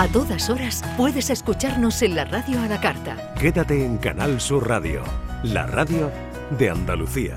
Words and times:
A 0.00 0.08
todas 0.08 0.48
horas 0.48 0.82
puedes 0.96 1.28
escucharnos 1.28 2.00
en 2.00 2.16
la 2.16 2.24
radio 2.24 2.58
a 2.62 2.66
la 2.66 2.80
carta. 2.80 3.34
Quédate 3.38 3.84
en 3.84 3.98
Canal 3.98 4.40
Sur 4.40 4.66
Radio, 4.66 5.02
la 5.42 5.66
radio 5.66 6.10
de 6.56 6.70
Andalucía. 6.70 7.36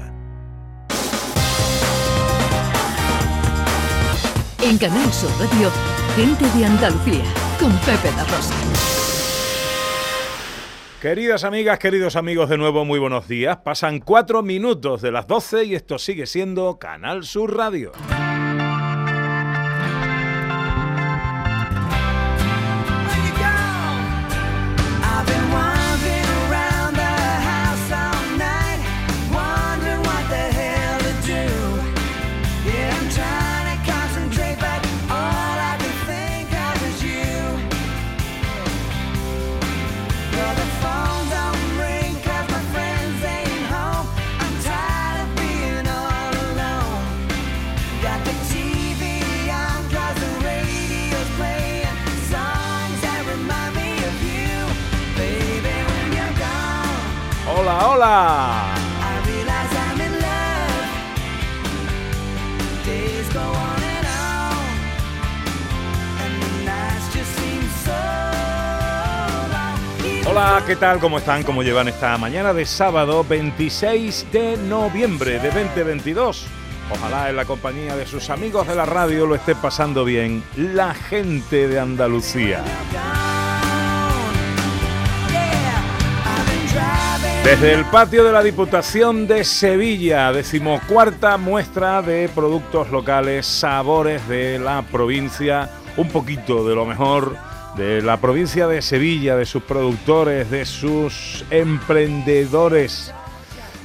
En 4.62 4.78
Canal 4.78 5.12
Sur 5.12 5.30
Radio, 5.32 5.70
gente 6.16 6.58
de 6.58 6.66
Andalucía, 6.66 7.26
con 7.60 7.74
Pepe 7.80 8.16
La 8.16 8.24
Rosa. 8.24 8.56
Queridas 11.02 11.44
amigas, 11.44 11.80
queridos 11.80 12.16
amigos, 12.16 12.48
de 12.48 12.58
nuevo 12.58 12.86
muy 12.86 12.98
buenos 12.98 13.28
días. 13.28 13.58
Pasan 13.58 14.00
cuatro 14.00 14.42
minutos 14.42 15.02
de 15.02 15.12
las 15.12 15.28
12 15.28 15.66
y 15.66 15.76
esto 15.76 16.00
sigue 16.00 16.28
siendo 16.28 16.80
Canal 16.80 17.26
Sur 17.26 17.58
Radio. 17.58 17.92
Hola, 70.26 70.64
¿qué 70.68 70.76
tal? 70.76 71.00
¿Cómo 71.00 71.20
están? 71.20 71.44
¿Cómo 71.44 71.64
llevan 71.64 71.88
esta 71.88 72.18
mañana 72.18 72.54
de 72.54 72.66
sábado 72.66 73.24
26 73.24 74.26
de 74.34 74.58
noviembre 74.58 75.40
de 75.40 75.50
2022? 75.52 76.48
Ojalá 76.92 77.30
en 77.30 77.38
la 77.38 77.46
compañía 77.46 77.96
de 77.96 78.06
sus 78.06 78.30
amigos 78.30 78.68
de 78.68 78.76
la 78.76 78.86
radio 78.86 79.26
lo 79.26 79.36
esté 79.36 79.56
pasando 79.56 80.04
bien 80.04 80.44
la 80.58 80.94
gente 80.94 81.70
de 81.70 81.80
Andalucía. 81.80 82.62
Desde 87.44 87.74
el 87.74 87.84
patio 87.84 88.24
de 88.24 88.32
la 88.32 88.42
Diputación 88.42 89.28
de 89.28 89.44
Sevilla, 89.44 90.32
decimocuarta 90.32 91.36
muestra 91.36 92.02
de 92.02 92.30
productos 92.34 92.90
locales, 92.90 93.46
sabores 93.46 94.26
de 94.30 94.58
la 94.60 94.82
provincia, 94.82 95.70
un 95.98 96.08
poquito 96.08 96.66
de 96.66 96.74
lo 96.74 96.86
mejor 96.86 97.36
de 97.76 98.02
la 98.02 98.16
provincia 98.16 98.66
de 98.68 98.82
Sevilla, 98.82 99.36
de 99.36 99.46
sus 99.46 99.62
productores, 99.62 100.50
de 100.50 100.64
sus 100.66 101.44
emprendedores, 101.50 103.14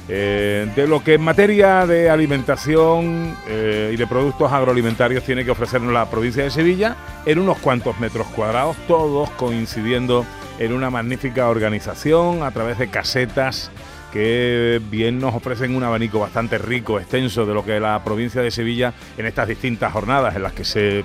eh, 0.07 0.71
de 0.73 0.87
lo 0.87 1.03
que 1.03 1.15
en 1.15 1.21
materia 1.21 1.85
de 1.85 2.09
alimentación 2.09 3.35
eh, 3.45 3.91
y 3.93 3.97
de 3.97 4.07
productos 4.07 4.53
agroalimentarios 4.53 5.25
tiene 5.25 5.43
que 5.43 5.51
ofrecernos 5.51 5.91
la 5.91 6.09
provincia 6.09 6.43
de 6.43 6.49
Sevilla 6.49 6.95
en 7.25 7.39
unos 7.39 7.57
cuantos 7.57 7.99
metros 7.99 8.25
cuadrados, 8.27 8.77
todos 8.87 9.29
coincidiendo 9.31 10.25
en 10.59 10.73
una 10.73 10.89
magnífica 10.89 11.47
organización 11.47 12.43
a 12.43 12.51
través 12.51 12.77
de 12.77 12.89
casetas 12.89 13.71
que 14.11 14.81
bien 14.89 15.19
nos 15.19 15.35
ofrecen 15.35 15.75
un 15.75 15.83
abanico 15.83 16.19
bastante 16.19 16.57
rico, 16.57 16.99
extenso 16.99 17.45
de 17.45 17.53
lo 17.53 17.63
que 17.63 17.79
la 17.79 18.03
provincia 18.03 18.41
de 18.41 18.51
Sevilla 18.51 18.93
en 19.17 19.25
estas 19.25 19.47
distintas 19.47 19.93
jornadas 19.93 20.35
en 20.35 20.43
las 20.43 20.53
que 20.53 20.63
se 20.63 20.99
eh, 20.99 21.03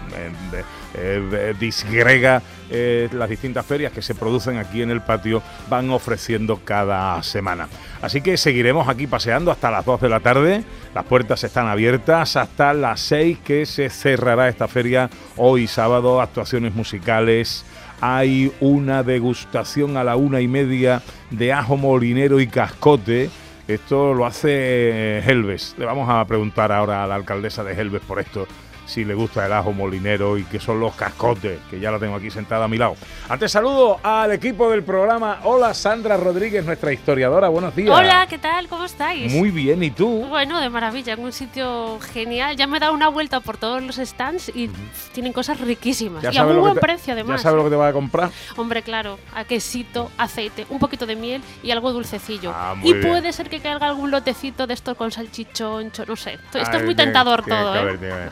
eh, 0.94 1.54
disgrega 1.59 2.42
eh, 2.70 3.09
las 3.12 3.28
distintas 3.28 3.66
ferias 3.66 3.92
que 3.92 4.00
se 4.00 4.15
producen 4.15 4.56
aquí 4.56 4.81
en 4.81 4.91
el 4.91 5.03
patio 5.03 5.42
van 5.69 5.91
ofreciendo 5.91 6.60
cada 6.65 7.22
semana. 7.22 7.69
Así 8.00 8.21
que 8.21 8.36
seguiremos 8.36 8.88
aquí 8.88 9.06
paseando 9.06 9.50
hasta 9.50 9.71
las 9.71 9.84
2 9.84 10.00
de 10.00 10.09
la 10.09 10.21
tarde. 10.21 10.65
Las 10.94 11.04
puertas 11.04 11.44
están 11.44 11.66
abiertas 11.66 12.36
hasta 12.36 12.72
las 12.72 13.00
6 13.00 13.38
que 13.44 13.66
se 13.66 13.91
cerrará 13.91 14.48
esta 14.48 14.69
feria 14.69 15.10
hoy 15.36 15.66
sábado. 15.66 16.21
Actuaciones 16.21 16.75
musicales. 16.75 17.65
Hay 18.00 18.53
una 18.60 19.03
degustación 19.03 19.97
a 19.97 20.05
la 20.05 20.16
una 20.16 20.41
y 20.41 20.49
media 20.49 21.03
de 21.31 21.53
ajo 21.53 21.77
molinero 21.77 22.41
y 22.41 22.47
cascote. 22.47 23.31
Esto 23.66 24.12
lo 24.12 24.27
hace 24.27 25.21
Helves. 25.21 25.75
Le 25.78 25.87
vamos 25.87 26.09
a 26.10 26.25
preguntar 26.27 26.71
ahora 26.71 27.03
a 27.03 27.06
la 27.06 27.15
alcaldesa 27.15 27.65
de 27.65 27.72
Helves 27.72 28.03
por 28.03 28.21
esto, 28.21 28.47
si 28.87 29.05
le 29.05 29.15
gusta 29.15 29.47
el 29.47 29.53
ajo 29.53 29.72
molinero 29.72 30.37
y 30.39 30.45
qué 30.45 30.61
son 30.61 30.81
los 30.81 30.95
cascotes, 30.95 31.59
que 31.71 31.81
ya 31.81 31.91
la 31.91 31.99
tengo 31.99 32.17
aquí 32.17 32.31
sentada 32.31 32.65
a 32.65 32.69
mi 32.69 32.77
lado. 32.78 32.97
Antes 33.28 33.53
saludo 33.53 33.99
al 34.03 34.33
equipo 34.33 34.71
del 34.71 34.83
programa. 34.83 35.41
Hola 35.45 35.72
Sandra 35.75 36.17
Rodríguez, 36.17 36.65
nuestra 36.65 36.93
historiadora. 36.93 37.49
Buenos 37.49 37.75
días. 37.75 37.97
Hola, 37.97 38.27
¿qué 38.28 38.39
tal? 38.39 38.69
¿Cómo 38.69 38.84
estáis? 38.84 39.33
Muy 39.33 39.50
bien, 39.50 39.83
¿y 39.83 39.91
tú? 39.91 40.25
Bueno, 40.28 40.61
de 40.61 40.69
maravilla, 40.71 41.15
en 41.15 41.21
un 41.21 41.33
sitio 41.33 41.99
genial. 42.12 42.56
Ya 42.56 42.67
me 42.67 42.77
he 42.77 42.81
dado 42.81 42.93
una 42.95 43.09
vuelta 43.09 43.41
por 43.41 43.56
todos 43.56 43.83
los 43.83 43.97
stands 43.97 44.50
y 44.55 44.71
tienen 45.12 45.33
cosas 45.33 45.61
riquísimas. 45.61 46.22
y 46.25 46.37
a 46.37 46.45
muy 46.45 46.55
que 46.55 46.61
buen 46.61 46.75
te- 46.75 46.81
precio, 46.81 47.12
además. 47.15 47.41
¿Ya 47.41 47.43
sabes 47.45 47.56
lo 47.59 47.65
que 47.65 47.71
te 47.71 47.77
vas 47.77 47.91
a 47.91 47.93
comprar? 47.93 48.31
Hombre, 48.56 48.83
claro, 48.83 49.19
a 49.34 49.45
quesito, 49.45 50.11
aceite, 50.19 50.66
un 50.71 50.78
poquito 50.78 51.06
de 51.06 51.16
miel 51.16 51.43
y 51.62 51.71
algo 51.71 51.93
dulcecillo. 51.93 52.53
Ah, 52.55 52.75
y 52.83 52.93
bien. 52.93 53.06
puede 53.09 53.33
ser 53.33 53.49
que 53.49 53.61
caiga 53.61 53.87
algún 53.87 54.11
lotecito 54.11 54.66
de 54.66 54.75
estos 54.75 54.97
con 54.97 55.11
salchichón, 55.11 55.91
no 56.06 56.16
sé. 56.16 56.34
Esto, 56.34 56.59
esto 56.59 56.71
Ay, 56.72 56.78
es 56.78 56.84
muy 56.84 56.95
tentador 56.95 57.45
todo, 57.45 57.99
que 57.99 58.09
¿eh? 58.09 58.28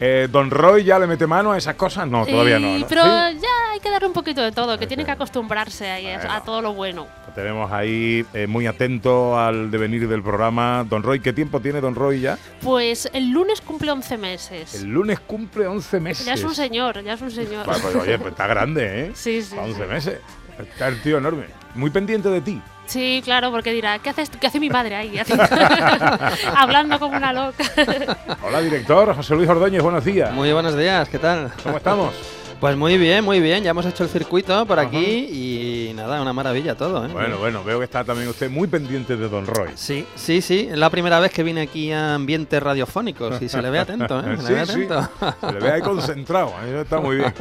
Eh, 0.00 0.26
Don 0.30 0.50
Roy 0.50 0.82
ya 0.82 0.98
le 0.98 1.06
mete 1.06 1.26
mano 1.28 1.52
a 1.52 1.58
esas 1.58 1.76
cosas. 1.76 2.08
No, 2.08 2.26
todavía 2.26 2.58
no. 2.58 2.84
Pero 2.88 3.02
¿Sí? 3.02 3.08
ya 3.40 3.72
hay 3.72 3.78
que 3.80 3.88
darle 3.88 4.08
un 4.08 4.12
poquito 4.12 4.42
de 4.42 4.50
todo, 4.50 4.76
que 4.78 4.86
tiene 4.88 5.04
que- 5.04 5.06
que 5.06 5.12
acostumbrarse 5.12 5.88
ahí 5.90 6.08
a- 6.08 6.18
Bueno. 6.18 6.32
a 6.32 6.40
todo 6.42 6.60
lo 6.62 6.72
bueno. 6.74 7.06
Lo 7.28 7.32
Tenemos 7.34 7.70
ahí 7.70 8.26
eh, 8.34 8.46
muy 8.48 8.66
atento 8.66 9.38
al 9.38 9.70
devenir 9.70 10.08
del 10.08 10.22
programa. 10.22 10.84
Don 10.88 11.02
Roy, 11.04 11.20
¿qué 11.20 11.32
tiempo 11.32 11.60
tiene 11.60 11.80
Don 11.80 11.94
Roy 11.94 12.20
ya? 12.20 12.36
Pues 12.62 13.08
el 13.12 13.30
lunes 13.30 13.60
cumple 13.60 13.92
11 13.92 14.18
meses. 14.18 14.74
El 14.74 14.88
lunes 14.88 15.20
cumple 15.20 15.66
11 15.68 16.00
meses. 16.00 16.26
Ya 16.26 16.34
es 16.34 16.42
un 16.42 16.54
señor, 16.54 17.02
ya 17.04 17.12
es 17.12 17.22
un 17.22 17.30
señor. 17.30 17.64
Pues, 17.64 17.78
pues, 17.80 17.94
oye, 17.94 18.18
pues 18.18 18.32
está 18.32 18.46
grande, 18.48 19.06
¿eh? 19.06 19.12
Sí, 19.14 19.40
sí, 19.42 19.54
Para 19.54 19.68
11 19.68 19.82
sí. 19.84 19.88
meses. 19.88 20.18
Está 20.58 20.88
el 20.88 21.00
tío 21.00 21.18
enorme. 21.18 21.44
Muy 21.74 21.90
pendiente 21.90 22.28
de 22.28 22.40
ti. 22.40 22.60
Sí, 22.86 23.22
claro, 23.24 23.50
porque 23.50 23.72
dirá, 23.72 23.98
¿qué, 24.00 24.10
haces, 24.10 24.28
¿qué 24.30 24.46
hace 24.46 24.60
mi 24.60 24.68
madre 24.68 24.94
ahí? 24.96 25.18
Hablando 26.56 26.98
como 26.98 27.16
una 27.16 27.32
loca. 27.32 27.64
Hola, 28.42 28.60
director. 28.60 29.14
José 29.14 29.34
Luis 29.34 29.48
Ordóñez, 29.48 29.82
buenos 29.82 30.04
días. 30.04 30.32
Muy 30.32 30.52
buenos 30.52 30.76
días, 30.76 31.08
¿qué 31.08 31.18
tal? 31.18 31.52
¿Cómo 31.62 31.76
estamos? 31.78 32.14
Pues 32.60 32.76
muy 32.76 32.96
bien, 32.96 33.24
muy 33.24 33.40
bien, 33.40 33.64
ya 33.64 33.70
hemos 33.70 33.84
hecho 33.86 34.04
el 34.04 34.08
circuito 34.10 34.64
por 34.66 34.78
Ajá. 34.78 34.86
aquí 34.86 35.88
y 35.88 35.92
nada, 35.94 36.22
una 36.22 36.32
maravilla 36.32 36.76
todo, 36.76 37.04
¿eh? 37.04 37.08
Bueno, 37.12 37.38
bueno, 37.38 37.64
veo 37.64 37.78
que 37.80 37.84
está 37.86 38.04
también 38.04 38.28
usted 38.28 38.48
muy 38.50 38.68
pendiente 38.68 39.16
de 39.16 39.28
Don 39.28 39.46
Roy. 39.46 39.70
Sí, 39.74 40.06
sí, 40.14 40.40
sí, 40.40 40.68
es 40.70 40.78
la 40.78 40.88
primera 40.88 41.18
vez 41.18 41.32
que 41.32 41.42
vine 41.42 41.62
aquí 41.62 41.90
a 41.90 42.14
ambientes 42.14 42.62
radiofónicos 42.62 43.42
y 43.42 43.48
se 43.48 43.60
le 43.60 43.68
ve 43.68 43.80
atento, 43.80 44.20
¿eh? 44.20 44.36
Se 44.38 44.52
le 44.52 44.54
ve 44.60 44.66
sí. 44.66 44.72
atento. 44.72 45.08
Se 45.40 45.52
le 45.52 45.58
ve 45.58 45.72
ahí 45.72 45.80
concentrado. 45.80 46.52
Eso 46.64 46.82
está 46.82 47.00
muy 47.00 47.16
bien. 47.16 47.34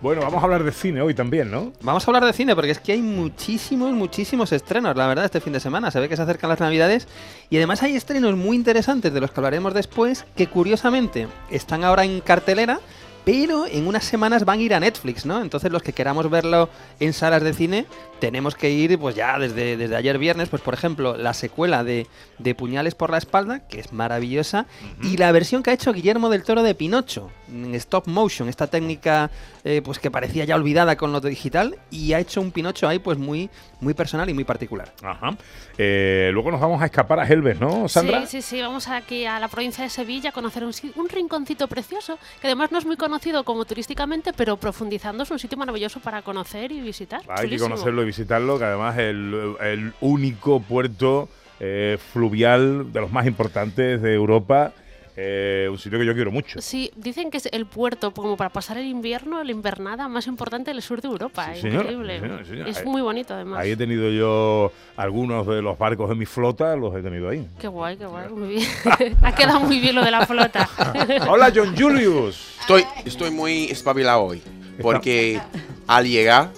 Bueno, 0.00 0.20
vamos 0.22 0.40
a 0.40 0.44
hablar 0.44 0.62
de 0.62 0.70
cine 0.70 1.02
hoy 1.02 1.12
también, 1.12 1.50
¿no? 1.50 1.72
Vamos 1.80 2.06
a 2.06 2.10
hablar 2.10 2.24
de 2.24 2.32
cine 2.32 2.54
porque 2.54 2.70
es 2.70 2.78
que 2.78 2.92
hay 2.92 3.02
muchísimos, 3.02 3.92
muchísimos 3.92 4.52
estrenos, 4.52 4.96
la 4.96 5.08
verdad, 5.08 5.24
este 5.24 5.40
fin 5.40 5.52
de 5.52 5.58
semana. 5.58 5.90
Se 5.90 5.98
ve 5.98 6.08
que 6.08 6.14
se 6.14 6.22
acercan 6.22 6.50
las 6.50 6.60
navidades 6.60 7.08
y 7.50 7.56
además 7.56 7.82
hay 7.82 7.96
estrenos 7.96 8.36
muy 8.36 8.56
interesantes 8.56 9.12
de 9.12 9.20
los 9.20 9.32
que 9.32 9.40
hablaremos 9.40 9.74
después 9.74 10.24
que 10.36 10.46
curiosamente 10.46 11.26
están 11.50 11.82
ahora 11.82 12.04
en 12.04 12.20
cartelera. 12.20 12.78
Pero 13.24 13.66
en 13.66 13.86
unas 13.86 14.04
semanas 14.04 14.44
van 14.44 14.58
a 14.58 14.62
ir 14.62 14.74
a 14.74 14.80
Netflix, 14.80 15.26
¿no? 15.26 15.42
Entonces 15.42 15.70
los 15.70 15.82
que 15.82 15.92
queramos 15.92 16.30
verlo 16.30 16.68
en 16.98 17.12
salas 17.12 17.42
de 17.42 17.52
cine 17.52 17.86
tenemos 18.18 18.54
que 18.54 18.70
ir, 18.70 18.98
pues 18.98 19.14
ya 19.14 19.38
desde, 19.38 19.76
desde 19.76 19.96
ayer 19.96 20.18
viernes, 20.18 20.48
pues 20.48 20.62
por 20.62 20.74
ejemplo, 20.74 21.16
la 21.16 21.34
secuela 21.34 21.84
de, 21.84 22.06
de 22.38 22.54
Puñales 22.54 22.94
por 22.94 23.10
la 23.10 23.18
espalda, 23.18 23.60
que 23.68 23.80
es 23.80 23.92
maravillosa, 23.92 24.66
y 25.02 25.16
la 25.16 25.30
versión 25.32 25.62
que 25.62 25.70
ha 25.70 25.74
hecho 25.74 25.92
Guillermo 25.92 26.28
del 26.28 26.42
Toro 26.42 26.62
de 26.62 26.74
Pinocho, 26.74 27.30
en 27.48 27.74
stop 27.76 28.06
motion, 28.08 28.48
esta 28.48 28.66
técnica 28.66 29.30
eh, 29.64 29.82
pues 29.84 29.98
que 29.98 30.10
parecía 30.10 30.44
ya 30.44 30.56
olvidada 30.56 30.96
con 30.96 31.12
lo 31.12 31.20
digital, 31.20 31.78
y 31.90 32.12
ha 32.12 32.18
hecho 32.18 32.40
un 32.40 32.50
Pinocho 32.50 32.88
ahí 32.88 32.98
pues 32.98 33.18
muy, 33.18 33.50
muy 33.80 33.94
personal 33.94 34.28
y 34.28 34.34
muy 34.34 34.44
particular. 34.44 34.92
Ajá. 35.02 35.36
Eh, 35.76 36.30
luego 36.32 36.50
nos 36.50 36.60
vamos 36.60 36.82
a 36.82 36.86
escapar 36.86 37.20
a 37.20 37.26
Helves, 37.26 37.60
¿no, 37.60 37.88
Sandra? 37.88 38.26
Sí, 38.26 38.42
sí, 38.42 38.56
sí, 38.56 38.60
vamos 38.60 38.88
aquí 38.88 39.24
a 39.24 39.38
la 39.38 39.48
provincia 39.48 39.84
de 39.84 39.90
Sevilla 39.90 40.30
a 40.30 40.32
conocer 40.32 40.64
un, 40.64 40.72
si- 40.72 40.92
un 40.96 41.08
rinconcito 41.08 41.68
precioso, 41.68 42.18
que 42.40 42.46
además 42.48 42.72
no 42.72 42.78
es 42.78 42.86
muy 42.86 42.96
conocido 42.96 43.44
como 43.44 43.64
turísticamente, 43.64 44.32
pero 44.32 44.56
profundizando 44.56 45.22
es 45.22 45.30
un 45.30 45.38
sitio 45.38 45.56
maravilloso 45.58 46.00
para 46.00 46.22
conocer 46.22 46.72
y 46.72 46.80
visitar. 46.80 47.22
Hay 47.28 47.48
que 47.48 47.58
conocerlo 47.58 48.02
y 48.02 48.06
visitarlo, 48.06 48.58
que 48.58 48.64
además 48.64 48.94
es 48.96 49.04
el, 49.10 49.54
el 49.60 49.92
único 50.00 50.60
puerto 50.60 51.28
eh, 51.60 51.98
fluvial 52.12 52.92
de 52.92 53.00
los 53.00 53.12
más 53.12 53.26
importantes 53.26 54.00
de 54.02 54.14
Europa. 54.14 54.72
Eh, 55.20 55.66
un 55.68 55.76
sitio 55.78 55.98
que 55.98 56.06
yo 56.06 56.14
quiero 56.14 56.30
mucho. 56.30 56.60
Sí, 56.60 56.92
dicen 56.94 57.28
que 57.32 57.38
es 57.38 57.46
el 57.50 57.66
puerto 57.66 58.12
como 58.12 58.36
para 58.36 58.50
pasar 58.50 58.78
el 58.78 58.86
invierno, 58.86 59.42
la 59.42 59.50
invernada 59.50 60.06
más 60.06 60.28
importante 60.28 60.70
del 60.70 60.80
sur 60.80 61.02
de 61.02 61.08
Europa. 61.08 61.50
Sí, 61.54 61.62
señor, 61.62 61.82
Increíble. 61.86 62.14
sí, 62.14 62.20
señor, 62.22 62.44
sí, 62.44 62.50
señor. 62.50 62.68
Es 62.68 62.76
Ahí- 62.78 62.84
muy 62.86 63.02
bonito 63.02 63.34
además. 63.34 63.58
Ahí 63.58 63.72
he 63.72 63.76
tenido 63.76 64.10
yo 64.10 64.70
algunos 64.96 65.44
de 65.48 65.60
los 65.60 65.76
barcos 65.76 66.08
de 66.08 66.14
mi 66.14 66.24
flota, 66.24 66.76
los 66.76 66.94
he 66.94 67.02
tenido 67.02 67.28
ahí. 67.28 67.48
Qué 67.58 67.66
guay, 67.66 67.96
qué 67.96 68.06
guay. 68.06 68.28
Muy 68.28 68.48
bien. 68.48 69.16
ha 69.22 69.34
quedado 69.34 69.58
muy 69.58 69.80
bien 69.80 69.96
lo 69.96 70.04
de 70.04 70.10
la 70.12 70.24
flota. 70.24 70.68
Hola, 71.28 71.50
John 71.52 71.74
Julius. 71.76 72.56
Estoy, 72.60 72.84
estoy 73.04 73.32
muy 73.32 73.64
espabilado 73.64 74.22
hoy. 74.22 74.40
Porque 74.80 75.40
al 75.88 76.06
llegar, 76.06 76.50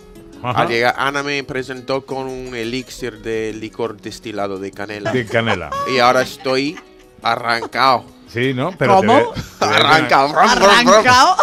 Ajá. 0.43 0.61
al 0.61 0.69
llegar, 0.69 0.95
Ana 0.99 1.23
me 1.23 1.43
presentó 1.45 2.05
con 2.05 2.27
un 2.27 2.55
elixir 2.55 3.23
de 3.23 3.55
licor 3.55 3.99
destilado 3.99 4.59
de 4.59 4.71
canela. 4.71 5.13
De 5.13 5.25
canela. 5.25 5.71
Y 5.95 5.99
ahora 6.01 6.21
estoy 6.21 6.77
arrancado. 7.23 8.05
Sí, 8.33 8.55
¿no? 8.55 8.73
Pero 8.79 8.97
¿Cómo? 8.97 9.33
Arrancado. 9.61 10.39
Arrancado. 10.39 11.37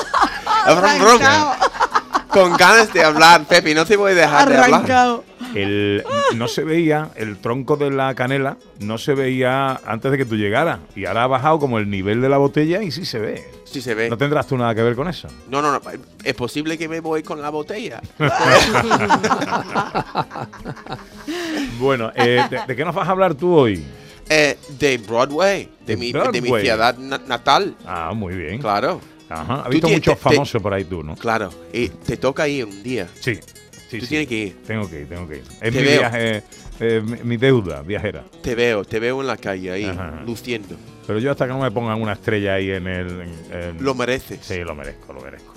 Arrancado. 0.65 1.51
Con 2.29 2.55
ganas 2.55 2.93
de 2.93 3.03
hablar, 3.03 3.45
Pepi. 3.45 3.73
No 3.73 3.85
te 3.85 3.97
voy 3.97 4.11
a 4.11 4.15
dejar 4.15 4.47
de 4.49 4.55
hablar. 4.55 4.73
Arrancado. 4.73 5.23
El, 5.55 6.03
no 6.35 6.47
se 6.47 6.63
veía, 6.63 7.09
el 7.15 7.37
tronco 7.37 7.77
de 7.77 7.89
la 7.89 8.13
canela 8.15 8.57
no 8.79 8.97
se 8.97 9.13
veía 9.15 9.79
antes 9.85 10.11
de 10.11 10.17
que 10.17 10.25
tú 10.25 10.35
llegaras. 10.35 10.79
Y 10.95 11.05
ahora 11.05 11.23
ha 11.23 11.27
bajado 11.27 11.59
como 11.59 11.77
el 11.79 11.89
nivel 11.89 12.21
de 12.21 12.29
la 12.29 12.37
botella 12.37 12.81
y 12.83 12.91
sí 12.91 13.05
se 13.05 13.19
ve. 13.19 13.49
Sí 13.65 13.81
se 13.81 13.95
ve. 13.95 14.09
¿No 14.09 14.17
tendrás 14.17 14.45
tú 14.47 14.57
nada 14.57 14.75
que 14.75 14.83
ver 14.83 14.95
con 14.95 15.07
eso? 15.07 15.27
No, 15.49 15.61
no, 15.61 15.71
no. 15.71 15.81
Es 16.23 16.33
posible 16.35 16.77
que 16.77 16.87
me 16.87 16.99
voy 16.99 17.23
con 17.23 17.41
la 17.41 17.49
botella. 17.49 18.01
Bueno, 21.79 22.11
eh, 22.15 22.43
¿de, 22.49 22.59
de 22.67 22.75
qué 22.75 22.83
nos 22.83 22.95
vas 22.95 23.07
a 23.07 23.11
hablar 23.11 23.35
tú 23.35 23.53
hoy? 23.53 23.85
Eh, 24.29 24.57
de 24.79 24.97
Broadway. 24.97 25.69
De, 25.85 25.95
De 25.95 25.97
mi, 25.97 26.11
de 26.11 26.41
mi 26.41 26.49
ciudad 26.59 26.97
na- 26.97 27.21
natal. 27.27 27.75
Ah, 27.85 28.11
muy 28.15 28.35
bien. 28.35 28.59
Claro. 28.59 28.99
Ajá. 29.29 29.61
Ha 29.61 29.63
Tú 29.65 29.69
visto 29.71 29.89
muchos 29.89 30.19
famosos 30.19 30.61
por 30.61 30.73
ahí 30.73 30.83
tú, 30.85 31.03
¿no? 31.03 31.15
Claro. 31.15 31.49
Y 31.73 31.89
te 31.89 32.17
toca 32.17 32.47
ir 32.47 32.65
un 32.65 32.83
día. 32.83 33.07
Sí. 33.19 33.35
Sí, 33.89 33.99
Tú 33.99 34.05
sí. 34.05 34.07
tienes 34.09 34.27
que 34.27 34.35
ir. 34.35 34.57
Tengo 34.67 34.89
que 34.89 35.01
ir, 35.01 35.07
tengo 35.09 35.27
que 35.27 35.37
ir. 35.37 35.43
Es 35.61 35.73
Te 35.73 35.79
mi 35.79 35.83
veo. 35.87 35.99
viaje, 36.01 36.43
eh, 36.81 37.01
mi, 37.05 37.17
mi 37.23 37.37
deuda 37.37 37.81
viajera. 37.81 38.25
Te 38.41 38.53
veo, 38.53 38.83
te 38.83 38.99
veo 38.99 39.21
en 39.21 39.27
la 39.27 39.37
calle 39.37 39.71
ahí, 39.71 39.85
Ajá. 39.85 40.21
luciendo. 40.25 40.75
Pero 41.05 41.19
yo 41.19 41.31
hasta 41.31 41.45
que 41.47 41.53
no 41.53 41.59
me 41.59 41.71
pongan 41.71 42.01
una 42.01 42.11
estrella 42.13 42.55
ahí 42.55 42.69
en 42.69 42.85
el... 42.85 43.07
en- 43.21 43.35
en- 43.53 43.83
Lo 43.83 43.95
mereces. 43.95 44.39
Sí, 44.41 44.57
lo 44.59 44.75
merezco, 44.75 45.13
lo 45.13 45.21
merezco. 45.21 45.53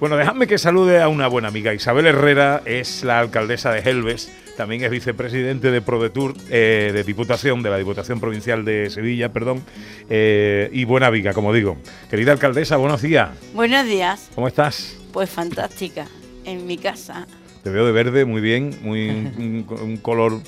Bueno, 0.00 0.16
dejadme 0.16 0.46
que 0.46 0.56
salude 0.56 1.02
a 1.02 1.08
una 1.08 1.28
buena 1.28 1.48
amiga. 1.48 1.74
Isabel 1.74 2.06
Herrera 2.06 2.62
es 2.64 3.04
la 3.04 3.18
alcaldesa 3.18 3.70
de 3.70 3.80
Helves, 3.80 4.32
también 4.58 4.82
es 4.82 4.90
vicepresidente 4.90 5.70
de 5.70 5.80
ProDetour, 5.80 6.34
eh, 6.50 6.90
de 6.92 7.04
Diputación, 7.04 7.62
de 7.62 7.70
la 7.70 7.76
Diputación 7.76 8.18
Provincial 8.18 8.64
de 8.64 8.90
Sevilla, 8.90 9.32
perdón, 9.32 9.62
eh, 10.10 10.68
y 10.72 10.84
buena 10.84 11.06
amiga, 11.06 11.32
como 11.32 11.52
digo. 11.52 11.76
Querida 12.10 12.32
alcaldesa, 12.32 12.76
buenos 12.76 13.00
días. 13.00 13.30
Buenos 13.54 13.86
días, 13.86 14.28
¿Cómo 14.34 14.48
estás? 14.48 14.96
pues 15.12 15.30
fantástica, 15.30 16.08
en 16.44 16.66
mi 16.66 16.76
casa. 16.76 17.28
Te 17.62 17.70
veo 17.70 17.86
de 17.86 17.92
verde, 17.92 18.24
muy 18.24 18.40
bien, 18.40 18.76
muy 18.82 19.08
un, 19.78 19.96
color... 20.02 20.40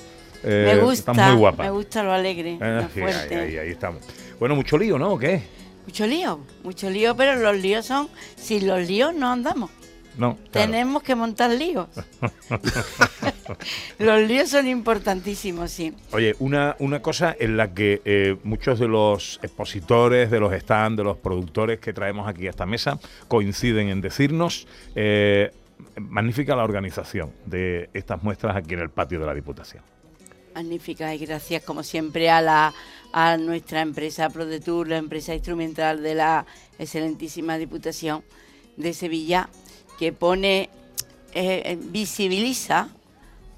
eh, 0.42 0.72
me 0.74 0.82
gusta, 0.82 1.12
Estás 1.12 1.30
muy 1.30 1.38
guapa. 1.38 1.62
me 1.62 1.70
gusta 1.70 2.02
lo 2.02 2.12
alegre, 2.12 2.58
Ah, 2.60 2.80
lo 2.82 2.88
fuerte. 2.88 3.36
ahí, 3.36 3.50
ahí, 3.50 3.56
ahí 3.58 3.70
estamos. 3.70 4.02
Bueno, 4.40 4.56
mucho 4.56 4.76
lío, 4.76 4.98
¿no? 4.98 5.12
¿O 5.12 5.18
qué? 5.20 5.40
Mucho 5.86 6.04
lío, 6.08 6.40
mucho 6.64 6.90
lío, 6.90 7.14
pero 7.14 7.36
los 7.36 7.56
líos 7.56 7.86
son, 7.86 8.08
sin 8.34 8.66
los 8.66 8.88
líos 8.88 9.14
no 9.14 9.30
andamos. 9.30 9.70
No. 10.16 10.36
claro. 10.50 10.70
Tenemos 10.70 11.02
que 11.02 11.14
montar 11.14 11.50
líos. 11.50 11.88
los 13.98 14.20
líos 14.22 14.50
son 14.50 14.68
importantísimos, 14.68 15.70
sí. 15.70 15.94
Oye, 16.12 16.34
una, 16.38 16.76
una 16.78 17.00
cosa 17.00 17.34
en 17.38 17.56
la 17.56 17.72
que 17.72 18.02
eh, 18.04 18.36
muchos 18.44 18.78
de 18.78 18.88
los 18.88 19.38
expositores, 19.42 20.30
de 20.30 20.40
los 20.40 20.52
stands, 20.52 20.98
de 20.98 21.04
los 21.04 21.16
productores 21.16 21.80
que 21.80 21.92
traemos 21.92 22.28
aquí 22.28 22.46
a 22.46 22.50
esta 22.50 22.66
mesa 22.66 22.98
coinciden 23.28 23.88
en 23.88 24.00
decirnos, 24.00 24.66
eh, 24.94 25.52
magnífica 25.96 26.54
la 26.56 26.64
organización 26.64 27.32
de 27.46 27.88
estas 27.94 28.22
muestras 28.22 28.56
aquí 28.56 28.74
en 28.74 28.80
el 28.80 28.90
patio 28.90 29.20
de 29.20 29.26
la 29.26 29.34
Diputación. 29.34 29.82
Magnífica 30.54 31.14
y 31.14 31.18
gracias 31.18 31.62
como 31.62 31.82
siempre 31.82 32.28
a 32.28 32.40
la 32.40 32.74
a 33.12 33.36
nuestra 33.36 33.80
empresa 33.80 34.30
ProDetour, 34.30 34.88
la 34.88 34.98
empresa 34.98 35.34
instrumental 35.34 36.02
de 36.02 36.14
la 36.14 36.46
excelentísima 36.78 37.58
Diputación 37.58 38.22
de 38.76 38.94
Sevilla, 38.94 39.48
que 40.00 40.14
pone, 40.14 40.70
eh, 41.34 41.62
eh, 41.64 41.78
visibiliza 41.78 42.88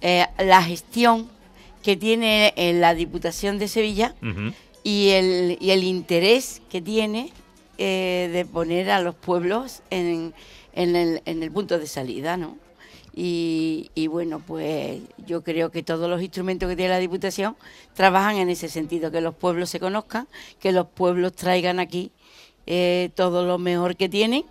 eh, 0.00 0.26
la 0.38 0.60
gestión 0.60 1.28
que 1.84 1.96
tiene 1.96 2.52
la 2.74 2.94
Diputación 2.94 3.58
de 3.58 3.68
Sevilla 3.68 4.14
y 4.82 5.10
el, 5.10 5.56
y 5.60 5.70
el 5.70 5.84
interés 5.84 6.60
que 6.68 6.82
tiene 6.82 7.32
eh, 7.78 8.28
de 8.32 8.44
poner 8.44 8.90
a 8.90 9.00
los 9.00 9.14
pueblos 9.14 9.82
en, 9.90 10.34
en 10.74 10.96
el, 10.96 11.22
en 11.24 11.42
el 11.44 11.52
punto 11.52 11.78
de 11.78 11.86
salida, 11.86 12.36
¿no? 12.36 12.58
Y, 13.14 13.90
y 13.94 14.08
bueno, 14.08 14.42
pues 14.44 15.00
yo 15.26 15.44
creo 15.44 15.70
que 15.70 15.82
todos 15.82 16.10
los 16.10 16.22
instrumentos 16.22 16.68
que 16.68 16.74
tiene 16.76 16.90
la 16.90 16.98
Diputación 16.98 17.56
trabajan 17.94 18.36
en 18.36 18.48
ese 18.48 18.68
sentido, 18.68 19.12
que 19.12 19.20
los 19.20 19.34
pueblos 19.34 19.70
se 19.70 19.78
conozcan, 19.78 20.26
que 20.58 20.72
los 20.72 20.86
pueblos 20.88 21.34
traigan 21.34 21.78
aquí 21.78 22.10
eh, 22.66 23.10
todo 23.14 23.44
lo 23.44 23.58
mejor 23.58 23.96
que 23.96 24.08
tienen 24.08 24.44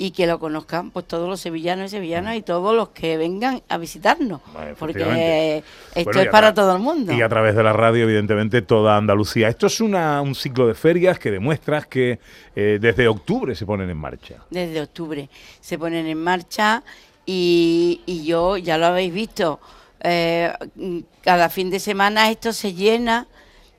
y 0.00 0.12
que 0.12 0.28
lo 0.28 0.38
conozcan 0.38 0.92
pues 0.92 1.06
todos 1.06 1.28
los 1.28 1.40
sevillanos 1.40 1.86
y 1.86 1.88
sevillanas 1.96 2.36
y 2.36 2.42
todos 2.42 2.74
los 2.74 2.90
que 2.90 3.16
vengan 3.16 3.62
a 3.68 3.78
visitarnos, 3.78 4.40
porque 4.78 5.64
esto 5.94 6.04
Bueno, 6.04 6.20
es 6.22 6.28
para 6.28 6.54
todo 6.54 6.76
el 6.76 6.78
mundo. 6.80 7.12
Y 7.12 7.20
a 7.20 7.28
través 7.28 7.56
de 7.56 7.64
la 7.64 7.72
radio, 7.72 8.04
evidentemente, 8.04 8.62
toda 8.62 8.96
Andalucía. 8.96 9.48
Esto 9.48 9.66
es 9.66 9.80
una, 9.80 10.20
un 10.20 10.36
ciclo 10.36 10.68
de 10.68 10.74
ferias 10.74 11.18
que 11.18 11.32
demuestras 11.32 11.86
que 11.86 12.20
eh, 12.54 12.78
desde 12.80 13.08
octubre 13.08 13.56
se 13.56 13.66
ponen 13.66 13.90
en 13.90 13.96
marcha. 13.96 14.36
desde 14.50 14.80
octubre 14.80 15.28
se 15.60 15.78
ponen 15.78 16.06
en 16.06 16.22
marcha 16.22 16.84
y, 17.26 18.00
y 18.06 18.24
yo 18.24 18.56
ya 18.56 18.78
lo 18.78 18.86
habéis 18.86 19.12
visto 19.12 19.60
eh, 20.00 20.52
cada 21.22 21.48
fin 21.48 21.70
de 21.70 21.80
semana 21.80 22.30
esto 22.30 22.52
se 22.52 22.72
llena 22.72 23.26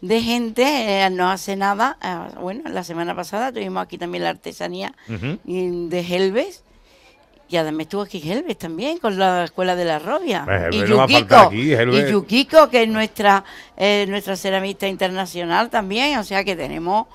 de 0.01 0.21
gente 0.21 0.63
eh, 0.63 1.09
no 1.09 1.29
hace 1.29 1.55
nada. 1.55 1.97
Eh, 2.03 2.39
bueno 2.39 2.69
la 2.69 2.83
semana 2.83 3.15
pasada 3.15 3.51
tuvimos 3.51 3.83
aquí 3.83 3.97
también 3.97 4.23
la 4.23 4.29
artesanía 4.29 4.93
de 5.43 5.99
Helves. 5.99 6.63
Y 7.51 7.57
además 7.57 7.81
estuvo 7.81 8.03
aquí 8.03 8.21
Helves 8.23 8.59
también 8.59 8.99
con 8.99 9.17
la 9.17 9.45
escuela 9.45 9.75
de 9.75 9.83
la 9.83 9.97
Robia 9.97 10.43
Pues 10.45 10.75
y 10.75 10.79
no 10.81 11.07
Yukiko 11.07 11.35
aquí, 11.35 11.73
y 11.73 12.11
Yukiko 12.11 12.69
que 12.69 12.83
es 12.83 12.89
nuestra 12.89 13.43
eh, 13.75 14.05
nuestra 14.07 14.35
ceramista 14.35 14.87
internacional 14.87 15.69
también. 15.71 16.19
O 16.19 16.23
sea 16.23 16.43
que 16.43 16.55
tenemos 16.55 17.07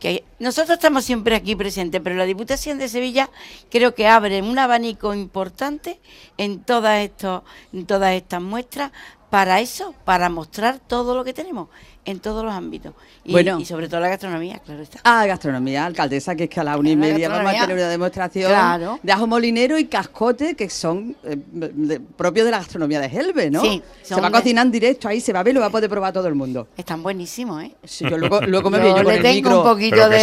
que 0.00 0.24
nosotros 0.40 0.78
estamos 0.78 1.04
siempre 1.04 1.36
aquí 1.36 1.54
presentes, 1.54 2.00
pero 2.02 2.16
la 2.16 2.24
Diputación 2.24 2.76
de 2.78 2.88
Sevilla 2.88 3.30
creo 3.70 3.94
que 3.94 4.08
abre 4.08 4.42
un 4.42 4.58
abanico 4.58 5.14
importante 5.14 6.00
en 6.38 6.64
todas 6.64 7.04
estos, 7.04 7.42
en 7.72 7.86
todas 7.86 8.14
estas 8.14 8.42
muestras 8.42 8.90
para 9.32 9.60
eso, 9.60 9.94
para 10.04 10.28
mostrar 10.28 10.78
todo 10.78 11.14
lo 11.16 11.24
que 11.24 11.32
tenemos 11.32 11.68
en 12.04 12.20
todos 12.20 12.44
los 12.44 12.52
ámbitos 12.52 12.92
y, 13.24 13.32
Bueno. 13.32 13.58
y 13.58 13.64
sobre 13.64 13.88
todo 13.88 13.98
la 14.00 14.10
gastronomía, 14.10 14.58
claro 14.58 14.82
está. 14.82 15.00
Ah, 15.04 15.24
gastronomía, 15.24 15.86
alcaldesa, 15.86 16.36
que 16.36 16.44
es 16.44 16.50
que 16.50 16.60
a 16.60 16.64
la 16.64 16.76
una 16.76 16.90
y 16.90 16.96
media 16.96 17.30
vamos 17.30 17.48
a 17.54 17.60
tener 17.62 17.74
una 17.78 17.88
demostración 17.88 18.50
Claro. 18.50 19.00
de 19.02 19.10
ajo 19.10 19.26
molinero 19.26 19.78
y 19.78 19.86
cascote, 19.86 20.54
que 20.54 20.68
son 20.68 21.16
eh, 21.24 21.38
de- 21.50 21.98
propios 22.00 22.44
de 22.44 22.50
la 22.50 22.58
gastronomía 22.58 23.00
de 23.00 23.06
Helve, 23.06 23.50
¿no? 23.50 23.62
Sí, 23.62 23.80
se 24.02 24.20
va 24.20 24.26
a 24.26 24.30
cocinar 24.30 24.66
en 24.66 24.72
directo, 24.72 25.08
ahí 25.08 25.18
se 25.22 25.32
va 25.32 25.40
a 25.40 25.42
ver 25.44 25.52
y 25.52 25.54
lo 25.54 25.60
va 25.60 25.68
a 25.68 25.70
poder 25.70 25.88
probar 25.88 26.12
todo 26.12 26.28
el 26.28 26.34
mundo. 26.34 26.68
Están 26.76 27.02
buenísimos, 27.02 27.62
¿eh? 27.64 27.74
Sí, 27.84 28.04
yo 28.10 28.18
luego, 28.18 28.42
luego 28.42 28.68
me 28.68 28.76
Yo 28.80 28.92
voy 28.92 29.02
yo 29.02 29.10
le 29.12 29.18
tengo 29.20 29.34
micro. 29.34 29.58
un 29.62 29.64
poquito 29.66 29.96
¿Pero 29.96 30.10
qué 30.10 30.16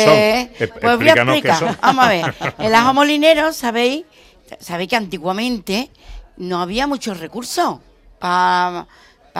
de... 0.59 0.67
son? 0.67 0.79
Pues 0.81 0.97
voy 0.99 1.09
a 1.09 1.13
explicar. 1.13 1.77
Vamos 1.81 2.05
a 2.05 2.09
ver. 2.09 2.35
El 2.59 2.75
ajo 2.75 2.93
molinero, 2.93 3.53
¿sabéis? 3.53 4.05
Sabéis 4.59 4.87
que 4.89 4.97
antiguamente 4.97 5.89
no 6.37 6.61
había 6.61 6.85
muchos 6.85 7.19
recursos 7.19 7.79
para 8.19 8.87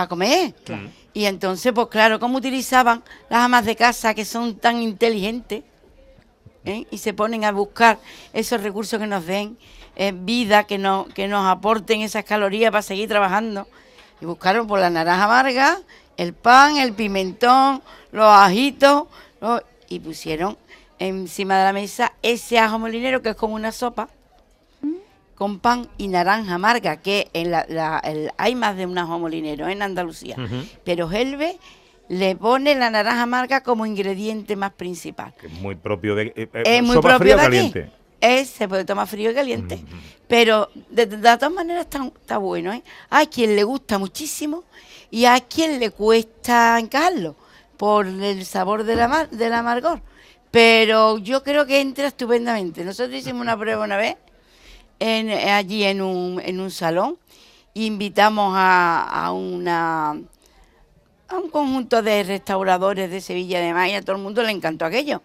comer. 0.08 0.54
Y 1.14 1.26
entonces, 1.26 1.72
pues 1.74 1.88
claro, 1.88 2.20
¿cómo 2.20 2.38
utilizaban 2.38 3.04
las 3.30 3.42
amas 3.42 3.66
de 3.66 3.76
casa 3.76 4.14
que 4.14 4.26
son 4.26 4.56
tan 4.56 4.82
inteligentes? 4.82 5.64
¿eh? 6.66 6.86
Y 6.92 6.98
se 6.98 7.14
ponen 7.14 7.46
a 7.46 7.52
buscar 7.52 8.00
esos 8.34 8.62
recursos 8.62 9.00
que 9.00 9.08
nos 9.08 9.26
den 9.26 9.58
eh, 9.96 10.14
vida, 10.16 10.66
que, 10.66 10.78
no, 10.78 11.08
que 11.14 11.28
nos 11.28 11.46
aporten 11.46 12.02
esas 12.02 12.24
calorías 12.24 12.72
para 12.72 12.82
seguir 12.82 13.10
trabajando. 13.10 13.68
Y 14.22 14.26
buscaron 14.26 14.68
por 14.68 14.80
la 14.80 14.90
naranja 14.90 15.26
amarga, 15.26 15.80
el 16.18 16.34
pan, 16.34 16.78
el 16.78 16.94
pimentón, 16.94 17.82
los 18.12 18.28
ajitos, 18.28 19.08
y 19.88 20.00
pusieron 20.00 20.58
encima 21.00 21.58
de 21.58 21.64
la 21.64 21.74
mesa 21.74 22.14
ese 22.22 22.60
ajo 22.60 22.78
molinero 22.78 23.22
que 23.22 23.30
es 23.30 23.36
como 23.36 23.56
una 23.56 23.72
sopa 23.72 24.10
con 25.40 25.58
pan 25.60 25.88
y 25.98 26.10
naranja 26.10 26.54
amarga, 26.56 26.98
que 26.98 27.30
en 27.34 27.50
la, 27.50 27.66
la- 27.68 28.00
el- 28.04 28.32
hay 28.38 28.54
más 28.54 28.76
de 28.78 28.86
un 28.86 28.96
ajo 28.98 29.18
molinero 29.18 29.68
en 29.70 29.82
Andalucía. 29.82 30.36
Pero 30.84 31.10
Helve 31.12 31.58
le 32.10 32.36
pone 32.36 32.76
la 32.76 32.90
naranja 32.90 33.24
amarga 33.24 33.62
como 33.64 33.86
ingrediente 33.86 34.56
más 34.56 34.74
principal. 34.74 35.34
Que 35.40 35.48
es 35.48 35.54
muy 35.54 35.76
propio 35.76 36.14
de. 36.16 36.34
eh, 36.36 36.50
eh, 36.54 36.64
Es 36.66 36.84
muy 36.84 36.94
¿sopa 36.96 37.10
propio 37.18 37.20
fría 37.20 37.36
de 37.38 37.42
aquí. 37.42 37.50
caliente? 37.72 37.92
Es, 38.22 38.50
se 38.50 38.68
puede 38.68 38.84
tomar 38.84 39.08
frío 39.08 39.32
y 39.32 39.34
caliente. 39.34 39.82
Pero 40.28 40.70
de, 40.90 41.06
de- 41.06 41.18
de 41.18 41.38
todas 41.38 41.52
maneras 41.54 41.84
está, 41.86 42.04
está 42.06 42.38
bueno. 42.38 42.74
¿eh? 42.74 42.84
Hay 43.10 43.28
quien 43.28 43.56
le 43.56 43.64
gusta 43.64 43.98
muchísimo 43.98 44.66
y 45.10 45.24
hay 45.26 45.42
quien 45.42 45.80
le 45.80 45.90
cuesta 45.92 46.78
encajarlo 46.80 47.36
por 47.78 48.06
el 48.08 48.44
sabor 48.46 48.84
del, 48.84 49.00
amar, 49.00 49.30
del 49.30 49.54
amargor. 49.54 50.02
Pero 50.52 51.18
yo 51.20 51.44
creo 51.44 51.66
que 51.66 51.80
entra 51.80 52.08
estupendamente. 52.08 52.84
Nosotros 52.84 53.16
hicimos 53.16 53.42
una 53.42 53.58
prueba 53.58 53.86
una 53.86 53.96
vez 53.96 54.18
en- 55.00 55.30
allí 55.32 55.84
en 55.84 56.02
un, 56.02 56.42
en 56.44 56.60
un 56.60 56.72
salón. 56.72 57.18
Invitamos 57.74 58.54
a, 58.56 59.04
a 59.26 59.32
una 59.32 60.12
a 61.32 61.38
un 61.38 61.50
conjunto 61.52 62.02
de 62.02 62.24
restauradores 62.24 63.12
de 63.12 63.22
Sevilla 63.22 63.60
además 63.60 63.90
y 63.90 63.94
a 63.94 64.02
todo 64.02 64.16
el 64.16 64.22
mundo 64.22 64.42
le 64.42 64.52
encantó 64.52 64.86
aquello. 64.86 65.22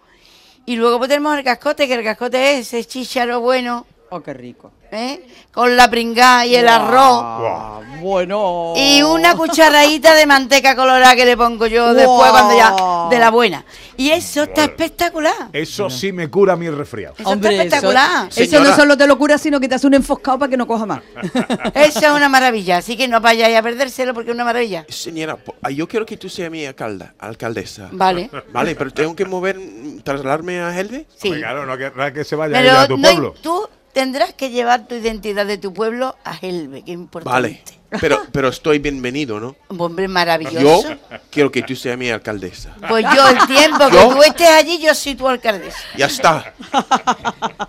Y 0.67 0.77
luego 0.77 0.99
pues 0.99 1.09
tenemos 1.09 1.37
el 1.37 1.45
cascote, 1.45 1.89
que 1.89 1.95
el 1.95 2.05
cascote 2.05 2.55
es 2.59 2.67
ese 2.73 2.85
chícharo 2.85 3.41
bueno, 3.41 3.87
Oh, 4.11 4.21
qué 4.21 4.35
rico. 4.35 4.71
¿Eh? 4.95 5.27
con 5.53 5.77
la 5.77 5.89
pringá 5.89 6.45
y 6.47 6.57
el 6.57 6.67
arroz. 6.69 7.21
Ah, 7.23 7.81
bueno. 8.01 8.73
Y 8.77 9.03
una 9.03 9.37
cucharadita 9.37 10.15
de 10.15 10.27
manteca 10.27 10.75
colorada 10.75 11.15
que 11.15 11.25
le 11.25 11.37
pongo 11.37 11.67
yo 11.69 11.95
después 11.95 12.31
cuando 12.31 12.57
ya 12.57 12.75
de 13.09 13.19
la 13.21 13.31
buena. 13.31 13.65
Y 13.97 14.11
eso 14.11 14.43
está 14.43 14.65
espectacular. 14.65 15.33
Eso 15.53 15.89
sí 15.89 16.11
me 16.11 16.29
cura 16.29 16.57
mi 16.57 16.69
resfriado. 16.69 17.15
Eso 17.17 17.29
Hombre, 17.29 17.51
está 17.53 17.63
espectacular. 17.65 18.29
Eso, 18.35 18.61
no 18.65 18.75
solo 18.75 18.97
te 18.97 19.07
lo 19.07 19.17
cura, 19.17 19.39
sino 19.39 19.61
que 19.61 19.69
te 19.69 19.77
hace 19.77 19.87
un 19.87 19.95
enfoscado 19.95 20.41
para 20.41 20.51
que 20.51 20.57
no 20.57 20.67
coja 20.67 20.87
más. 20.87 21.03
Eso 21.75 22.01
es 22.01 22.11
una 22.13 22.29
maravilla. 22.29 22.79
Así 22.79 22.97
que 22.97 23.07
no 23.07 23.21
vayáis 23.21 23.57
a 23.57 23.63
perdérselo 23.63 24.13
porque 24.13 24.31
es 24.31 24.35
una 24.35 24.45
maravilla. 24.45 24.85
Señora, 24.89 25.39
ah, 25.63 25.71
yo 25.71 25.87
quiero 25.87 26.05
que 26.05 26.17
tú 26.17 26.29
seas 26.29 26.51
mi 26.51 26.67
alcalda, 26.67 27.15
alcaldesa. 27.21 27.89
Vale. 27.93 28.29
Vale, 28.53 28.75
pero 28.75 28.91
tengo 28.91 29.15
que 29.15 29.25
mover, 29.25 29.57
trasladarme 30.03 30.61
a 30.61 30.77
Helve. 30.77 31.07
Sí. 31.17 31.29
Hombre, 31.29 31.41
Claro, 31.43 31.65
no 31.67 31.79
querrá 31.79 32.13
que 32.13 32.25
se 32.25 32.35
vaya 32.35 32.59
a 32.59 32.61
Pero 32.63 32.89
tu 32.89 32.97
no- 32.97 33.03
pueblo. 33.09 33.35
tú 33.41 33.69
tendrás 33.95 34.35
que 34.35 34.51
llevar 34.51 34.87
tu 34.87 34.97
identidad 34.97 35.47
de 35.47 35.57
tu 35.57 35.73
pueblo 35.73 36.17
a 36.25 36.37
Helve, 36.37 36.83
que 36.85 36.91
es 36.91 36.99
importante. 36.99 37.33
Vale, 37.33 37.63
pero, 38.01 38.21
pero 38.33 38.49
estoy 38.49 38.81
bienvenido, 38.81 39.39
¿no? 39.41 39.57
Hombre, 39.69 40.05
Yo 40.07 40.11
maravilloso. 40.11 40.97
quiero 41.31 41.51
que 41.51 41.63
tú 41.63 41.75
seas 41.77 41.97
mi 41.97 42.11
alcaldesa. 42.11 42.75
Pues 42.89 43.07
yo, 43.15 43.29
el 43.29 43.47
tiempo 43.47 43.87
que 43.89 43.95
¿Yo? 43.95 44.09
tú 44.15 44.23
estés 44.23 44.49
allí, 44.51 44.79
yo 44.83 44.95
soy 44.95 45.15
tu 45.15 45.27
alcaldesa. 45.29 45.79
Ya 45.97 46.07
está. 46.07 46.53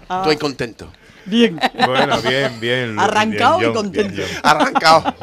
Estoy 0.09 0.37
contento. 0.37 0.91
Bien. 1.27 1.59
Bueno, 1.85 2.21
bien, 2.21 2.59
bien. 2.59 2.99
Arrancado 2.99 3.59
bien, 3.59 3.71
y 3.71 3.73
contento. 3.73 4.15
bien. 4.15 4.27
Arrancado. 4.43 5.15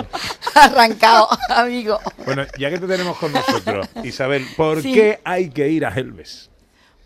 Arrancado, 0.55 1.29
amigo. 1.49 1.99
Bueno, 2.25 2.45
ya 2.59 2.71
que 2.71 2.79
te 2.79 2.87
tenemos 2.87 3.17
con 3.19 3.33
nosotros, 3.33 3.89
Isabel, 4.05 4.47
¿por 4.57 4.83
Sí. 4.83 4.93
qué 4.93 5.21
hay 5.25 5.51
que 5.51 5.69
ir 5.69 5.85
a 5.85 5.91
Helves? 5.95 6.51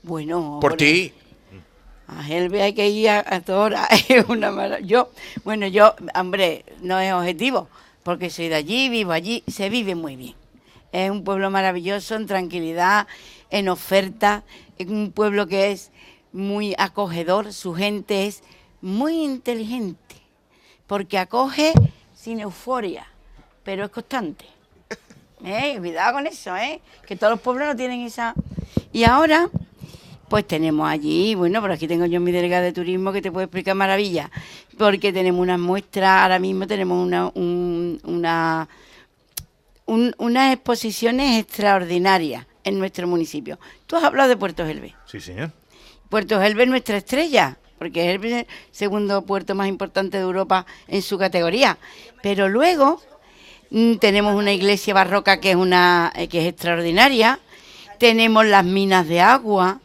Bueno. 0.03 0.59
Por 0.61 0.77
ti. 0.77 1.13
A 2.09 2.27
Helve 2.29 2.63
hay 2.63 2.73
que 2.73 2.89
ir 2.89 3.09
a, 3.09 3.25
a 3.27 3.41
toda 3.41 3.61
hora. 3.61 3.89
Es 4.09 4.25
una 4.29 4.51
mara- 4.51 4.81
Yo, 4.81 5.11
bueno, 5.45 5.67
yo, 5.67 5.95
hombre, 6.15 6.65
no 6.81 6.99
es 7.01 7.13
objetivo, 7.13 7.69
porque 8.03 8.31
soy 8.31 8.49
de 8.49 8.55
allí, 8.57 8.89
vivo 8.89 9.13
allí, 9.13 9.43
se 9.49 9.69
vive 9.69 9.95
muy 9.95 10.17
bien. 10.17 10.35
Es 10.93 11.11
un 11.11 11.25
pueblo 11.25 11.51
maravilloso, 11.51 12.15
en 12.15 12.27
tranquilidad, 12.27 13.07
en 13.51 13.69
oferta. 13.69 14.45
Es 14.79 14.87
un 14.87 15.11
pueblo 15.13 15.47
que 15.47 15.73
es 15.73 15.91
muy 16.33 16.75
acogedor, 16.79 17.53
su 17.53 17.75
gente 17.75 18.27
es 18.27 18.43
muy 18.81 19.25
inteligente, 19.25 20.17
porque 20.87 21.19
acoge 21.19 21.73
sin 22.15 22.41
euforia, 22.41 23.07
pero 23.65 23.85
es 23.85 23.91
constante. 23.91 24.45
Eh, 25.45 25.77
Cuidado 25.79 26.15
con 26.15 26.27
eso, 26.27 26.57
¿eh? 26.57 26.81
Que 27.07 27.15
todos 27.15 27.31
los 27.33 27.41
pueblos 27.41 27.67
no 27.69 27.77
tienen 27.77 28.01
esa... 28.01 28.33
Y 28.91 29.05
ahora, 29.05 29.51
pues 30.29 30.47
tenemos 30.47 30.89
allí, 30.89 31.35
bueno, 31.35 31.61
por 31.61 31.71
aquí 31.71 31.87
tengo 31.87 32.05
yo 32.07 32.21
mi 32.21 32.33
delegada 32.33 32.63
de 32.65 32.73
turismo 32.73 33.13
que 33.13 33.23
te 33.23 33.31
puede 33.31 33.45
explicar 33.45 33.75
maravilla, 33.75 34.31
porque 34.77 35.13
tenemos 35.13 35.41
unas 35.41 35.59
muestras, 35.61 36.23
ahora 36.23 36.39
mismo 36.39 36.67
tenemos 36.67 37.05
una, 37.07 37.31
un- 37.35 38.01
una, 38.05 38.69
un- 39.87 40.15
unas 40.19 40.53
exposiciones 40.53 41.39
extraordinarias 41.41 42.47
en 42.65 42.79
nuestro 42.79 43.07
municipio. 43.07 43.59
Tú 43.87 43.97
has 43.97 44.05
hablado 44.05 44.29
de 44.29 44.37
Puerto 44.37 44.67
Gelbe. 44.67 44.95
Sí, 45.07 45.21
señor. 45.21 45.53
Puerto 46.09 46.41
Gelbe 46.41 46.65
es 46.65 46.69
nuestra 46.69 46.97
estrella, 46.97 47.57
porque 47.79 48.15
es 48.15 48.23
el 48.23 48.47
segundo 48.73 49.23
puerto 49.23 49.55
más 49.55 49.69
importante 49.69 50.17
de 50.17 50.25
Europa 50.25 50.67
en 50.89 51.03
su 51.03 51.19
categoría. 51.19 51.79
Pero 52.23 52.49
luego 52.49 53.01
mm, 53.71 53.95
tenemos 53.97 54.35
una 54.35 54.53
iglesia 54.53 54.95
barroca 54.95 55.41
que 55.41 55.51
es 55.51 55.57
una 55.57 56.13
eh, 56.17 56.27
que 56.29 56.41
es 56.41 56.47
extraordinaria. 56.49 57.39
Tenemos 57.99 58.45
las 58.47 58.65
minas 58.65 59.07
de 59.09 59.21
agua, 59.21 59.81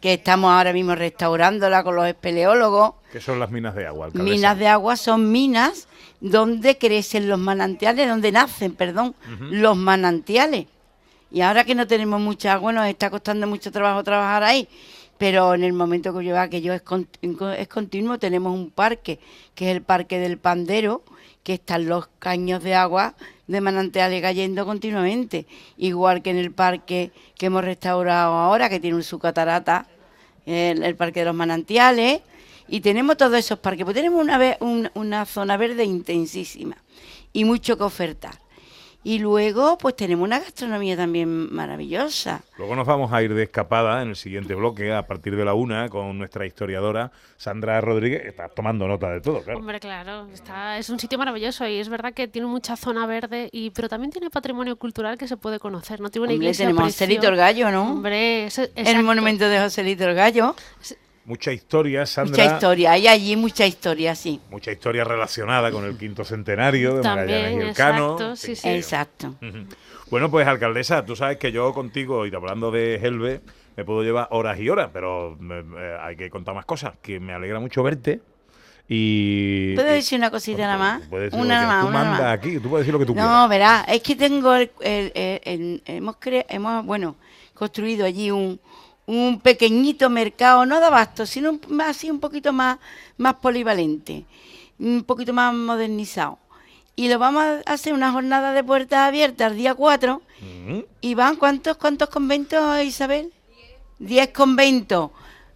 que 0.00 0.14
estamos 0.14 0.50
ahora 0.50 0.72
mismo 0.72 0.94
restaurándola 0.94 1.82
con 1.84 1.96
los 1.96 2.06
espeleólogos. 2.06 2.94
¿Qué 3.12 3.20
son 3.20 3.38
las 3.38 3.50
minas 3.50 3.74
de 3.74 3.86
agua, 3.86 4.06
alcaldesa? 4.06 4.34
Minas 4.34 4.58
de 4.58 4.66
agua 4.68 4.96
son 4.96 5.30
minas 5.30 5.88
donde 6.20 6.78
crecen 6.78 7.28
los 7.28 7.38
manantiales, 7.38 8.08
donde 8.08 8.32
nacen, 8.32 8.74
perdón, 8.74 9.14
los 9.50 9.76
manantiales. 9.76 10.66
Y 11.30 11.42
ahora 11.42 11.64
que 11.64 11.74
no 11.74 11.86
tenemos 11.86 12.20
mucha 12.20 12.52
agua, 12.54 12.72
nos 12.72 12.86
está 12.86 13.10
costando 13.10 13.46
mucho 13.46 13.70
trabajo 13.70 14.02
trabajar 14.02 14.42
ahí. 14.42 14.68
Pero 15.18 15.52
en 15.54 15.64
el 15.64 15.74
momento 15.74 16.16
que 16.16 16.24
lleva 16.24 16.42
aquello 16.42 16.72
es, 16.72 16.80
con- 16.82 17.06
es 17.56 17.68
continuo, 17.68 18.18
tenemos 18.18 18.54
un 18.54 18.70
parque, 18.70 19.18
que 19.54 19.70
es 19.70 19.76
el 19.76 19.82
Parque 19.82 20.18
del 20.18 20.38
Pandero, 20.38 21.02
que 21.42 21.54
están 21.54 21.86
los 21.86 22.06
caños 22.18 22.62
de 22.62 22.74
agua 22.74 23.14
de 23.50 23.60
manantiales 23.60 24.22
cayendo 24.22 24.64
continuamente. 24.64 25.46
Igual 25.76 26.22
que 26.22 26.30
en 26.30 26.36
el 26.38 26.52
parque 26.52 27.10
que 27.36 27.46
hemos 27.46 27.64
restaurado 27.64 28.34
ahora, 28.34 28.68
que 28.68 28.80
tiene 28.80 29.02
su 29.02 29.18
catarata, 29.18 29.86
el, 30.46 30.82
el 30.82 30.96
Parque 30.96 31.20
de 31.20 31.26
los 31.26 31.34
Manantiales, 31.34 32.20
y 32.68 32.80
tenemos 32.80 33.16
todos 33.16 33.34
esos 33.34 33.58
parques, 33.58 33.84
pues 33.84 33.96
tenemos 33.96 34.22
una, 34.22 34.56
una 34.94 35.26
zona 35.26 35.56
verde 35.56 35.84
intensísima 35.84 36.76
y 37.32 37.44
mucho 37.44 37.76
que 37.76 37.82
ofertar. 37.82 38.39
Y 39.02 39.18
luego, 39.18 39.78
pues 39.78 39.96
tenemos 39.96 40.26
una 40.26 40.38
gastronomía 40.40 40.94
también 40.94 41.50
maravillosa. 41.54 42.42
Luego 42.58 42.76
nos 42.76 42.86
vamos 42.86 43.10
a 43.12 43.22
ir 43.22 43.32
de 43.32 43.44
escapada 43.44 44.02
en 44.02 44.10
el 44.10 44.16
siguiente 44.16 44.54
bloque, 44.54 44.92
a 44.92 45.06
partir 45.06 45.36
de 45.36 45.44
la 45.44 45.54
una, 45.54 45.88
con 45.88 46.18
nuestra 46.18 46.44
historiadora 46.44 47.10
Sandra 47.38 47.80
Rodríguez. 47.80 48.26
Está 48.26 48.48
tomando 48.50 48.86
nota 48.86 49.08
de 49.10 49.22
todo, 49.22 49.42
claro. 49.42 49.58
Hombre, 49.60 49.80
claro, 49.80 50.26
está, 50.34 50.76
es 50.76 50.90
un 50.90 50.98
sitio 51.00 51.16
maravilloso 51.16 51.66
y 51.66 51.76
es 51.78 51.88
verdad 51.88 52.12
que 52.12 52.28
tiene 52.28 52.46
mucha 52.46 52.76
zona 52.76 53.06
verde, 53.06 53.48
y 53.52 53.70
pero 53.70 53.88
también 53.88 54.10
tiene 54.12 54.28
patrimonio 54.28 54.76
cultural 54.76 55.16
que 55.16 55.26
se 55.26 55.38
puede 55.38 55.58
conocer. 55.58 55.98
No 56.00 56.10
tiene 56.10 56.24
una 56.26 56.32
Hombre, 56.34 56.44
iglesia 56.46 56.66
tenemos 56.66 56.82
preciosa. 56.82 57.04
Joselito 57.06 57.28
el 57.28 57.36
Gallo, 57.36 57.70
¿no? 57.70 57.92
Hombre, 57.92 58.44
ese- 58.44 58.70
El 58.74 59.02
monumento 59.02 59.48
de 59.48 59.60
Joselito 59.60 60.04
el 60.04 60.14
Gallo. 60.14 60.54
Mucha 61.30 61.52
historia, 61.52 62.06
Sandra. 62.06 62.42
Mucha 62.42 62.54
historia, 62.56 62.90
hay 62.90 63.06
allí 63.06 63.36
mucha 63.36 63.64
historia, 63.64 64.16
sí. 64.16 64.40
Mucha 64.50 64.72
historia 64.72 65.04
relacionada 65.04 65.70
con 65.70 65.84
el 65.84 65.96
quinto 65.96 66.24
centenario 66.24 66.96
de 66.96 67.02
Magallanes 67.04 67.42
También, 67.44 67.60
y 67.66 67.68
el 67.70 67.74
Cano. 67.76 68.12
exacto, 68.14 68.34
sí, 68.36 68.56
sí. 68.56 68.68
Exacto. 68.68 69.34
Bueno, 70.10 70.28
pues 70.28 70.44
alcaldesa, 70.48 71.04
tú 71.04 71.14
sabes 71.14 71.36
que 71.36 71.52
yo 71.52 71.72
contigo, 71.72 72.26
y 72.26 72.34
hablando 72.34 72.72
de 72.72 72.96
Helve, 72.96 73.42
me 73.76 73.84
puedo 73.84 74.02
llevar 74.02 74.26
horas 74.32 74.58
y 74.58 74.68
horas, 74.68 74.90
pero 74.92 75.36
me- 75.38 75.62
me- 75.62 75.94
hay 76.02 76.16
que 76.16 76.28
contar 76.30 76.52
más 76.52 76.64
cosas. 76.64 76.94
Que 77.00 77.20
me 77.20 77.32
alegra 77.32 77.60
mucho 77.60 77.84
verte. 77.84 78.20
Y. 78.88 79.76
¿Puedo 79.76 79.86
decir 79.88 80.18
una 80.18 80.32
cosita 80.32 80.62
nada 80.62 80.76
más? 80.78 81.02
Puedes 81.08 81.26
decir 81.30 81.38
lo 81.38 81.44
Una 81.46 81.62
nada 81.62 81.66
quieras. 81.82 81.84
más, 81.84 81.86
Tú 81.86 82.08
mandas 82.18 82.32
aquí, 82.38 82.58
tú 82.58 82.68
puedes 82.70 82.84
decir 82.84 82.92
lo 82.92 82.98
que 82.98 83.06
tú 83.06 83.14
No, 83.14 83.48
verá, 83.48 83.84
es 83.86 84.02
que 84.02 84.16
tengo 84.16 84.52
el, 84.56 84.68
el- 84.80 85.12
el- 85.14 85.40
el- 85.44 85.82
hemos 85.86 86.16
cre- 86.16 86.44
hemos 86.48 86.84
bueno 86.84 87.14
construido 87.54 88.04
allí 88.04 88.32
un, 88.32 88.58
un 89.10 89.40
pequeñito 89.40 90.08
mercado, 90.10 90.64
no 90.66 90.78
de 90.80 90.86
abasto, 90.86 91.26
sino 91.26 91.50
un- 91.50 91.60
más 91.68 91.88
así 91.96 92.10
un 92.10 92.20
poquito 92.20 92.52
más, 92.52 92.78
más 93.16 93.34
polivalente, 93.34 94.24
un 94.78 95.02
poquito 95.04 95.32
más 95.32 95.52
modernizado. 95.54 96.38
Y 96.96 97.08
lo 97.08 97.18
vamos 97.18 97.42
a 97.42 97.72
hacer 97.72 97.92
una 97.94 98.12
jornada 98.12 98.52
de 98.52 98.62
puertas 98.62 99.00
abiertas 99.08 99.50
el 99.52 99.58
día 99.58 99.74
4. 99.74 100.20
quieras. 100.38 100.66
Ujú. 100.80 100.86
¿Y 101.00 101.14
van 101.14 101.36
cuántos, 101.36 101.76
cuántos 101.76 102.08
conventos, 102.08 102.82
Isabel? 102.84 103.32
Diez 103.98 104.28
conventos 104.28 105.10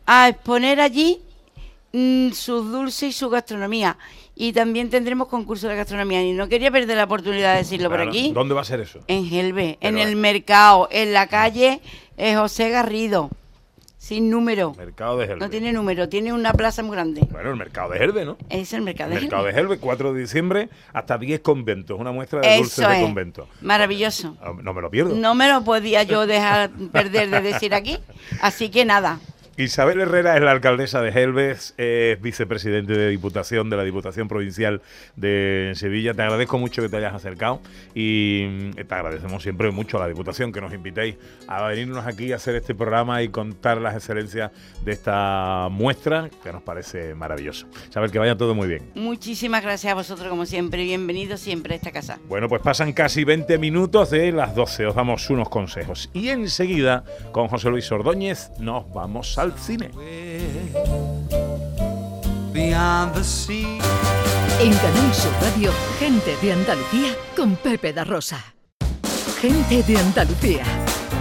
a 0.06 0.28
exponer 0.28 0.80
allí 0.80 1.20
mm, 1.92 2.30
sus 2.32 2.70
dulces 2.70 3.10
y 3.10 3.12
su 3.12 3.28
gastronomía. 3.30 3.96
Y 4.36 4.52
también 4.52 4.90
tendremos 4.90 5.28
concurso 5.28 5.68
de 5.68 5.76
gastronomía. 5.76 6.22
Y 6.22 6.32
no 6.32 6.48
quería 6.48 6.70
perder 6.70 6.96
la 6.96 7.04
oportunidad 7.04 7.52
de 7.52 7.58
decirlo 7.58 7.88
por 7.88 8.00
aquí. 8.00 8.32
¿Dónde 8.32 8.52
va 8.54 8.62
a 8.62 8.64
ser 8.64 8.80
eso? 8.80 9.00
En 9.06 9.26
Gelbe, 9.28 9.78
en 9.80 9.98
el 9.98 10.16
mercado, 10.16 10.88
en 10.90 11.12
la 11.12 11.28
calle 11.28 11.80
eh, 12.16 12.34
José 12.36 12.68
Garrido. 12.70 13.30
Sin 14.04 14.28
número. 14.28 14.74
Mercado 14.74 15.16
de 15.16 15.24
Helve. 15.24 15.36
No 15.38 15.48
tiene 15.48 15.72
número, 15.72 16.10
tiene 16.10 16.30
una 16.34 16.52
plaza 16.52 16.82
muy 16.82 16.94
grande. 16.94 17.26
Bueno, 17.30 17.52
el 17.52 17.56
mercado 17.56 17.90
de 17.92 18.04
Helve, 18.04 18.26
¿no? 18.26 18.36
Es 18.50 18.74
el 18.74 18.82
mercado 18.82 19.08
de 19.08 19.16
El 19.16 19.22
mercado 19.22 19.44
de 19.44 19.52
Helve, 19.52 19.78
4 19.78 20.12
de 20.12 20.20
diciembre, 20.20 20.68
hasta 20.92 21.16
10 21.16 21.40
conventos. 21.40 21.98
Una 21.98 22.12
muestra 22.12 22.40
de 22.42 22.58
dulces 22.58 22.80
Eso 22.80 22.88
de 22.90 22.96
es. 22.96 23.02
convento. 23.02 23.48
Maravilloso. 23.62 24.36
Ah, 24.42 24.52
No 24.62 24.74
me 24.74 24.82
lo 24.82 24.90
pierdo. 24.90 25.14
No 25.14 25.34
me 25.34 25.48
lo 25.48 25.64
podía 25.64 26.02
yo 26.02 26.26
dejar 26.26 26.70
perder 26.92 27.30
de 27.30 27.40
decir 27.40 27.72
aquí. 27.74 27.96
Así 28.42 28.68
que 28.68 28.84
nada. 28.84 29.20
Isabel 29.56 30.00
Herrera 30.00 30.34
es 30.34 30.42
la 30.42 30.50
alcaldesa 30.50 31.00
de 31.00 31.10
Helves, 31.10 31.74
es 31.76 32.20
vicepresidente 32.20 32.94
de 32.94 33.08
Diputación 33.08 33.70
de 33.70 33.76
la 33.76 33.84
Diputación 33.84 34.26
Provincial 34.26 34.82
de 35.14 35.70
Sevilla. 35.76 36.12
Te 36.12 36.22
agradezco 36.22 36.58
mucho 36.58 36.82
que 36.82 36.88
te 36.88 36.96
hayas 36.96 37.14
acercado 37.14 37.60
y 37.94 38.46
mm, 38.48 38.70
te 38.72 38.94
agradecemos 38.94 39.44
siempre 39.44 39.70
mucho 39.70 39.98
a 39.98 40.00
la 40.00 40.08
Diputación 40.08 40.50
que 40.50 40.60
nos 40.60 40.74
invitéis 40.74 41.14
a 41.46 41.62
venirnos 41.68 42.04
aquí 42.04 42.32
a 42.32 42.36
hacer 42.36 42.56
este 42.56 42.74
programa 42.74 43.22
y 43.22 43.28
contar 43.28 43.80
las 43.80 43.94
excelencias 43.94 44.50
de 44.84 44.90
esta 44.90 45.68
muestra 45.70 46.30
que 46.42 46.52
nos 46.52 46.62
parece 46.62 47.14
maravilloso. 47.14 47.68
Isabel, 47.88 48.10
que 48.10 48.18
vaya 48.18 48.36
todo 48.36 48.56
muy 48.56 48.66
bien. 48.66 48.90
Muchísimas 48.96 49.62
gracias 49.62 49.92
a 49.92 49.94
vosotros, 49.94 50.30
como 50.30 50.46
siempre. 50.46 50.82
Bienvenidos 50.82 51.38
siempre 51.38 51.74
a 51.74 51.76
esta 51.76 51.92
casa. 51.92 52.18
Bueno, 52.26 52.48
pues 52.48 52.60
pasan 52.60 52.92
casi 52.92 53.22
20 53.22 53.56
minutos 53.58 54.10
de 54.10 54.32
las 54.32 54.56
12. 54.56 54.86
Os 54.86 54.96
damos 54.96 55.30
unos 55.30 55.48
consejos. 55.48 56.10
Y 56.12 56.30
enseguida, 56.30 57.04
con 57.30 57.46
José 57.46 57.70
Luis 57.70 57.92
Ordóñez, 57.92 58.50
nos 58.58 58.92
vamos 58.92 59.38
al 59.44 59.58
cine. 59.58 59.90
Beyond 62.52 63.14
the 63.14 63.22
sea. 63.22 63.78
En 64.60 64.72
Canal 64.72 65.14
Sur 65.14 65.32
Radio, 65.42 65.70
Gente 65.98 66.34
de 66.40 66.52
Andalucía 66.52 67.14
con 67.36 67.56
Pepe 67.56 67.92
da 67.92 68.04
Rosa. 68.04 68.42
Gente 69.40 69.82
de 69.82 69.98
Andalucía 69.98 70.64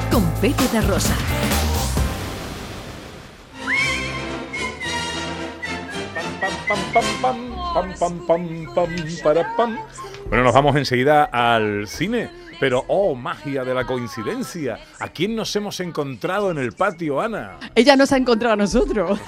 con 0.10 0.24
Pepe 0.39 0.63
da 0.72 0.82
Rosa. 0.82 1.15
Pam, 6.39 6.80
pam, 6.94 7.06
pam, 7.22 7.34
pam, 7.74 7.94
pam, 8.00 8.27
pam, 8.27 8.65
pam, 8.74 8.89
para, 9.22 9.56
pam. 9.58 9.77
Bueno, 10.30 10.44
nos 10.46 10.53
vamos 10.53 10.75
enseguida 10.77 11.25
al 11.25 11.88
cine. 11.88 12.42
Pero, 12.63 12.86
oh, 12.88 13.13
magia 13.13 13.65
de 13.65 13.74
la 13.74 13.86
coincidencia. 13.86 14.79
¿A 14.98 15.10
quién 15.10 15.36
nos 15.36 15.53
hemos 15.53 15.82
encontrado 15.82 16.50
en 16.50 16.58
el 16.58 16.72
patio, 16.72 17.20
Ana? 17.20 17.60
Ella 17.75 17.98
nos 17.98 18.13
ha 18.13 18.15
encontrado 18.15 18.53
a 18.53 18.55
nosotros. 18.55 19.20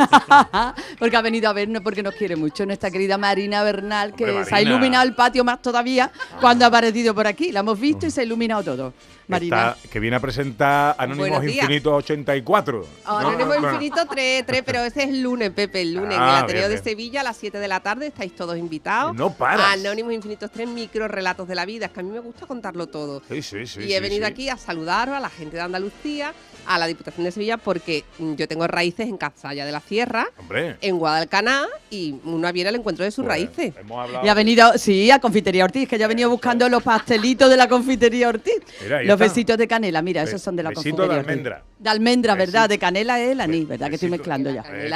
porque 1.00 1.18
ha 1.18 1.22
venido 1.22 1.50
a 1.50 1.52
vernos 1.52 1.82
porque 1.84 2.02
nos 2.02 2.16
quiere 2.16 2.38
mucho. 2.38 2.66
Nuestra 2.66 2.90
querida 2.92 3.18
Marina 3.18 3.62
Bernal, 3.62 4.16
que 4.16 4.24
Hombre, 4.24 4.46
se 4.46 4.56
ha 4.56 4.62
iluminado 4.62 5.04
el 5.04 5.16
patio 5.16 5.44
más 5.44 5.62
todavía 5.62 6.14
cuando 6.40 6.64
ha 6.64 6.70
aparecido 6.70 7.14
por 7.14 7.28
aquí. 7.28 7.52
La 7.52 7.60
hemos 7.60 7.78
visto 7.78 8.06
y 8.06 8.12
se 8.12 8.22
ha 8.22 8.24
iluminado 8.24 8.64
todo. 8.64 8.94
Marina. 9.28 9.76
Está- 9.76 9.90
que 9.90 10.00
viene 10.00 10.16
a 10.18 10.20
presentar 10.20 10.96
Anónimos. 10.98 11.44
Infinitos 11.44 11.94
84. 11.94 12.88
Ahora 13.06 13.24
¿no? 13.24 13.32
tenemos 13.32 13.58
Bueno, 13.58 13.72
Infinito 13.74 14.06
3, 14.10 14.46
3, 14.46 14.64
pero 14.66 14.80
ese 14.84 15.04
es 15.04 15.10
el 15.10 15.22
lunes, 15.22 15.52
Pepe, 15.52 15.82
el 15.82 15.94
lunes, 15.94 16.16
en 16.16 16.22
Ah, 16.22 16.38
el 16.40 16.44
Ateneo 16.44 16.62
bien, 16.62 16.70
de 16.70 16.76
bien. 16.76 16.84
Sevilla 16.84 17.22
a 17.22 17.24
las 17.24 17.38
7 17.38 17.58
de 17.60 17.68
la 17.68 17.80
tarde. 17.80 18.08
Estáis 18.08 18.36
todos 18.36 18.58
invitados. 18.58 19.16
No 19.16 19.34
paras. 19.34 19.74
Anónimos 19.74 20.14
Infinitos 20.14 20.52
3, 20.52 20.68
micro 20.68 21.08
relatos 21.08 21.48
de 21.48 21.56
la 21.56 21.66
vida. 21.66 21.86
Es 21.88 21.92
que 21.92 22.00
a 22.00 22.04
mí 22.04 22.10
me 22.12 22.20
gusta 22.20 22.46
contarlo 22.46 22.88
todo. 22.88 23.22
Sí, 23.30 23.42
sí, 23.42 23.66
sí. 23.66 23.80
y 23.82 23.94
he 23.94 23.98
sí, 23.98 24.02
venido 24.02 24.26
sí. 24.26 24.32
aquí 24.32 24.50
a 24.50 24.58
saludaros 24.58 25.16
a 25.16 25.20
la 25.20 25.30
gente 25.30 25.56
de 25.58 25.62
Andalucía, 25.64 26.34
a 26.68 26.78
la 26.80 26.88
Diputación 26.88 27.24
de 27.26 27.32
Sevilla, 27.32 27.58
porque 27.58 28.04
mm, 28.18 28.34
yo 28.36 28.48
tengo 28.48 28.68
raíces 28.68 29.08
en 29.08 29.18
Cazalla 29.18 29.66
de 29.66 29.72
la 29.72 29.82
Sierra, 29.82 30.28
Hombre. 30.38 30.78
en 30.82 30.98
Guadalcaná, 30.98 31.66
y 31.90 32.16
uno 32.24 32.52
viene 32.52 32.70
al 32.70 32.76
encuentro 32.76 33.06
de 33.06 33.12
sus 33.12 33.24
pues, 33.26 33.38
raíces. 33.38 33.74
Hemos 33.80 34.04
hablado. 34.04 34.26
Y 34.26 34.30
ha 34.30 34.34
venido, 34.34 34.78
sí, 34.78 35.12
a 35.12 35.20
Confitería 35.20 35.64
Ortiz, 35.66 35.88
que 35.88 35.98
ya 35.98 36.06
ha 36.06 36.08
venido 36.08 36.30
buscando 36.30 36.68
los 36.70 36.82
pastelitos 36.84 37.50
de 37.50 37.58
la 37.58 37.68
Confitería 37.68 38.30
Ortiz. 38.30 38.56
Mira, 38.82 38.98
ahí 38.98 39.08
los 39.20 39.30
besitos 39.30 39.58
de 39.58 39.68
canela, 39.68 40.02
mira, 40.02 40.24
Be- 40.24 40.30
esos 40.30 40.42
son 40.42 40.56
de 40.56 40.64
la 40.64 40.70
de 40.72 41.14
almendra. 41.16 41.64
De 41.80 41.90
almendra, 41.90 42.36
¿verdad? 42.36 42.62
Besito. 42.64 42.68
De 42.70 42.80
canela 42.80 43.20
es 43.20 43.32
el 43.32 43.42
anís, 43.42 43.68
¿verdad? 43.68 43.90
Que 43.90 43.96
estoy 43.96 44.10
mezclando 44.10 44.52
ya. 44.52 44.62
Es. 44.62 44.92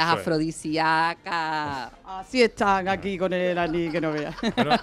afrodisíacas. 0.90 1.92
Así 2.04 2.42
están 2.42 2.88
aquí 2.88 3.18
con 3.18 3.32
el 3.32 3.56
anís, 3.58 3.90
que 3.92 4.00
no 4.00 4.12
veas. 4.12 4.34
Bueno, 4.56 4.76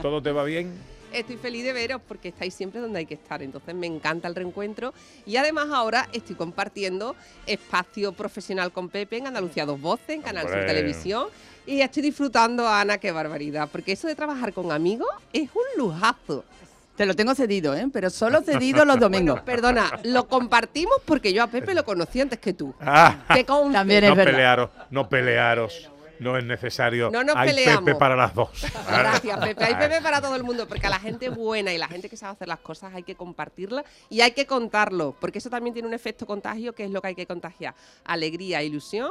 ¿Todo 0.00 0.22
te 0.22 0.32
va 0.32 0.44
bien? 0.44 0.72
Estoy 1.12 1.36
feliz 1.36 1.62
de 1.62 1.72
veros 1.72 2.00
porque 2.08 2.28
estáis 2.28 2.52
siempre 2.54 2.80
donde 2.80 2.98
hay 2.98 3.06
que 3.06 3.14
estar. 3.14 3.40
Entonces 3.40 3.72
me 3.74 3.86
encanta 3.86 4.26
el 4.26 4.34
reencuentro. 4.34 4.92
Y 5.26 5.36
además 5.36 5.68
ahora 5.72 6.08
estoy 6.12 6.34
compartiendo 6.34 7.14
espacio 7.46 8.12
profesional 8.12 8.72
con 8.72 8.88
Pepe 8.88 9.18
en 9.18 9.28
Andalucía 9.28 9.64
Dos 9.64 9.80
Voces, 9.80 10.08
en 10.10 10.22
Canal 10.22 10.48
Sur. 10.48 10.66
Televisión. 10.66 11.28
Y 11.66 11.80
estoy 11.80 12.02
disfrutando, 12.02 12.68
Ana, 12.68 12.98
qué 12.98 13.12
barbaridad. 13.12 13.68
Porque 13.70 13.92
eso 13.92 14.08
de 14.08 14.16
trabajar 14.16 14.52
con 14.52 14.72
amigos 14.72 15.08
es 15.32 15.48
un 15.54 15.62
lujazo. 15.78 16.44
Te 16.96 17.06
lo 17.06 17.14
tengo 17.16 17.34
cedido, 17.34 17.74
¿eh? 17.74 17.88
Pero 17.92 18.08
solo 18.08 18.42
cedido 18.42 18.84
los 18.84 19.00
domingos. 19.00 19.40
Perdona, 19.44 20.00
lo 20.04 20.28
compartimos 20.28 20.98
porque 21.04 21.32
yo 21.32 21.42
a 21.42 21.48
Pepe 21.48 21.74
lo 21.74 21.84
conocí 21.84 22.20
antes 22.20 22.38
que 22.38 22.52
tú. 22.52 22.74
Ah, 22.80 23.24
Que. 23.34 23.44
También 23.44 24.04
es 24.04 24.10
no 24.10 24.16
verdad. 24.16 24.32
pelearos, 24.32 24.70
no 24.90 25.08
pelearos. 25.08 25.90
No 26.20 26.38
es 26.38 26.44
necesario. 26.44 27.10
No 27.10 27.24
nos 27.24 27.34
Hay 27.34 27.48
peleamos. 27.48 27.84
Pepe 27.84 27.98
para 27.98 28.14
las 28.14 28.32
dos. 28.34 28.48
Gracias, 28.86 29.36
Pepe. 29.38 29.64
Hay 29.64 29.74
Pepe 29.74 30.00
para 30.00 30.20
todo 30.20 30.36
el 30.36 30.44
mundo, 30.44 30.68
porque 30.68 30.86
a 30.86 30.90
la 30.90 31.00
gente 31.00 31.28
buena 31.28 31.72
y 31.72 31.78
la 31.78 31.88
gente 31.88 32.08
que 32.08 32.16
sabe 32.16 32.32
hacer 32.32 32.46
las 32.48 32.60
cosas 32.60 32.94
hay 32.94 33.02
que 33.02 33.16
compartirlas 33.16 33.84
y 34.08 34.20
hay 34.20 34.30
que 34.30 34.46
contarlo, 34.46 35.16
porque 35.20 35.38
eso 35.38 35.50
también 35.50 35.74
tiene 35.74 35.88
un 35.88 35.94
efecto 35.94 36.24
contagio, 36.24 36.72
que 36.72 36.84
es 36.84 36.90
lo 36.90 37.02
que 37.02 37.08
hay 37.08 37.14
que 37.16 37.26
contagiar. 37.26 37.74
Alegría, 38.04 38.62
ilusión 38.62 39.10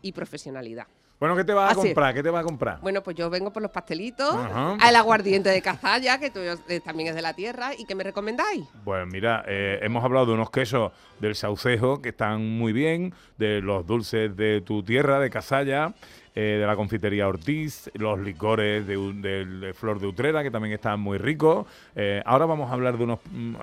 y 0.00 0.12
profesionalidad. 0.12 0.86
Bueno, 1.20 1.36
¿qué 1.36 1.44
te 1.44 1.52
vas 1.54 1.68
a 1.68 1.70
Así 1.72 1.80
es. 1.80 1.86
comprar? 1.86 2.12
¿Qué 2.14 2.22
te 2.22 2.28
vas 2.30 2.40
a 2.42 2.44
comprar? 2.44 2.80
Bueno, 2.82 3.02
pues 3.02 3.16
yo 3.16 3.30
vengo 3.30 3.52
por 3.52 3.62
los 3.62 3.70
pastelitos, 3.70 4.34
Ajá. 4.34 4.76
al 4.80 4.96
aguardiente 4.96 5.48
de 5.48 5.62
Cazalla, 5.62 6.18
que 6.18 6.30
tú, 6.30 6.40
eh, 6.40 6.80
también 6.80 7.08
es 7.10 7.14
de 7.14 7.22
la 7.22 7.32
tierra, 7.34 7.70
y 7.78 7.84
que 7.86 7.94
me 7.94 8.02
recomendáis. 8.04 8.64
Pues 8.84 9.06
mira, 9.06 9.44
eh, 9.46 9.78
hemos 9.82 10.04
hablado 10.04 10.26
de 10.26 10.32
unos 10.32 10.50
quesos 10.50 10.92
del 11.20 11.34
Saucejo 11.36 12.02
que 12.02 12.10
están 12.10 12.58
muy 12.58 12.72
bien, 12.72 13.14
de 13.38 13.60
los 13.62 13.86
dulces 13.86 14.36
de 14.36 14.60
tu 14.60 14.82
tierra, 14.82 15.18
de 15.20 15.30
Cazalla, 15.30 15.94
eh, 16.34 16.58
de 16.60 16.66
la 16.66 16.74
confitería 16.74 17.28
Ortiz, 17.28 17.90
los 17.94 18.18
licores 18.18 18.84
de, 18.86 18.96
del- 19.14 19.60
de 19.60 19.72
Flor 19.72 20.00
de 20.00 20.08
Utrera, 20.08 20.42
que 20.42 20.50
también 20.50 20.74
están 20.74 20.98
muy 20.98 21.16
ricos. 21.16 21.64
Eh, 21.94 22.22
ahora 22.26 22.44
vamos 22.44 22.70
a 22.70 22.74
hablar 22.74 22.98
de 22.98 23.04
unos... 23.04 23.20
mm, 23.30 23.54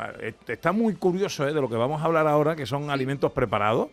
está 0.47 0.71
muy 0.71 0.95
curioso 0.95 1.45
eh, 1.47 1.53
de 1.53 1.59
lo 1.61 1.69
que 1.69 1.75
vamos 1.75 2.01
a 2.01 2.05
hablar 2.05 2.27
ahora, 2.27 2.55
que 2.55 2.65
son 2.65 2.89
alimentos 2.89 3.31
preparados. 3.33 3.89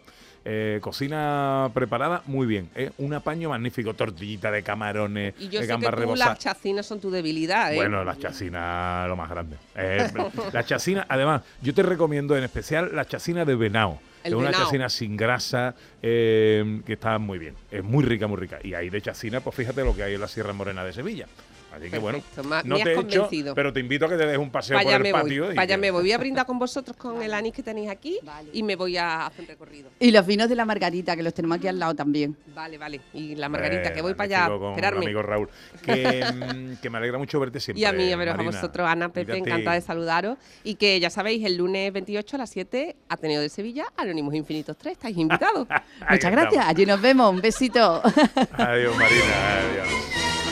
Eh, 0.51 0.79
cocina 0.81 1.71
preparada, 1.75 2.23
muy 2.25 2.47
bien. 2.47 2.71
¿eh? 2.75 2.91
Un 2.97 3.13
apaño 3.13 3.51
magnífico, 3.51 3.93
tortillita 3.93 4.51
de 4.51 4.63
camarones, 4.63 5.35
Y 5.39 5.51
yo 5.51 5.61
de 5.61 5.67
sé 5.67 5.77
que 5.77 5.91
tú 5.91 6.17
las 6.17 6.39
chacinas 6.39 6.87
son 6.87 7.01
tu 7.01 7.11
debilidad, 7.11 7.71
¿eh? 7.71 7.77
Bueno, 7.77 8.03
las 8.03 8.19
chacinas, 8.19 9.07
lo 9.09 9.15
más 9.15 9.29
grande. 9.29 9.59
Eh, 9.75 10.11
la 10.51 10.65
chacina, 10.65 11.05
además, 11.07 11.43
yo 11.61 11.75
te 11.75 11.83
recomiendo 11.83 12.35
en 12.35 12.45
especial 12.45 12.93
la 12.95 13.05
chacina 13.05 13.45
de 13.45 13.57
venado. 13.57 13.99
El 14.25 14.33
es 14.33 14.39
una 14.39 14.51
chacina 14.51 14.89
sin 14.89 15.19
grasa 15.19 15.75
eh, 16.01 16.81
que 16.87 16.95
está 16.95 17.19
muy 17.19 17.39
bien. 17.39 17.55
Es 17.71 17.85
muy 17.85 18.03
rica, 18.03 18.27
muy 18.27 18.39
rica. 18.39 18.59
Y 18.65 18.73
ahí 18.73 18.89
de 18.89 19.03
chacina, 19.03 19.41
pues 19.41 19.55
fíjate 19.55 19.85
lo 19.85 19.95
que 19.95 20.03
hay 20.03 20.15
en 20.15 20.21
la 20.23 20.29
Sierra 20.29 20.55
Morena 20.55 20.83
de 20.83 20.95
Sevilla. 20.95 21.27
Así 21.71 21.91
que 21.91 21.99
bueno, 21.99 22.19
Perfecto, 22.19 22.45
ma- 22.49 22.63
no 22.65 22.77
me 22.79 22.83
te 22.85 22.93
he 22.95 22.99
hecho, 23.01 23.29
pero 23.55 23.73
te 23.73 23.81
invito 23.81 24.07
a 24.07 24.09
que 24.09 24.17
te 24.17 24.27
des 24.27 24.39
un 24.39 24.51
paseo 24.51 24.77
Vaya 24.77 24.97
por 24.97 25.07
el 25.07 25.13
patio. 25.13 25.45
voy, 25.45 25.53
y 25.53 25.57
vaya 25.57 25.75
que- 25.77 25.81
me 25.81 25.91
voy. 25.91 26.03
Voy 26.03 26.13
a 26.13 26.19
brindar 26.19 26.47
con 26.47 26.59
vosotros 26.59 26.97
con 26.97 27.23
el 27.23 27.33
anís 27.35 27.53
que 27.53 27.63
tenéis 27.63 27.91
aquí 27.91 28.19
y 28.53 28.63
me 28.63 28.75
voy 28.75 28.97
a 28.97 29.27
hacer 29.27 29.43
un 29.43 29.49
recorrido. 29.49 29.91
Y 30.01 30.11
los 30.11 30.27
vinos 30.27 30.49
de 30.49 30.55
la 30.57 30.65
Margarita, 30.65 31.15
que 31.15 31.23
los 31.23 31.35
tenemos 31.35 31.59
aquí 31.59 31.69
al 31.69 31.79
lado 31.79 31.95
también. 31.95 32.37
Vale, 32.55 32.79
vale. 32.79 33.01
Y 33.13 33.35
la 33.37 33.49
Margarita, 33.49 33.91
Eh, 33.91 33.93
que 33.93 34.03
voy 34.03 34.15
para 34.15 34.47
allá 34.47 34.49
con 34.59 34.71
esperarme. 34.71 35.01
mi 35.01 35.07
amigo 35.07 35.23
Raúl. 35.23 35.49
Que, 35.85 36.25
mm, 36.25 36.81
que 36.81 36.91
me 36.91 36.99
alegra 36.99 37.19
mucho 37.19 37.39
verte 37.39 37.61
siempre. 37.61 37.83
Y 37.83 37.85
a 37.85 37.93
mí, 37.93 38.11
a 38.13 38.17
veros 38.17 38.39
a 38.39 38.43
vosotros, 38.43 38.89
Ana, 38.89 39.11
Pepe, 39.11 39.37
encantada 39.37 39.75
de 39.75 39.81
saludaros. 39.83 40.39
Y 40.65 40.75
que 40.77 40.99
ya 41.01 41.11
sabéis, 41.11 41.45
el 41.45 41.57
lunes 41.57 41.93
28 41.93 42.37
a 42.37 42.39
las 42.41 42.51
7, 42.51 42.97
Ateneo 43.09 43.41
de 43.41 43.49
Sevilla, 43.51 43.87
Anónimos 43.97 44.35
Infinitos 44.35 44.77
3, 44.79 44.93
estáis 44.95 45.17
invitados. 45.17 45.69
Muchas 46.01 46.13
estamos. 46.13 46.33
gracias. 46.41 46.67
Allí 46.67 46.87
nos 46.87 47.01
vemos. 47.01 47.31
Un 47.31 47.41
besito. 47.41 48.03
Adiós, 48.53 48.97
Marina. 48.97 49.59
Adiós. 49.59 50.48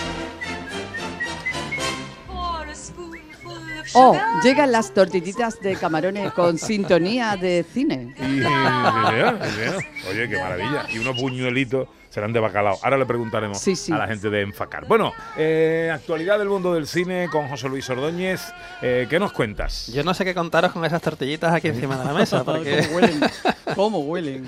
Oh, 3.94 4.16
llegan 4.42 4.72
las 4.72 4.92
tortillitas 4.92 5.60
de 5.60 5.76
camarones 5.76 6.32
con 6.32 6.58
sintonía 6.58 7.36
de 7.36 7.64
cine. 7.72 8.14
Y- 8.18 8.20
sí, 8.20 8.42
señor. 8.42 9.38
Oye, 10.10 10.28
qué 10.28 10.38
maravilla. 10.38 10.86
Y 10.92 10.98
unos 10.98 11.16
buñuelitos 11.20 11.88
serán 12.16 12.32
de 12.32 12.40
bacalao. 12.40 12.78
Ahora 12.82 12.96
le 12.96 13.04
preguntaremos 13.04 13.58
Sí, 13.58 13.76
sí. 13.76 13.92
a 13.92 13.98
la 13.98 14.06
gente 14.06 14.30
de 14.30 14.40
Enfacar. 14.40 14.86
Bueno, 14.86 15.12
eh, 15.36 15.90
actualidad 15.92 16.38
del 16.38 16.48
mundo 16.48 16.72
del 16.72 16.86
cine 16.86 17.28
con 17.30 17.46
José 17.46 17.68
Luis 17.68 17.90
Ordóñez. 17.90 18.40
Eh, 18.80 19.06
¿Qué 19.10 19.18
nos 19.20 19.32
cuentas? 19.32 19.88
Yo 19.92 20.02
no 20.02 20.14
sé 20.14 20.24
qué 20.24 20.34
contaros 20.34 20.72
con 20.72 20.82
esas 20.86 21.02
tortillitas 21.02 21.52
aquí 21.52 21.68
encima 21.68 21.94
de 21.98 22.04
la 22.06 22.14
mesa. 22.14 22.42
Porque... 22.46 22.86
¿Cómo 22.86 22.96
huelen? 22.96 23.20
¿Cómo 23.74 23.98
huelen? 24.00 24.46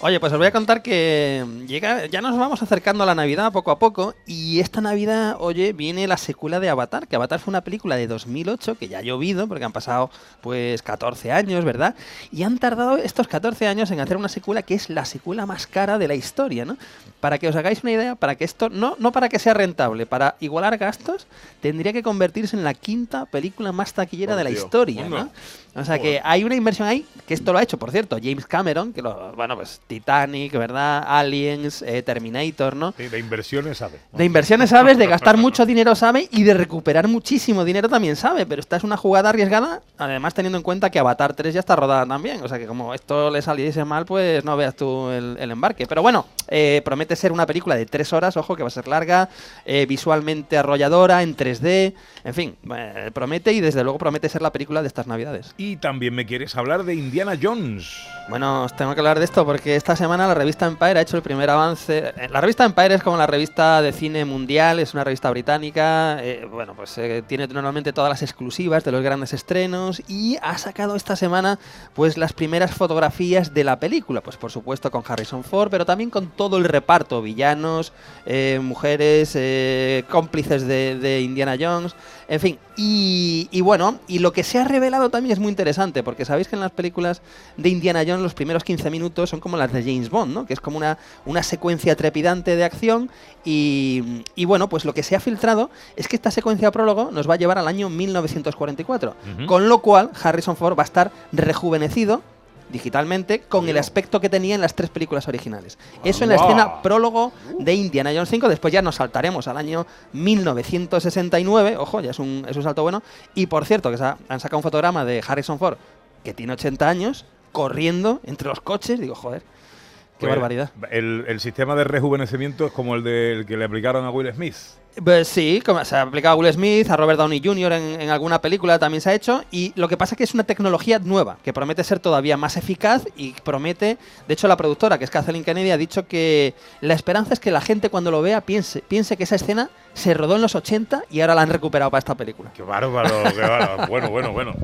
Oye, 0.00 0.18
pues 0.18 0.32
os 0.32 0.38
voy 0.38 0.46
a 0.46 0.50
contar 0.50 0.80
que 0.80 1.44
llega, 1.66 2.06
ya 2.06 2.22
nos 2.22 2.38
vamos 2.38 2.62
acercando 2.62 3.02
a 3.04 3.06
la 3.06 3.14
Navidad 3.14 3.52
poco 3.52 3.70
a 3.70 3.78
poco 3.78 4.14
y 4.24 4.60
esta 4.60 4.80
Navidad, 4.80 5.36
oye, 5.40 5.74
viene 5.74 6.06
la 6.06 6.16
secuela 6.16 6.58
de 6.58 6.70
Avatar, 6.70 7.06
que 7.06 7.16
Avatar 7.16 7.38
fue 7.38 7.52
una 7.52 7.60
película 7.60 7.96
de 7.96 8.06
2008 8.06 8.78
que 8.78 8.88
ya 8.88 8.98
ha 9.00 9.02
llovido 9.02 9.46
porque 9.46 9.64
han 9.66 9.72
pasado 9.72 10.08
pues 10.40 10.80
14 10.80 11.32
años, 11.32 11.66
¿verdad? 11.66 11.94
Y 12.32 12.44
han 12.44 12.56
tardado 12.56 12.96
estos 12.96 13.28
14 13.28 13.66
años 13.66 13.90
en 13.90 14.00
hacer 14.00 14.16
una 14.16 14.30
secuela 14.30 14.62
que 14.62 14.72
es 14.72 14.88
la 14.88 15.04
secuela 15.04 15.44
más 15.44 15.66
cara 15.66 15.98
de 15.98 16.08
la 16.08 16.14
historia, 16.14 16.64
¿no? 16.64 16.78
Para 17.18 17.38
que 17.38 17.48
os 17.48 17.56
hagáis 17.56 17.82
una 17.82 17.92
idea, 17.92 18.14
para 18.14 18.34
que 18.34 18.44
esto, 18.44 18.68
no, 18.68 18.96
no 18.98 19.12
para 19.12 19.28
que 19.28 19.38
sea 19.38 19.54
rentable, 19.54 20.06
para 20.06 20.36
igualar 20.40 20.78
gastos, 20.78 21.26
tendría 21.60 21.92
que 21.92 22.02
convertirse 22.02 22.56
en 22.56 22.64
la 22.64 22.74
quinta 22.74 23.26
película 23.26 23.72
más 23.72 23.92
taquillera 23.92 24.36
de 24.36 24.44
la 24.44 24.50
historia. 24.50 25.08
¿no? 25.08 25.30
O 25.74 25.84
sea 25.84 25.98
que 25.98 26.20
hay 26.24 26.42
una 26.44 26.54
inversión 26.56 26.88
ahí, 26.88 27.06
que 27.26 27.34
esto 27.34 27.52
lo 27.52 27.58
ha 27.58 27.62
hecho, 27.62 27.78
por 27.78 27.90
cierto, 27.90 28.16
James 28.20 28.46
Cameron, 28.46 28.92
que 28.92 29.02
lo, 29.02 29.32
bueno, 29.32 29.56
pues 29.56 29.80
Titanic, 29.86 30.52
¿verdad? 30.52 31.04
Aliens, 31.06 31.82
eh, 31.82 32.02
Terminator, 32.02 32.74
¿no? 32.74 32.92
Sí, 32.96 33.08
de 33.08 33.18
inversiones 33.18 33.78
sabe. 33.78 34.00
De 34.12 34.24
inversiones 34.24 34.70
sabes, 34.70 34.98
de 34.98 35.06
gastar 35.06 35.36
mucho 35.36 35.64
dinero 35.66 35.94
sabe 35.94 36.28
y 36.32 36.42
de 36.42 36.54
recuperar 36.54 37.06
muchísimo 37.06 37.64
dinero 37.64 37.88
también 37.88 38.16
sabe, 38.16 38.46
pero 38.46 38.60
esta 38.60 38.76
es 38.76 38.84
una 38.84 38.96
jugada 38.96 39.28
arriesgada, 39.28 39.82
además 39.96 40.34
teniendo 40.34 40.58
en 40.58 40.64
cuenta 40.64 40.90
que 40.90 40.98
Avatar 40.98 41.34
3 41.34 41.54
ya 41.54 41.60
está 41.60 41.76
rodada 41.76 42.04
también, 42.04 42.42
o 42.42 42.48
sea 42.48 42.58
que 42.58 42.66
como 42.66 42.92
esto 42.92 43.30
le 43.30 43.40
saliese 43.40 43.84
mal, 43.84 44.04
pues 44.06 44.44
no 44.44 44.56
veas 44.56 44.74
tú 44.74 45.10
el, 45.10 45.36
el 45.38 45.50
embarque. 45.52 45.86
Pero 45.86 46.02
bueno, 46.02 46.26
eh, 46.48 46.82
promete 47.00 47.16
ser 47.16 47.32
una 47.32 47.46
película 47.46 47.76
de 47.76 47.86
tres 47.86 48.12
horas, 48.12 48.36
ojo 48.36 48.56
que 48.56 48.62
va 48.62 48.66
a 48.66 48.70
ser 48.70 48.86
larga, 48.86 49.30
eh, 49.64 49.86
visualmente 49.86 50.58
arrolladora, 50.58 51.22
en 51.22 51.34
3D, 51.34 51.94
en 52.24 52.34
fin, 52.34 52.56
eh, 52.76 53.10
promete 53.14 53.54
y 53.54 53.60
desde 53.60 53.82
luego 53.82 53.96
promete 53.98 54.28
ser 54.28 54.42
la 54.42 54.52
película 54.52 54.82
de 54.82 54.88
estas 54.88 55.06
navidades. 55.06 55.54
Y 55.56 55.76
también 55.76 56.14
me 56.14 56.26
quieres 56.26 56.54
hablar 56.56 56.84
de 56.84 56.94
Indiana 56.94 57.38
Jones. 57.42 57.90
Bueno, 58.28 58.64
os 58.64 58.76
tengo 58.76 58.92
que 58.92 59.00
hablar 59.00 59.18
de 59.18 59.24
esto 59.24 59.46
porque 59.46 59.76
esta 59.76 59.96
semana 59.96 60.28
la 60.28 60.34
revista 60.34 60.66
Empire 60.66 60.98
ha 60.98 61.00
hecho 61.00 61.16
el 61.16 61.22
primer 61.22 61.48
avance. 61.48 62.12
eh, 62.16 62.28
La 62.30 62.42
revista 62.42 62.66
Empire 62.66 62.96
es 62.96 63.02
como 63.02 63.16
la 63.16 63.26
revista 63.26 63.80
de 63.80 63.92
cine 63.92 64.26
mundial, 64.26 64.78
es 64.78 64.92
una 64.92 65.02
revista 65.02 65.30
británica. 65.30 66.22
eh, 66.22 66.46
bueno, 66.52 66.74
pues 66.76 67.00
tiene 67.26 67.46
normalmente 67.46 67.94
todas 67.94 68.10
las 68.10 68.20
exclusivas 68.22 68.84
de 68.84 68.92
los 68.92 69.02
grandes 69.02 69.32
estrenos 69.32 70.02
y 70.06 70.36
ha 70.42 70.58
sacado 70.58 70.96
esta 70.96 71.16
semana 71.16 71.58
pues 71.94 72.18
las 72.18 72.34
primeras 72.34 72.72
fotografías 72.74 73.54
de 73.54 73.64
la 73.64 73.80
película. 73.80 74.20
Pues 74.20 74.36
por 74.36 74.50
supuesto 74.50 74.90
con 74.90 75.02
Harrison 75.08 75.42
Ford, 75.42 75.70
pero 75.70 75.86
también 75.86 76.10
con 76.10 76.26
todo 76.28 76.56
el 76.58 76.64
reparto, 76.64 76.79
villanos, 77.22 77.92
eh, 78.26 78.60
mujeres, 78.62 79.32
eh, 79.34 80.04
cómplices 80.10 80.66
de, 80.66 80.98
de 80.98 81.20
Indiana 81.22 81.56
Jones. 81.58 81.94
En 82.28 82.38
fin, 82.38 82.58
y, 82.76 83.48
y 83.50 83.60
bueno, 83.60 83.98
y 84.06 84.20
lo 84.20 84.32
que 84.32 84.44
se 84.44 84.58
ha 84.58 84.64
revelado 84.64 85.10
también 85.10 85.32
es 85.32 85.38
muy 85.40 85.48
interesante, 85.48 86.02
porque 86.04 86.24
sabéis 86.24 86.46
que 86.46 86.54
en 86.54 86.60
las 86.60 86.70
películas 86.70 87.22
de 87.56 87.68
Indiana 87.70 88.04
Jones 88.06 88.20
los 88.22 88.34
primeros 88.34 88.62
15 88.62 88.88
minutos 88.90 89.30
son 89.30 89.40
como 89.40 89.56
las 89.56 89.72
de 89.72 89.82
James 89.82 90.10
Bond, 90.10 90.32
¿no? 90.32 90.46
Que 90.46 90.52
es 90.54 90.60
como 90.60 90.76
una, 90.76 90.96
una 91.26 91.42
secuencia 91.42 91.96
trepidante 91.96 92.54
de 92.54 92.62
acción 92.64 93.10
y, 93.44 94.22
y 94.36 94.44
bueno, 94.44 94.68
pues 94.68 94.84
lo 94.84 94.94
que 94.94 95.02
se 95.02 95.16
ha 95.16 95.20
filtrado 95.20 95.70
es 95.96 96.06
que 96.06 96.14
esta 96.14 96.30
secuencia 96.30 96.70
prólogo 96.70 97.10
nos 97.10 97.28
va 97.28 97.34
a 97.34 97.36
llevar 97.36 97.58
al 97.58 97.66
año 97.66 97.88
1944, 97.90 99.14
Ujú. 99.38 99.46
con 99.46 99.68
lo 99.68 99.80
cual 99.80 100.10
Harrison 100.22 100.56
Ford 100.56 100.78
va 100.78 100.82
a 100.82 100.86
estar 100.86 101.10
rejuvenecido 101.32 102.22
digitalmente 102.72 103.40
con 103.40 103.68
el 103.68 103.76
aspecto 103.78 104.20
que 104.20 104.28
tenía 104.28 104.54
en 104.54 104.60
las 104.60 104.74
tres 104.74 104.90
películas 104.90 105.26
originales. 105.28 105.78
Eso 106.04 106.24
en 106.24 106.30
la 106.30 106.36
escena 106.36 106.82
prólogo 106.82 107.32
de 107.58 107.74
Indiana 107.74 108.10
Jones 108.14 108.28
5. 108.30 108.48
Después 108.48 108.72
ya 108.72 108.82
nos 108.82 108.96
saltaremos 108.96 109.48
al 109.48 109.56
año 109.56 109.86
1969. 110.12 111.76
Ojo, 111.76 112.00
ya 112.00 112.10
es 112.10 112.18
un, 112.18 112.46
es 112.48 112.56
un 112.56 112.62
salto 112.62 112.82
bueno. 112.82 113.02
Y 113.34 113.46
por 113.46 113.64
cierto, 113.64 113.90
que 113.90 114.02
han 114.02 114.40
sacado 114.40 114.58
un 114.58 114.62
fotograma 114.62 115.04
de 115.04 115.22
Harrison 115.26 115.58
Ford, 115.58 115.76
que 116.24 116.34
tiene 116.34 116.52
80 116.52 116.88
años, 116.88 117.24
corriendo 117.52 118.20
entre 118.24 118.48
los 118.48 118.60
coches. 118.60 119.00
Digo, 119.00 119.14
joder, 119.14 119.40
qué 119.40 120.26
Pues, 120.26 120.30
barbaridad. 120.30 120.70
El, 120.90 121.24
el 121.28 121.40
sistema 121.40 121.74
de 121.74 121.84
rejuvenecimiento 121.84 122.66
es 122.66 122.72
como 122.72 122.94
el 122.94 123.02
del 123.02 123.46
que 123.46 123.56
le 123.56 123.64
aplicaron 123.64 124.04
a 124.04 124.10
Will 124.10 124.32
Smith. 124.32 124.56
Pues 125.02 125.28
sí, 125.28 125.62
como 125.64 125.84
se 125.84 125.96
ha 125.96 126.02
aplicado 126.02 126.34
a 126.34 126.36
Will 126.36 126.52
Smith, 126.52 126.90
a 126.90 126.96
Robert 126.96 127.18
Downey 127.18 127.40
Jr. 127.42 127.72
En, 127.72 128.00
en 128.00 128.10
alguna 128.10 128.40
película 128.40 128.78
también 128.78 129.00
se 129.00 129.10
ha 129.10 129.14
hecho. 129.14 129.44
Y 129.50 129.72
lo 129.76 129.88
que 129.88 129.96
pasa 129.96 130.14
es 130.14 130.18
que 130.18 130.24
es 130.24 130.34
una 130.34 130.44
tecnología 130.44 130.98
nueva, 130.98 131.38
que 131.42 131.52
promete 131.52 131.84
ser 131.84 132.00
todavía 132.00 132.36
más 132.36 132.56
eficaz 132.56 133.04
y 133.16 133.32
promete. 133.44 133.98
De 134.26 134.34
hecho, 134.34 134.48
la 134.48 134.56
productora, 134.56 134.98
que 134.98 135.04
es 135.04 135.10
Kathleen 135.10 135.44
Kennedy, 135.44 135.70
ha 135.70 135.76
dicho 135.76 136.06
que 136.06 136.54
la 136.80 136.94
esperanza 136.94 137.34
es 137.34 137.40
que 137.40 137.50
la 137.50 137.60
gente 137.60 137.88
cuando 137.88 138.10
lo 138.10 138.20
vea 138.20 138.40
piense, 138.40 138.82
piense 138.82 139.16
que 139.16 139.24
esa 139.24 139.36
escena 139.36 139.70
se 139.94 140.14
rodó 140.14 140.36
en 140.36 140.42
los 140.42 140.54
80 140.54 141.04
y 141.10 141.20
ahora 141.20 141.34
la 141.34 141.42
han 141.42 141.50
recuperado 141.50 141.90
para 141.90 141.98
esta 141.98 142.14
película. 142.14 142.50
Qué 142.54 142.62
bárbaro, 142.62 143.22
qué 143.34 143.40
bárbaro. 143.40 143.86
Bueno, 143.90 144.10
bueno, 144.10 144.32
bueno. 144.32 144.54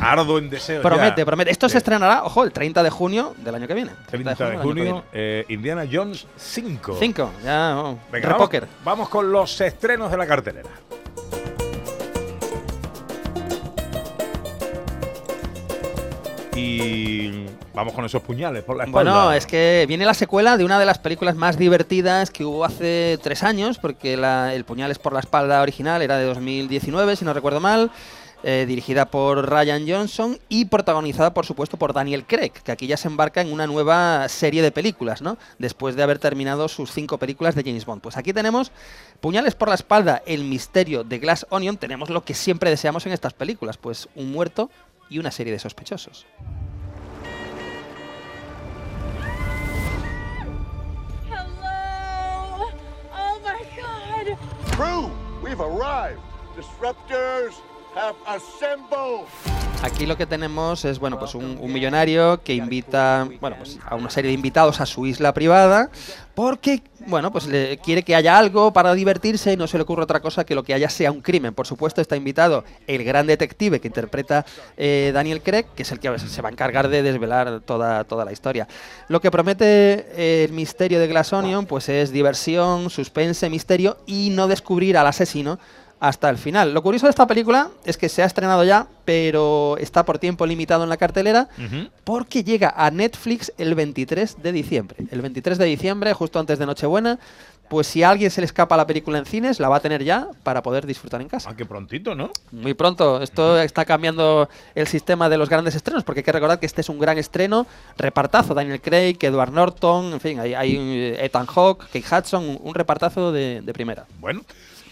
Ardo 0.00 0.38
en 0.38 0.50
deseo. 0.50 0.82
Promete, 0.82 1.22
ya. 1.22 1.24
promete. 1.24 1.50
Esto 1.50 1.68
se 1.68 1.78
estrenará, 1.78 2.24
ojo, 2.24 2.44
el 2.44 2.52
30 2.52 2.82
de 2.82 2.90
junio 2.90 3.34
del 3.38 3.54
año 3.54 3.66
que 3.66 3.74
viene. 3.74 3.92
30 4.10 4.34
de 4.34 4.58
junio, 4.58 5.04
eh, 5.12 5.44
Indiana 5.48 5.84
Jones 5.90 6.26
5. 6.36 6.96
Cinco, 6.98 7.30
ya, 7.42 7.78
oh, 7.78 7.98
Venga, 8.12 8.36
vamos 8.84 9.08
con 9.08 9.30
los 9.32 9.49
estrenos 9.60 10.10
de 10.10 10.16
la 10.16 10.26
cartelera. 10.26 10.68
Y 16.56 17.46
vamos 17.74 17.94
con 17.94 18.04
esos 18.04 18.20
puñales 18.22 18.64
por 18.64 18.76
la 18.76 18.84
espalda. 18.84 19.12
Bueno, 19.12 19.32
es 19.32 19.46
que 19.46 19.84
viene 19.88 20.04
la 20.04 20.14
secuela 20.14 20.56
de 20.56 20.64
una 20.64 20.78
de 20.78 20.84
las 20.86 20.98
películas 20.98 21.36
más 21.36 21.56
divertidas 21.56 22.30
que 22.30 22.44
hubo 22.44 22.64
hace 22.64 23.18
tres 23.22 23.42
años, 23.44 23.78
porque 23.78 24.16
la- 24.16 24.52
El 24.54 24.64
puñal 24.64 24.90
es 24.90 24.98
por 24.98 25.12
la 25.12 25.20
espalda 25.20 25.62
original 25.62 26.02
era 26.02 26.18
de 26.18 26.24
2019, 26.24 27.16
si 27.16 27.24
no 27.24 27.32
recuerdo 27.32 27.60
mal, 27.60 27.90
eh, 28.42 28.64
dirigida 28.66 29.06
por 29.06 29.48
Ryan 29.48 29.88
Johnson 29.88 30.38
y 30.48 30.66
protagonizada, 30.66 31.34
por 31.34 31.46
supuesto, 31.46 31.76
por 31.76 31.92
Daniel 31.92 32.24
Craig, 32.24 32.52
que 32.52 32.72
aquí 32.72 32.86
ya 32.86 32.96
se 32.96 33.08
embarca 33.08 33.40
en 33.40 33.52
una 33.52 33.66
nueva 33.66 34.28
serie 34.28 34.62
de 34.62 34.70
películas, 34.72 35.22
¿no? 35.22 35.38
Después 35.58 35.96
de 35.96 36.02
haber 36.02 36.18
terminado 36.18 36.68
sus 36.68 36.92
cinco 36.92 37.18
películas 37.18 37.54
de 37.54 37.62
James 37.62 37.84
Bond. 37.84 38.02
Pues 38.02 38.16
aquí 38.16 38.32
tenemos 38.32 38.72
Puñales 39.20 39.54
por 39.54 39.68
la 39.68 39.74
espalda, 39.74 40.22
El 40.24 40.44
misterio 40.44 41.04
de 41.04 41.18
Glass 41.18 41.46
Onion, 41.50 41.76
tenemos 41.76 42.08
lo 42.08 42.24
que 42.24 42.32
siempre 42.32 42.70
deseamos 42.70 43.04
en 43.04 43.12
estas 43.12 43.34
películas, 43.34 43.76
pues 43.76 44.08
un 44.14 44.32
muerto 44.32 44.70
y 45.10 45.18
una 45.18 45.30
serie 45.30 45.52
de 45.52 45.58
sospechosos. 45.58 46.26
Hello! 51.28 52.70
Oh 53.12 53.40
my 53.44 53.62
god! 53.76 54.38
Crew, 54.74 55.10
we've 55.42 55.60
arrived. 55.60 56.20
Disruptors. 56.56 57.56
Aquí 59.82 60.04
lo 60.04 60.16
que 60.16 60.26
tenemos 60.26 60.84
es, 60.84 60.98
bueno, 60.98 61.18
pues 61.18 61.34
un, 61.34 61.56
un 61.58 61.72
millonario 61.72 62.42
que 62.42 62.54
invita, 62.54 63.26
bueno, 63.40 63.56
pues 63.56 63.78
a 63.86 63.94
una 63.94 64.10
serie 64.10 64.28
de 64.28 64.34
invitados 64.34 64.80
a 64.80 64.86
su 64.86 65.06
isla 65.06 65.32
privada 65.32 65.90
porque, 66.34 66.82
bueno, 67.06 67.32
pues 67.32 67.46
le 67.46 67.76
quiere 67.78 68.02
que 68.02 68.14
haya 68.14 68.38
algo 68.38 68.72
para 68.72 68.94
divertirse 68.94 69.52
y 69.52 69.56
no 69.56 69.66
se 69.66 69.76
le 69.76 69.82
ocurre 69.82 70.04
otra 70.04 70.20
cosa 70.20 70.44
que 70.44 70.54
lo 70.54 70.62
que 70.62 70.72
haya 70.72 70.88
sea 70.88 71.12
un 71.12 71.20
crimen. 71.20 71.52
Por 71.52 71.66
supuesto 71.66 72.00
está 72.00 72.16
invitado 72.16 72.64
el 72.86 73.04
gran 73.04 73.26
detective 73.26 73.80
que 73.80 73.88
interpreta 73.88 74.46
eh, 74.76 75.10
Daniel 75.12 75.42
Craig, 75.42 75.66
que 75.74 75.82
es 75.82 75.92
el 75.92 75.98
que 75.98 76.18
se 76.18 76.40
va 76.40 76.48
a 76.48 76.52
encargar 76.52 76.88
de 76.88 77.02
desvelar 77.02 77.60
toda, 77.60 78.04
toda 78.04 78.24
la 78.24 78.32
historia. 78.32 78.68
Lo 79.08 79.20
que 79.20 79.30
promete 79.30 80.06
eh, 80.16 80.44
el 80.48 80.52
misterio 80.52 80.98
de 80.98 81.08
Glass 81.08 81.32
Onion, 81.32 81.66
pues 81.66 81.88
es 81.88 82.12
diversión, 82.12 82.90
suspense, 82.90 83.50
misterio 83.50 83.98
y 84.06 84.30
no 84.30 84.48
descubrir 84.48 84.96
al 84.96 85.08
asesino 85.08 85.58
hasta 86.00 86.30
el 86.30 86.38
final. 86.38 86.72
Lo 86.72 86.82
curioso 86.82 87.06
de 87.06 87.10
esta 87.10 87.26
película 87.26 87.68
es 87.84 87.96
que 87.98 88.08
se 88.08 88.22
ha 88.22 88.26
estrenado 88.26 88.64
ya, 88.64 88.86
pero 89.04 89.76
está 89.78 90.04
por 90.04 90.18
tiempo 90.18 90.46
limitado 90.46 90.82
en 90.82 90.88
la 90.88 90.96
cartelera 90.96 91.48
porque 92.04 92.42
llega 92.42 92.72
a 92.76 92.90
Netflix 92.90 93.52
el 93.58 93.74
23 93.74 94.42
de 94.42 94.52
diciembre. 94.52 94.96
El 95.10 95.20
23 95.20 95.58
de 95.58 95.64
diciembre, 95.66 96.12
justo 96.14 96.38
antes 96.40 96.58
de 96.58 96.66
Nochebuena, 96.66 97.18
pues 97.68 97.86
si 97.86 98.02
a 98.02 98.10
alguien 98.10 98.32
se 98.32 98.40
le 98.40 98.46
escapa 98.46 98.76
la 98.76 98.84
película 98.86 99.18
en 99.18 99.26
cines, 99.26 99.60
la 99.60 99.68
va 99.68 99.76
a 99.76 99.80
tener 99.80 100.02
ya 100.02 100.26
para 100.42 100.60
poder 100.60 100.86
disfrutar 100.86 101.20
en 101.20 101.28
casa. 101.28 101.50
Ah, 101.50 101.54
qué 101.56 101.64
prontito, 101.64 102.16
¿no? 102.16 102.30
Muy 102.50 102.74
pronto. 102.74 103.22
Esto 103.22 103.60
está 103.60 103.84
cambiando 103.84 104.48
el 104.74 104.88
sistema 104.88 105.28
de 105.28 105.36
los 105.38 105.48
grandes 105.48 105.76
estrenos, 105.76 106.02
porque 106.02 106.20
hay 106.20 106.24
que 106.24 106.32
recordar 106.32 106.58
que 106.58 106.66
este 106.66 106.80
es 106.80 106.88
un 106.88 106.98
gran 106.98 107.16
estreno, 107.18 107.68
repartazo. 107.96 108.54
Daniel 108.54 108.80
Craig, 108.80 109.18
Edward 109.20 109.52
Norton, 109.52 110.14
en 110.14 110.20
fin, 110.20 110.40
hay, 110.40 110.54
hay 110.54 110.76
eh, 110.76 111.24
Ethan 111.24 111.46
Hawke, 111.46 111.84
Kate 111.92 112.04
Hudson, 112.10 112.48
un, 112.48 112.58
un 112.60 112.74
repartazo 112.74 113.30
de, 113.30 113.60
de 113.60 113.72
primera. 113.72 114.04
Bueno, 114.18 114.40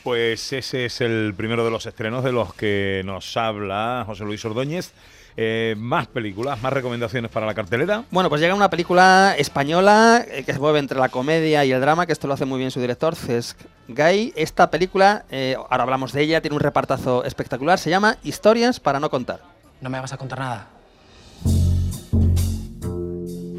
pues 0.08 0.54
ese 0.54 0.86
es 0.86 1.02
el 1.02 1.34
primero 1.36 1.66
de 1.66 1.70
los 1.70 1.84
estrenos 1.84 2.24
de 2.24 2.32
los 2.32 2.54
que 2.54 3.02
nos 3.04 3.36
habla 3.36 4.04
José 4.06 4.24
Luis 4.24 4.42
Ordóñez. 4.42 4.94
Eh, 5.36 5.74
más 5.76 6.06
películas, 6.06 6.62
más 6.62 6.72
recomendaciones 6.72 7.30
para 7.30 7.44
la 7.44 7.52
cartelera. 7.52 8.04
Bueno, 8.10 8.30
pues 8.30 8.40
llega 8.40 8.54
una 8.54 8.70
película 8.70 9.34
española 9.36 10.24
eh, 10.26 10.44
que 10.44 10.54
se 10.54 10.58
mueve 10.58 10.78
entre 10.78 10.98
la 10.98 11.10
comedia 11.10 11.62
y 11.66 11.72
el 11.72 11.82
drama, 11.82 12.06
que 12.06 12.14
esto 12.14 12.26
lo 12.26 12.32
hace 12.32 12.46
muy 12.46 12.58
bien 12.58 12.70
su 12.70 12.80
director, 12.80 13.16
Cesc 13.16 13.60
Gay. 13.88 14.32
Esta 14.34 14.70
película, 14.70 15.26
eh, 15.30 15.56
ahora 15.68 15.82
hablamos 15.82 16.14
de 16.14 16.22
ella, 16.22 16.40
tiene 16.40 16.54
un 16.56 16.62
repartazo 16.62 17.22
espectacular, 17.24 17.78
se 17.78 17.90
llama 17.90 18.16
Historias 18.22 18.80
para 18.80 19.00
no 19.00 19.10
contar. 19.10 19.42
No 19.82 19.90
me 19.90 20.00
vas 20.00 20.14
a 20.14 20.16
contar 20.16 20.38
nada. 20.38 20.68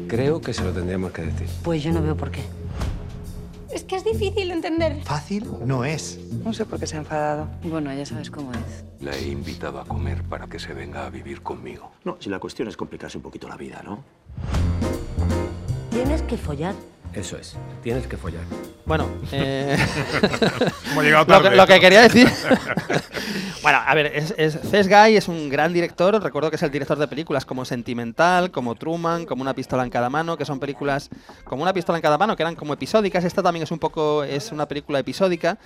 Creo 0.08 0.40
que 0.40 0.52
se 0.52 0.64
lo 0.64 0.72
tendríamos 0.72 1.12
que 1.12 1.22
decir. 1.22 1.46
Pues 1.62 1.80
yo 1.84 1.92
no 1.92 2.02
veo 2.02 2.16
por 2.16 2.32
qué. 2.32 2.42
Es 3.72 3.84
que 3.84 3.96
es 3.96 4.04
difícil 4.04 4.48
de 4.48 4.54
entender. 4.54 5.02
Fácil 5.04 5.46
no 5.64 5.84
es. 5.84 6.18
No 6.44 6.52
sé 6.52 6.64
por 6.64 6.80
qué 6.80 6.86
se 6.86 6.96
ha 6.96 6.98
enfadado. 7.00 7.48
Bueno, 7.62 7.92
ya 7.94 8.04
sabes 8.04 8.30
cómo 8.30 8.52
es. 8.52 8.84
La 9.00 9.12
he 9.16 9.28
invitado 9.28 9.80
a 9.80 9.84
comer 9.84 10.22
para 10.24 10.46
que 10.48 10.58
se 10.58 10.72
venga 10.74 11.06
a 11.06 11.10
vivir 11.10 11.42
conmigo. 11.42 11.92
No, 12.04 12.16
si 12.20 12.28
la 12.30 12.38
cuestión 12.40 12.66
es 12.68 12.76
complicarse 12.76 13.16
un 13.18 13.22
poquito 13.22 13.48
la 13.48 13.56
vida, 13.56 13.82
¿no? 13.84 14.02
Tienes 15.90 16.22
que 16.22 16.36
follar. 16.36 16.74
Eso 17.12 17.36
es, 17.36 17.56
tienes 17.82 18.06
que 18.06 18.16
follar. 18.16 18.42
Bueno, 18.86 19.06
eh, 19.32 19.76
Hemos 20.92 21.04
llegado 21.04 21.24
lo, 21.28 21.38
que, 21.38 21.42
tarde. 21.44 21.56
lo 21.56 21.66
que 21.66 21.80
quería 21.80 22.02
decir. 22.02 22.28
Bueno, 23.62 23.78
a 23.86 23.94
ver, 23.94 24.06
es, 24.06 24.32
es, 24.38 24.58
Cés 24.70 24.88
Guy 24.88 25.16
es 25.16 25.28
un 25.28 25.50
gran 25.50 25.74
director. 25.74 26.22
Recuerdo 26.22 26.48
que 26.48 26.56
es 26.56 26.62
el 26.62 26.70
director 26.70 26.98
de 26.98 27.06
películas 27.06 27.44
como 27.44 27.66
Sentimental, 27.66 28.50
como 28.50 28.74
Truman, 28.74 29.26
como 29.26 29.42
Una 29.42 29.52
pistola 29.52 29.84
en 29.84 29.90
cada 29.90 30.08
mano, 30.08 30.38
que 30.38 30.46
son 30.46 30.58
películas 30.58 31.10
como 31.44 31.62
Una 31.62 31.74
pistola 31.74 31.98
en 31.98 32.02
cada 32.02 32.16
mano, 32.16 32.36
que 32.36 32.42
eran 32.42 32.54
como 32.56 32.72
episódicas. 32.72 33.22
Esta 33.22 33.42
también 33.42 33.64
es 33.64 33.70
un 33.70 33.78
poco, 33.78 34.24
es 34.24 34.50
una 34.50 34.66
película 34.66 34.98
episódica, 34.98 35.58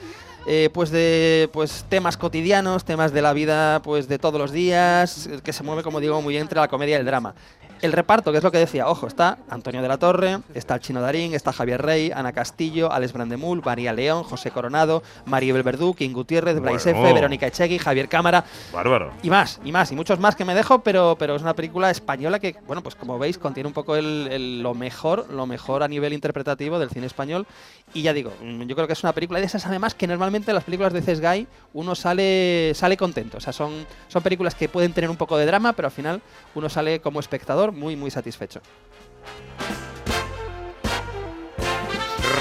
eh, 0.44 0.70
pues 0.74 0.90
de 0.90 1.48
pues 1.52 1.84
temas 1.88 2.16
cotidianos, 2.16 2.84
temas 2.84 3.12
de 3.12 3.22
la 3.22 3.32
vida, 3.32 3.80
pues 3.82 4.08
de 4.08 4.18
todos 4.18 4.40
los 4.40 4.50
días, 4.50 5.28
que 5.44 5.52
se 5.52 5.62
mueve, 5.62 5.84
como 5.84 6.00
digo, 6.00 6.20
muy 6.20 6.36
entre 6.36 6.58
la 6.58 6.66
comedia 6.66 6.96
y 6.96 7.00
el 7.00 7.06
drama. 7.06 7.36
El 7.84 7.92
reparto, 7.92 8.32
que 8.32 8.38
es 8.38 8.44
lo 8.44 8.50
que 8.50 8.56
decía, 8.56 8.88
ojo, 8.88 9.06
está 9.06 9.36
Antonio 9.50 9.82
de 9.82 9.88
la 9.88 9.98
Torre, 9.98 10.38
está 10.54 10.76
el 10.76 10.80
Chino 10.80 11.02
Darín, 11.02 11.34
está 11.34 11.52
Javier 11.52 11.82
Rey, 11.82 12.10
Ana 12.14 12.32
Castillo, 12.32 12.90
Alex 12.90 13.12
Brandemul, 13.12 13.60
María 13.62 13.92
León, 13.92 14.22
José 14.22 14.50
Coronado, 14.50 15.02
Maribel 15.26 15.62
Verdú, 15.62 15.92
King 15.94 16.12
Gutiérrez, 16.14 16.58
Bueno. 16.60 16.78
F, 16.78 16.92
Verónica 16.94 17.46
Echegui, 17.46 17.76
Javier 17.78 18.08
Cámara, 18.08 18.42
Bárbaro. 18.72 19.12
y 19.22 19.28
más, 19.28 19.60
y 19.66 19.70
más, 19.70 19.92
y 19.92 19.96
muchos 19.96 20.18
más 20.18 20.34
que 20.34 20.46
me 20.46 20.54
dejo, 20.54 20.78
pero, 20.78 21.16
pero 21.18 21.36
es 21.36 21.42
una 21.42 21.52
película 21.54 21.90
española 21.90 22.38
que, 22.38 22.56
bueno, 22.66 22.82
pues 22.82 22.94
como 22.94 23.18
veis, 23.18 23.36
contiene 23.36 23.66
un 23.66 23.74
poco 23.74 23.96
el, 23.96 24.28
el- 24.32 24.62
lo 24.62 24.72
mejor, 24.72 25.30
lo 25.30 25.44
mejor 25.44 25.82
a 25.82 25.88
nivel 25.88 26.14
interpretativo 26.14 26.78
del 26.78 26.88
cine 26.88 27.04
español. 27.06 27.46
Y 27.92 28.00
ya 28.00 28.14
digo, 28.14 28.32
mm, 28.42 28.62
yo 28.62 28.74
creo 28.76 28.86
que 28.86 28.94
es 28.94 29.02
una 29.02 29.12
película 29.12 29.40
de 29.40 29.44
esas, 29.46 29.66
además, 29.66 29.94
que 29.94 30.06
normalmente 30.06 30.52
en 30.52 30.54
las 30.54 30.64
películas 30.64 30.94
de 30.94 31.02
Cés 31.02 31.20
Guy 31.20 31.46
uno 31.74 31.94
sale, 31.94 32.72
sale 32.74 32.96
contento. 32.96 33.36
O 33.36 33.40
sea, 33.40 33.52
son, 33.52 33.84
son 34.08 34.22
películas 34.22 34.54
que 34.54 34.70
pueden 34.70 34.94
tener 34.94 35.10
un 35.10 35.16
poco 35.18 35.36
de 35.36 35.44
drama, 35.44 35.74
pero 35.74 35.88
al 35.88 35.92
final 35.92 36.22
uno 36.54 36.70
sale 36.70 37.00
como 37.02 37.20
espectador 37.20 37.73
muy, 37.74 37.96
muy 37.96 38.10
satisfecho. 38.10 38.60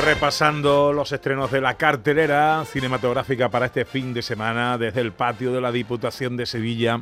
Repasando 0.06 0.92
los 0.92 1.12
estrenos 1.12 1.52
de 1.52 1.62
la 1.62 1.76
cartelera 1.76 2.64
cinematográfica 2.66 3.50
para 3.50 3.68
este 3.68 3.86
fin 3.86 4.14
de 4.14 4.22
semana 4.22 4.78
desde 4.78 5.02
el 5.02 5.14
patio 5.14 5.54
de 5.54 5.62
la 5.62 5.72
Diputación 5.72 6.36
de 6.36 6.46
Sevilla. 6.46 7.02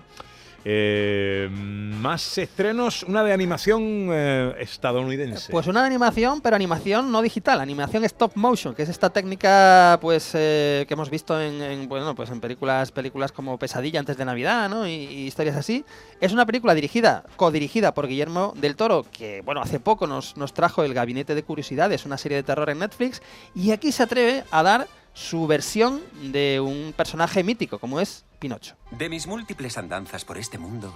Eh, 0.63 1.49
más 1.51 2.37
estrenos, 2.37 3.03
una 3.03 3.23
de 3.23 3.33
animación 3.33 4.09
eh, 4.11 4.55
estadounidense. 4.59 5.51
Pues 5.51 5.67
una 5.67 5.81
de 5.81 5.87
animación, 5.87 6.41
pero 6.41 6.55
animación 6.55 7.11
no 7.11 7.21
digital, 7.21 7.61
animación 7.61 8.03
stop 8.05 8.33
motion, 8.35 8.75
que 8.75 8.83
es 8.83 8.89
esta 8.89 9.09
técnica 9.09 9.97
pues 10.01 10.31
eh, 10.33 10.85
que 10.87 10.93
hemos 10.93 11.09
visto 11.09 11.39
en, 11.41 11.61
en, 11.61 11.89
bueno, 11.89 12.13
pues 12.15 12.29
en 12.29 12.39
películas 12.39 12.91
películas 12.91 13.31
como 13.31 13.57
Pesadilla 13.57 13.99
antes 13.99 14.17
de 14.17 14.25
Navidad, 14.25 14.69
¿no? 14.69 14.87
Y, 14.87 15.21
historias 15.31 15.55
así. 15.55 15.83
Es 16.19 16.31
una 16.31 16.45
película 16.45 16.73
dirigida, 16.73 17.23
codirigida 17.35 17.93
por 17.93 18.07
Guillermo 18.07 18.53
del 18.55 18.75
Toro, 18.75 19.05
que 19.11 19.41
bueno, 19.41 19.61
hace 19.61 19.79
poco 19.79 20.07
nos, 20.07 20.37
nos 20.37 20.53
trajo 20.53 20.83
El 20.83 20.93
Gabinete 20.93 21.35
de 21.35 21.43
Curiosidades, 21.43 22.05
una 22.05 22.17
serie 22.17 22.37
de 22.37 22.43
terror 22.43 22.69
en 22.69 22.79
Netflix, 22.79 23.21
y 23.55 23.71
aquí 23.71 23.91
se 23.91 24.03
atreve 24.03 24.43
a 24.51 24.63
dar 24.63 24.87
su 25.13 25.47
versión 25.47 26.01
de 26.31 26.59
un 26.59 26.93
personaje 26.95 27.43
mítico 27.43 27.79
como 27.79 27.99
es 27.99 28.25
Pinocho. 28.39 28.75
De 28.91 29.09
mis 29.09 29.27
múltiples 29.27 29.77
andanzas 29.77 30.25
por 30.25 30.37
este 30.37 30.57
mundo, 30.57 30.93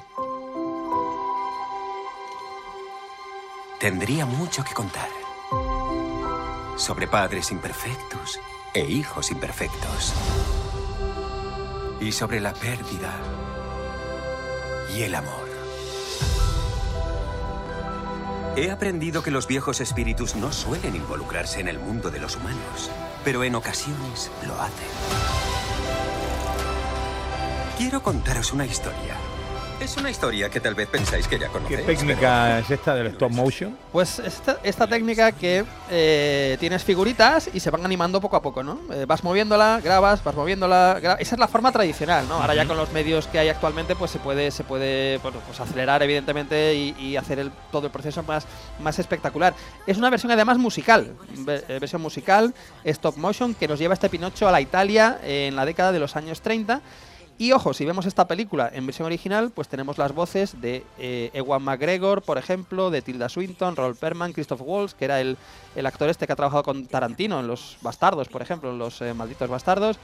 tendría 3.79 4.25
mucho 4.25 4.63
que 4.63 4.73
contar. 4.73 5.09
Sobre 6.77 7.07
padres 7.07 7.51
imperfectos 7.51 8.39
e 8.73 8.81
hijos 8.81 9.31
imperfectos. 9.31 10.13
Y 12.01 12.11
sobre 12.11 12.39
la 12.41 12.53
pérdida 12.53 13.13
y 14.95 15.03
el 15.03 15.15
amor. 15.15 15.44
He 18.57 18.71
aprendido 18.71 19.21
que 19.21 19.31
los 19.31 19.47
viejos 19.47 19.81
espíritus 19.81 20.37
no 20.37 20.49
suelen 20.53 20.95
involucrarse 20.95 21.59
en 21.59 21.67
el 21.67 21.77
mundo 21.77 22.09
de 22.09 22.21
los 22.21 22.37
humanos, 22.37 22.89
pero 23.25 23.43
en 23.43 23.53
ocasiones 23.53 24.31
lo 24.47 24.53
hacen. 24.61 24.87
Quiero 27.77 28.01
contaros 28.01 28.53
una 28.53 28.65
historia. 28.65 29.17
Es 29.79 29.97
una 29.97 30.09
historia 30.09 30.49
que 30.49 30.59
tal 30.61 30.73
vez 30.73 30.87
pensáis 30.87 31.27
que 31.27 31.37
ya 31.37 31.47
¿Qué 31.47 31.51
conocéis. 31.53 31.85
técnica 31.85 32.59
es 32.59 32.71
esta 32.71 32.95
del 32.95 33.07
stop 33.07 33.31
motion? 33.31 33.77
Pues 33.91 34.17
esta, 34.19 34.57
esta 34.63 34.87
técnica 34.87 35.31
que 35.33 35.63
eh, 35.91 36.57
tienes 36.59 36.83
figuritas 36.83 37.49
y 37.53 37.59
se 37.59 37.69
van 37.69 37.85
animando 37.85 38.19
poco 38.19 38.35
a 38.37 38.41
poco, 38.41 38.63
¿no? 38.63 38.79
Eh, 38.91 39.05
vas 39.05 39.23
moviéndola, 39.23 39.81
grabas, 39.83 40.23
vas 40.23 40.33
moviéndola. 40.33 40.99
gra- 41.01 41.17
Esa 41.19 41.35
es 41.35 41.39
la 41.39 41.47
forma 41.47 41.71
tradicional, 41.71 42.27
¿no? 42.27 42.35
Ahora 42.35 42.55
ya 42.55 42.65
con 42.65 42.77
los 42.77 42.91
medios 42.93 43.27
que 43.27 43.37
hay 43.37 43.49
actualmente, 43.49 43.95
pues 43.95 44.09
se 44.11 44.17
puede, 44.19 44.49
se 44.49 44.63
puede 44.63 45.19
bueno, 45.19 45.39
pues 45.45 45.59
acelerar, 45.59 46.01
evidentemente, 46.01 46.73
y, 46.73 46.95
y 46.97 47.17
hacer 47.17 47.37
el, 47.39 47.51
todo 47.71 47.85
el 47.87 47.91
proceso 47.91 48.23
más, 48.23 48.47
más 48.79 48.97
espectacular. 48.97 49.53
Es 49.85 49.97
una 49.97 50.09
versión 50.09 50.31
además 50.31 50.57
musical, 50.57 51.13
eh, 51.47 51.77
versión 51.79 52.01
musical, 52.01 52.55
stop 52.85 53.17
motion, 53.17 53.53
que 53.53 53.67
nos 53.67 53.77
lleva 53.77 53.93
este 53.93 54.09
Pinocho 54.09 54.47
a 54.47 54.51
la 54.51 54.61
Italia 54.61 55.19
en 55.21 55.55
la 55.55 55.65
década 55.65 55.91
de 55.91 55.99
los 55.99 56.15
años 56.15 56.41
30. 56.41 56.81
Y 57.37 57.51
ojo, 57.51 57.73
si 57.73 57.83
vemos 57.83 58.05
esta 58.05 58.27
película 58.27 58.71
en 58.73 58.85
versión 58.85 59.07
original, 59.07 59.51
pues 59.53 59.67
tenemos 59.67 59.97
las 59.97 60.13
voces 60.13 60.61
de 60.61 60.85
eh, 60.97 61.31
Ewan 61.33 61.63
McGregor, 61.63 62.21
por 62.21 62.37
ejemplo, 62.37 62.89
de 62.91 63.01
Tilda 63.01 63.27
Swinton, 63.27 63.75
Rolf 63.75 63.99
Perman, 63.99 64.31
Christoph 64.31 64.61
Waltz, 64.63 64.93
que 64.93 65.03
era 65.03 65.19
el, 65.19 65.37
el 65.75 65.85
actor 65.85 66.07
este 66.07 66.27
que 66.27 66.33
ha 66.33 66.35
trabajado 66.37 66.63
con 66.63 66.85
Tarantino 66.87 67.41
en 67.41 67.47
Los 67.47 67.77
Bastardos, 67.81 68.29
por 68.29 68.41
ejemplo, 68.41 68.71
en 68.71 68.77
Los 68.77 69.01
eh, 69.01 69.13
Malditos 69.13 69.49
Bastardos. 69.49 69.99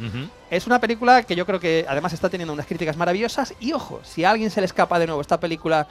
Es 0.49 0.67
una 0.67 0.79
película 0.79 1.23
que 1.23 1.35
yo 1.35 1.45
creo 1.45 1.61
que 1.61 1.85
además 1.87 2.11
está 2.11 2.29
teniendo 2.29 2.51
unas 2.53 2.65
críticas 2.65 2.97
maravillosas. 2.97 3.53
Y 3.61 3.71
ojo, 3.71 4.01
si 4.03 4.25
a 4.25 4.31
alguien 4.31 4.51
se 4.51 4.59
le 4.59 4.65
escapa 4.65 4.99
de 4.99 5.07
nuevo 5.07 5.21
esta 5.21 5.39
película 5.39 5.87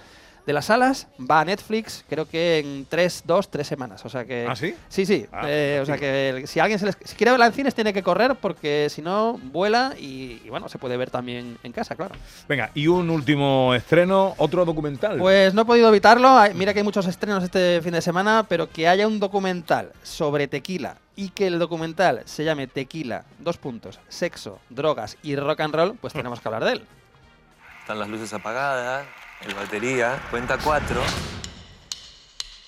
de 0.47 0.53
las 0.53 0.67
salas, 0.67 1.09
va 1.19 1.41
a 1.41 1.45
Netflix, 1.45 2.05
creo 2.09 2.29
que 2.29 2.59
en 2.59 2.87
3, 2.89 3.23
2, 3.25 3.51
3 3.51 3.67
semanas. 3.67 4.05
O 4.05 4.09
sea 4.09 4.25
que. 4.25 4.47
¿Ah, 4.49 4.57
sí? 4.57 4.75
Sí, 4.89 5.07
sí. 5.07 5.27
Ah, 5.33 5.43
eh, 5.47 5.79
o 5.83 5.87
sea 5.87 5.99
que 5.99 6.45
si 6.47 6.61
alguien 6.61 6.79
se 6.79 6.87
les, 6.87 6.97
si 7.05 7.17
quiere 7.17 7.31
verla 7.31 7.47
en 7.47 7.53
cines 7.53 7.75
tiene 7.75 7.93
que 7.93 8.03
correr 8.03 8.37
porque 8.37 8.89
si 8.91 9.03
no 9.03 9.39
vuela 9.45 9.95
y, 9.99 10.41
y 10.45 10.49
bueno, 10.49 10.69
se 10.69 10.79
puede 10.79 10.97
ver 10.97 11.11
también 11.11 11.59
en 11.63 11.73
casa, 11.73 11.95
claro. 11.97 12.15
Venga, 12.49 12.71
y 12.75 12.87
un 12.87 13.11
último 13.11 13.75
estreno, 13.75 14.35
otro 14.39 14.65
documental. 14.65 15.19
Pues 15.19 15.55
no 15.55 15.63
he 15.63 15.65
podido 15.65 15.89
evitarlo. 15.89 16.39
Mira 16.55 16.73
que 16.73 16.81
hay 16.81 16.85
muchos 16.85 17.07
estrenos 17.07 17.45
este 17.45 17.81
fin 17.83 17.93
de 17.93 18.03
semana, 18.03 18.47
pero 18.49 18.71
que 18.71 18.89
haya 18.89 19.07
un 19.07 19.21
documental 19.21 19.93
sobre 20.03 20.49
tequila 20.49 20.97
y 21.21 21.29
que 21.29 21.47
el 21.47 21.59
documental 21.59 22.23
se 22.25 22.45
llame 22.45 22.67
Tequila, 22.67 23.25
dos 23.39 23.59
puntos, 23.59 24.01
sexo, 24.09 24.59
drogas 24.71 25.19
y 25.23 25.37
rock 25.37 25.61
and 25.61 25.75
roll, 25.75 25.95
pues 26.01 26.15
tenemos 26.15 26.41
que 26.41 26.49
hablar 26.49 26.65
de 26.65 26.73
él. 26.73 26.87
Están 27.81 27.99
las 27.99 28.09
luces 28.09 28.33
apagadas, 28.33 29.05
el 29.47 29.55
batería, 29.55 30.21
cuenta 30.31 30.59
cuatro. 30.59 31.01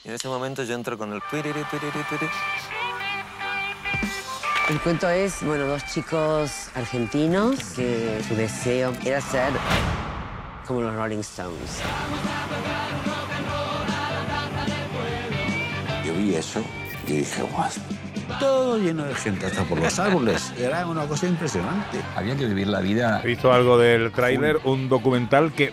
Y 0.04 0.08
en 0.08 0.14
ese 0.14 0.28
momento 0.28 0.62
yo 0.64 0.74
entro 0.74 0.96
con 0.98 1.12
el 1.12 1.20
piriri, 1.30 1.64
piriri, 1.70 2.04
piriri. 2.08 2.32
El 4.70 4.80
cuento 4.80 5.08
es, 5.08 5.42
bueno, 5.44 5.66
dos 5.66 5.84
chicos 5.86 6.68
argentinos 6.74 7.56
que 7.76 8.22
su 8.26 8.34
deseo 8.34 8.92
era 9.04 9.20
ser 9.20 9.52
como 10.66 10.80
los 10.80 10.94
Rolling 10.94 11.18
Stones. 11.18 11.80
Yo 16.06 16.14
vi 16.14 16.34
eso 16.34 16.62
y 17.06 17.12
dije, 17.12 17.42
guau, 17.42 17.68
todo 18.40 18.78
lleno 18.78 19.04
de 19.04 19.14
gente, 19.14 19.46
hasta 19.46 19.64
por 19.64 19.78
los 19.78 19.98
árboles. 19.98 20.52
Era 20.58 20.86
una 20.86 21.06
cosa 21.06 21.26
impresionante. 21.26 22.00
Había 22.16 22.36
que 22.36 22.46
vivir 22.46 22.68
la 22.68 22.80
vida. 22.80 23.20
He 23.22 23.26
visto 23.26 23.52
algo 23.52 23.76
del 23.78 24.10
tráiler, 24.12 24.58
un 24.64 24.88
documental 24.88 25.52
que 25.52 25.72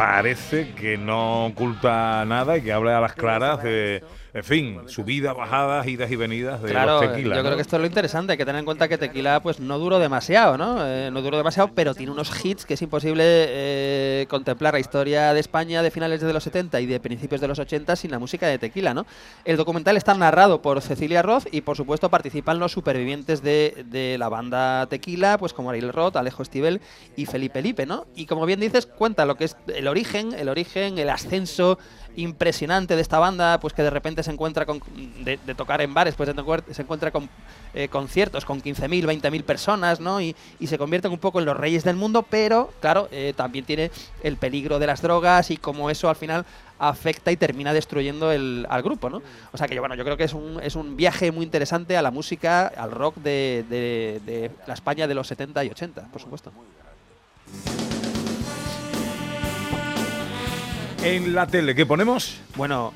parece 0.00 0.70
que 0.72 0.96
no 0.96 1.44
oculta 1.44 2.24
nada 2.24 2.56
y 2.56 2.62
que 2.62 2.72
habla 2.72 2.96
a 2.96 3.02
las 3.02 3.12
claras 3.12 3.62
de, 3.62 4.02
en 4.32 4.44
fin, 4.44 4.80
subidas, 4.86 5.36
bajadas, 5.36 5.86
idas 5.86 6.10
y 6.10 6.16
venidas 6.16 6.62
de 6.62 6.70
Claro, 6.70 7.00
los 7.00 7.12
tequilas. 7.12 7.36
yo 7.36 7.42
creo 7.44 7.56
que 7.56 7.62
esto 7.62 7.76
es 7.76 7.80
lo 7.80 7.86
interesante, 7.86 8.32
hay 8.32 8.38
que 8.38 8.44
tener 8.44 8.60
en 8.60 8.64
cuenta 8.64 8.86
que 8.88 8.96
Tequila 8.98 9.40
pues 9.42 9.58
no 9.60 9.78
duró 9.78 9.98
demasiado, 9.98 10.56
¿no? 10.56 10.86
Eh, 10.86 11.10
no 11.12 11.20
duró 11.22 11.36
demasiado, 11.36 11.70
pero 11.74 11.94
tiene 11.94 12.12
unos 12.12 12.32
hits 12.44 12.64
que 12.64 12.74
es 12.74 12.82
imposible 12.82 13.22
eh, 13.24 14.26
contemplar 14.28 14.74
la 14.74 14.80
historia 14.80 15.32
de 15.34 15.40
España 15.40 15.82
de 15.82 15.90
finales 15.90 16.20
de 16.20 16.32
los 16.32 16.44
70 16.44 16.80
y 16.80 16.86
de 16.86 17.00
principios 17.00 17.40
de 17.40 17.48
los 17.48 17.58
80 17.58 17.96
sin 17.96 18.10
la 18.10 18.18
música 18.18 18.46
de 18.46 18.58
Tequila, 18.58 18.94
¿no? 18.94 19.04
El 19.44 19.56
documental 19.56 19.96
está 19.96 20.14
narrado 20.14 20.62
por 20.62 20.80
Cecilia 20.80 21.22
Roth 21.22 21.46
y 21.50 21.62
por 21.62 21.76
supuesto 21.76 22.08
participan 22.08 22.58
los 22.58 22.72
supervivientes 22.72 23.42
de, 23.42 23.84
de 23.90 24.16
la 24.18 24.28
banda 24.28 24.86
Tequila, 24.86 25.38
pues 25.38 25.52
como 25.52 25.70
Ariel 25.70 25.92
Roth, 25.92 26.16
Alejo 26.16 26.44
Stivel 26.44 26.80
y 27.16 27.26
Felipe 27.26 27.62
Lipe, 27.62 27.84
¿no? 27.86 28.06
Y 28.14 28.26
como 28.26 28.46
bien 28.46 28.60
dices, 28.60 28.86
cuenta 28.86 29.24
lo 29.26 29.36
que 29.36 29.44
es 29.44 29.56
el 29.74 29.88
origen, 29.88 30.34
el 30.34 30.48
origen, 30.48 30.98
el 30.98 31.10
ascenso 31.10 31.78
impresionante 32.16 32.96
de 32.96 33.02
esta 33.02 33.18
banda, 33.18 33.58
pues 33.60 33.72
que 33.74 33.82
de 33.82 33.90
repente 33.90 34.22
se 34.22 34.30
encuentra 34.30 34.66
con 34.66 34.80
de, 35.24 35.38
tocar 35.56 35.80
en 35.80 35.94
bares, 35.94 36.14
pues 36.14 36.28
se 36.72 36.82
encuentra 36.82 37.10
con 37.10 37.28
eh, 37.74 37.88
conciertos 37.88 38.44
con 38.44 38.60
15.000, 38.62 39.04
20.000 39.20 39.42
personas, 39.44 40.00
¿no? 40.00 40.20
Y, 40.20 40.34
y 40.58 40.66
se 40.66 40.76
convierten 40.78 41.12
un 41.12 41.18
poco 41.18 41.38
en 41.38 41.44
los 41.46 41.56
reyes 41.56 41.84
del 41.84 41.96
mundo, 41.96 42.24
pero 42.28 42.72
claro, 42.80 43.08
eh, 43.12 43.32
también 43.36 43.64
tiene 43.64 43.90
el 44.22 44.36
peligro 44.36 44.78
de 44.78 44.86
las 44.86 45.02
drogas 45.02 45.50
y 45.50 45.56
cómo 45.56 45.90
eso 45.90 46.08
al 46.08 46.16
final 46.16 46.44
afecta 46.78 47.30
y 47.30 47.36
termina 47.36 47.72
destruyendo 47.74 48.32
el, 48.32 48.66
al 48.70 48.82
grupo, 48.82 49.10
¿no? 49.10 49.20
O 49.52 49.58
sea 49.58 49.68
que 49.68 49.74
yo, 49.74 49.82
bueno, 49.82 49.94
yo 49.94 50.02
creo 50.04 50.16
que 50.16 50.24
es 50.24 50.32
un, 50.32 50.58
es 50.62 50.76
un 50.76 50.96
viaje 50.96 51.30
muy 51.30 51.44
interesante 51.44 51.96
a 51.96 52.02
la 52.02 52.10
música, 52.10 52.68
al 52.68 52.90
rock 52.90 53.16
de, 53.16 53.64
de- 53.68 54.20
de 54.24 54.50
la 54.66 54.74
España 54.74 55.06
de 55.06 55.14
los 55.14 55.26
70 55.28 55.62
y 55.64 55.68
80, 55.70 56.08
por 56.10 56.20
supuesto. 56.20 56.50
En 61.02 61.34
la 61.34 61.46
tele, 61.46 61.74
¿qué 61.74 61.86
ponemos? 61.86 62.36
Bueno, 62.56 62.92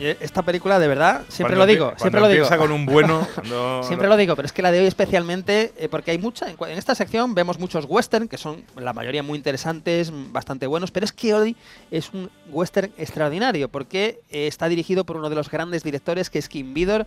Eh, 0.00 0.16
Esta 0.20 0.42
película, 0.42 0.78
de 0.78 0.86
verdad, 0.86 1.22
siempre 1.28 1.56
Cuando 1.56 1.66
lo 1.66 1.66
digo, 1.66 1.92
siempre 1.98 2.20
lo 2.20 2.28
digo. 2.28 2.46
con 2.56 2.70
un 2.70 2.86
bueno, 2.86 3.26
no- 3.50 3.82
siempre 3.82 4.06
no- 4.06 4.14
lo 4.14 4.16
digo, 4.16 4.36
pero 4.36 4.46
es 4.46 4.52
que 4.52 4.62
la 4.62 4.70
de 4.70 4.78
hoy 4.78 4.86
especialmente, 4.86 5.72
eh, 5.76 5.88
porque 5.88 6.12
hay 6.12 6.18
mucha, 6.18 6.46
en, 6.48 6.56
esta 6.78 6.94
sección 6.94 7.34
vemos 7.34 7.58
muchos 7.58 7.84
western, 7.88 8.28
que 8.28 8.38
son 8.38 8.62
la 8.76 8.92
mayoría 8.92 9.24
muy 9.24 9.36
interesantes, 9.36 10.12
bastante 10.30 10.68
buenos, 10.68 10.92
pero 10.92 11.02
es 11.04 11.10
que 11.12 11.34
hoy 11.34 11.56
es 11.90 12.10
un 12.12 12.30
western 12.48 12.92
extraordinario, 12.96 13.68
porque 13.68 14.20
eh, 14.30 14.46
está 14.46 14.68
dirigido 14.68 15.02
por 15.04 15.16
uno 15.16 15.28
de 15.30 15.34
los 15.34 15.50
grandes 15.50 15.82
directores, 15.82 16.30
que 16.30 16.38
es 16.38 16.48
Kim 16.48 16.74
Vidor, 16.74 17.04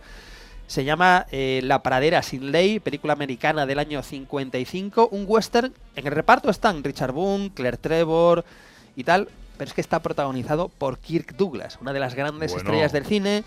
se 0.66 0.84
llama 0.84 1.24
eh, 1.32 1.60
La 1.64 1.82
pradera 1.82 2.22
sin 2.22 2.52
ley, 2.52 2.78
película 2.78 3.14
americana 3.14 3.64
del 3.64 3.78
año 3.78 4.02
55, 4.02 5.08
un 5.12 5.24
western, 5.26 5.72
en 5.96 6.06
el 6.06 6.12
reparto 6.12 6.50
están 6.50 6.84
Richard 6.84 7.12
Boone, 7.12 7.52
Claire 7.54 7.78
Trevor 7.78 8.44
y 8.96 9.04
tal, 9.04 9.28
pero 9.62 9.68
es 9.68 9.74
que 9.74 9.80
está 9.80 10.02
protagonizado 10.02 10.68
por 10.70 10.98
Kirk 10.98 11.36
Douglas, 11.36 11.78
una 11.80 11.92
de 11.92 12.00
las 12.00 12.16
grandes 12.16 12.50
Bueno. 12.50 12.68
estrellas 12.68 12.90
del 12.90 13.06
cine. 13.06 13.44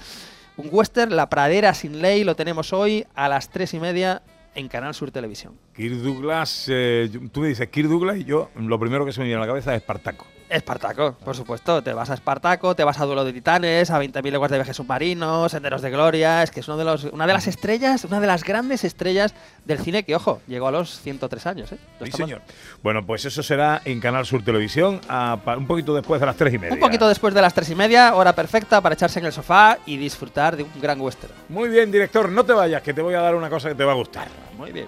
Un 0.55 0.69
western, 0.71 1.13
La 1.13 1.27
pradera 1.27 1.73
sin 1.73 2.01
ley, 2.01 2.23
lo 2.23 2.37
tenemos 2.37 2.71
hoy 2.71 3.05
a 3.15 3.27
las 3.27 3.49
tres 3.49 3.73
y 3.73 3.81
media 3.81 4.21
en 4.53 4.69
Canal 4.69 4.93
Sur 4.93 5.11
Televisión. 5.11 5.55
Kirk 5.75 5.95
Douglas, 5.95 6.67
eh, 6.69 7.09
tú 7.33 7.41
me 7.41 7.49
dices 7.49 7.67
Kirk 7.67 7.89
Douglas 7.89 8.15
y 8.15 8.23
yo 8.23 8.49
lo 8.55 8.79
primero 8.79 9.05
que 9.05 9.11
se 9.11 9.19
me 9.19 9.25
viene 9.25 9.39
a 9.39 9.41
la 9.41 9.47
cabeza 9.47 9.75
es 9.75 9.81
Espartaco. 9.81 10.25
Espartaco, 10.49 11.13
por 11.23 11.35
supuesto. 11.35 11.81
Te 11.81 11.93
vas 11.93 12.09
a 12.09 12.13
Espartaco, 12.13 12.75
te 12.75 12.83
vas 12.83 12.99
a 12.99 13.05
Duelo 13.05 13.23
de 13.23 13.33
Titanes, 13.33 13.89
a 13.89 13.99
20.000 13.99 14.31
leguas 14.31 14.51
de 14.51 14.57
viaje 14.57 14.73
submarino, 14.73 15.49
Senderos 15.49 15.81
de 15.81 15.89
Gloria. 15.89 16.43
Es 16.43 16.51
que 16.51 16.59
es 16.59 16.67
uno 16.67 16.77
de 16.77 16.85
los, 16.85 17.05
una 17.05 17.25
de 17.25 17.33
las 17.33 17.47
estrellas, 17.47 18.05
una 18.05 18.19
de 18.19 18.27
las 18.27 18.43
grandes 18.43 18.83
estrellas 18.83 19.33
del 19.65 19.79
cine 19.79 20.03
que, 20.03 20.15
ojo, 20.15 20.41
llegó 20.47 20.67
a 20.67 20.71
los 20.71 20.99
103 21.01 21.47
años. 21.47 21.71
¿eh? 21.71 21.77
Sí, 22.03 22.11
señor. 22.11 22.41
Bueno, 22.83 23.05
pues 23.05 23.25
eso 23.25 23.41
será 23.41 23.81
en 23.85 23.99
Canal 23.99 24.25
Sur 24.25 24.43
Televisión 24.43 25.01
a 25.09 25.37
un 25.57 25.67
poquito 25.67 25.95
después 25.95 26.19
de 26.19 26.27
las 26.27 26.35
tres 26.35 26.53
y 26.53 26.59
media. 26.59 26.73
Un 26.73 26.79
poquito 26.79 27.07
después 27.07 27.33
de 27.33 27.41
las 27.41 27.53
tres 27.53 27.69
y 27.69 27.75
media, 27.75 28.15
hora 28.15 28.33
perfecta 28.33 28.81
para 28.81 28.93
echarse 28.93 29.19
en 29.19 29.25
el 29.25 29.31
sofá 29.31 29.79
y 29.85 29.97
disfrutar 29.97 30.55
de 30.55 30.63
un 30.63 30.69
gran 30.81 31.01
western. 31.01 31.33
Muy 31.49 31.69
bien, 31.69 31.91
director, 31.91 32.29
no 32.29 32.43
te 32.43 32.53
vayas, 32.53 32.81
que 32.81 32.93
te 32.93 33.01
voy 33.01 33.15
a 33.15 33.21
dar 33.21 33.35
una 33.35 33.49
cosa 33.49 33.69
que 33.69 33.75
te 33.75 33.83
va 33.83 33.93
a 33.93 33.95
gustar. 33.95 34.27
Muy 34.57 34.71
bien. 34.71 34.87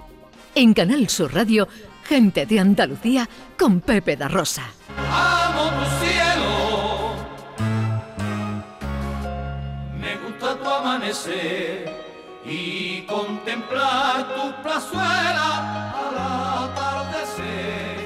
En 0.55 0.73
Canal 0.73 1.07
Sur 1.09 1.33
Radio, 1.33 1.67
gente 2.03 2.45
de 2.45 2.59
Andalucía 2.59 3.29
con 3.57 3.81
Pepe 3.81 4.15
da 4.15 4.27
Rosa. 4.27 4.63
Amo 4.97 5.69
tu 5.77 5.86
cielo, 6.05 7.15
me 9.99 10.15
gusta 10.17 10.55
tu 10.57 10.69
amanecer 10.69 11.89
y 12.45 13.01
contemplar 13.03 14.27
tu 14.36 14.63
plazuela 14.63 15.91
al 15.93 16.17
atardecer. 16.69 17.97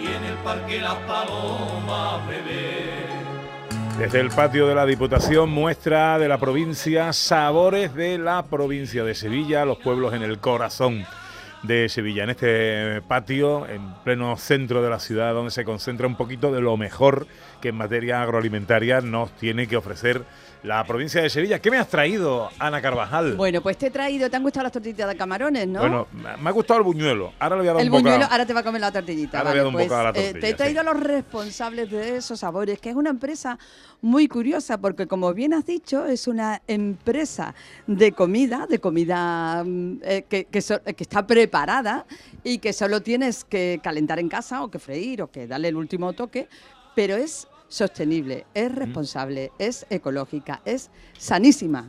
Y 0.00 0.06
en 0.06 0.24
el 0.24 0.36
parque 0.44 0.80
las 0.80 0.94
palomas 0.94 2.26
beber. 2.26 3.12
Desde 3.98 4.20
el 4.20 4.30
patio 4.30 4.66
de 4.66 4.74
la 4.74 4.86
Diputación, 4.86 5.50
muestra 5.50 6.18
de 6.18 6.26
la 6.26 6.38
provincia, 6.38 7.12
sabores 7.12 7.94
de 7.94 8.18
la 8.18 8.42
provincia 8.42 9.04
de 9.04 9.14
Sevilla, 9.14 9.64
los 9.64 9.78
pueblos 9.78 10.14
en 10.14 10.22
el 10.22 10.38
corazón 10.38 11.06
de 11.62 11.88
Sevilla. 11.88 12.24
En 12.24 12.30
este 12.30 13.02
patio, 13.02 13.66
en 13.68 13.94
pleno 14.04 14.36
centro 14.36 14.82
de 14.82 14.90
la 14.90 14.98
ciudad, 14.98 15.34
donde 15.34 15.50
se 15.50 15.64
concentra 15.64 16.06
un 16.06 16.16
poquito 16.16 16.52
de 16.52 16.60
lo 16.60 16.76
mejor 16.76 17.26
que 17.60 17.68
en 17.68 17.76
materia 17.76 18.22
agroalimentaria 18.22 19.00
nos 19.00 19.30
tiene 19.32 19.66
que 19.66 19.76
ofrecer 19.76 20.22
la 20.62 20.84
provincia 20.84 21.20
de 21.20 21.28
Sevilla. 21.28 21.58
¿Qué 21.60 21.70
me 21.72 21.78
has 21.78 21.88
traído, 21.88 22.48
Ana 22.58 22.80
Carvajal? 22.80 23.34
Bueno, 23.34 23.60
pues 23.62 23.76
te 23.76 23.88
he 23.88 23.90
traído, 23.90 24.30
te 24.30 24.36
han 24.36 24.44
gustado 24.44 24.62
las 24.62 24.72
tortillitas 24.72 25.08
de 25.08 25.16
camarones, 25.16 25.66
¿no? 25.66 25.80
Bueno, 25.80 26.06
me 26.12 26.48
ha 26.48 26.52
gustado 26.52 26.78
el 26.78 26.84
buñuelo. 26.84 27.32
Ahora 27.40 27.56
le 27.56 27.62
voy 27.62 27.68
a 27.68 27.72
dar 27.72 27.82
el 27.82 27.88
un 27.88 27.92
bocado. 27.92 28.14
buñuelo, 28.14 28.30
ahora 28.32 28.46
te 28.46 28.52
va 28.54 28.60
a 28.60 28.62
comer 28.62 28.80
la 28.80 28.92
tortillita. 28.92 29.38
Ahora 29.38 29.54
le 29.54 29.62
voy 29.62 29.62
a 29.62 29.64
dar 29.64 29.64
vale, 29.64 29.68
un 29.68 29.74
pues, 29.74 29.86
bocado 29.88 30.00
a 30.00 30.04
la 30.04 30.10
eh, 30.10 30.22
tortilla, 30.32 30.40
te 30.40 30.48
he 30.48 30.54
traído 30.54 30.80
a 30.80 30.84
los 30.84 31.00
responsables 31.00 31.90
de 31.90 32.16
esos 32.16 32.38
sabores, 32.38 32.78
que 32.80 32.90
es 32.90 32.94
una 32.96 33.10
empresa 33.10 33.58
muy 34.00 34.28
curiosa, 34.28 34.78
porque 34.78 35.06
como 35.08 35.34
bien 35.34 35.52
has 35.54 35.66
dicho, 35.66 36.06
es 36.06 36.28
una 36.28 36.62
empresa 36.68 37.54
de 37.88 38.12
comida, 38.12 38.66
de 38.68 38.78
comida 38.78 39.64
mm, 39.64 39.98
eh, 40.02 40.24
que, 40.28 40.44
que 40.44 40.60
so- 40.60 40.80
que 40.82 41.02
está 41.02 41.26
preparada 41.26 42.06
y 42.44 42.58
que 42.58 42.72
solo 42.72 43.00
tienes 43.02 43.44
que 43.44 43.80
calentar 43.82 44.20
en 44.20 44.28
casa 44.28 44.62
o 44.62 44.70
que 44.70 44.78
freír 44.78 45.22
o 45.22 45.30
que 45.30 45.46
darle 45.48 45.68
el 45.68 45.76
último 45.76 46.12
toque, 46.12 46.48
pero 46.94 47.16
es 47.16 47.48
sostenible, 47.72 48.44
es 48.52 48.74
responsable, 48.74 49.50
es 49.58 49.86
ecológica, 49.88 50.60
es 50.64 50.90
sanísima. 51.18 51.88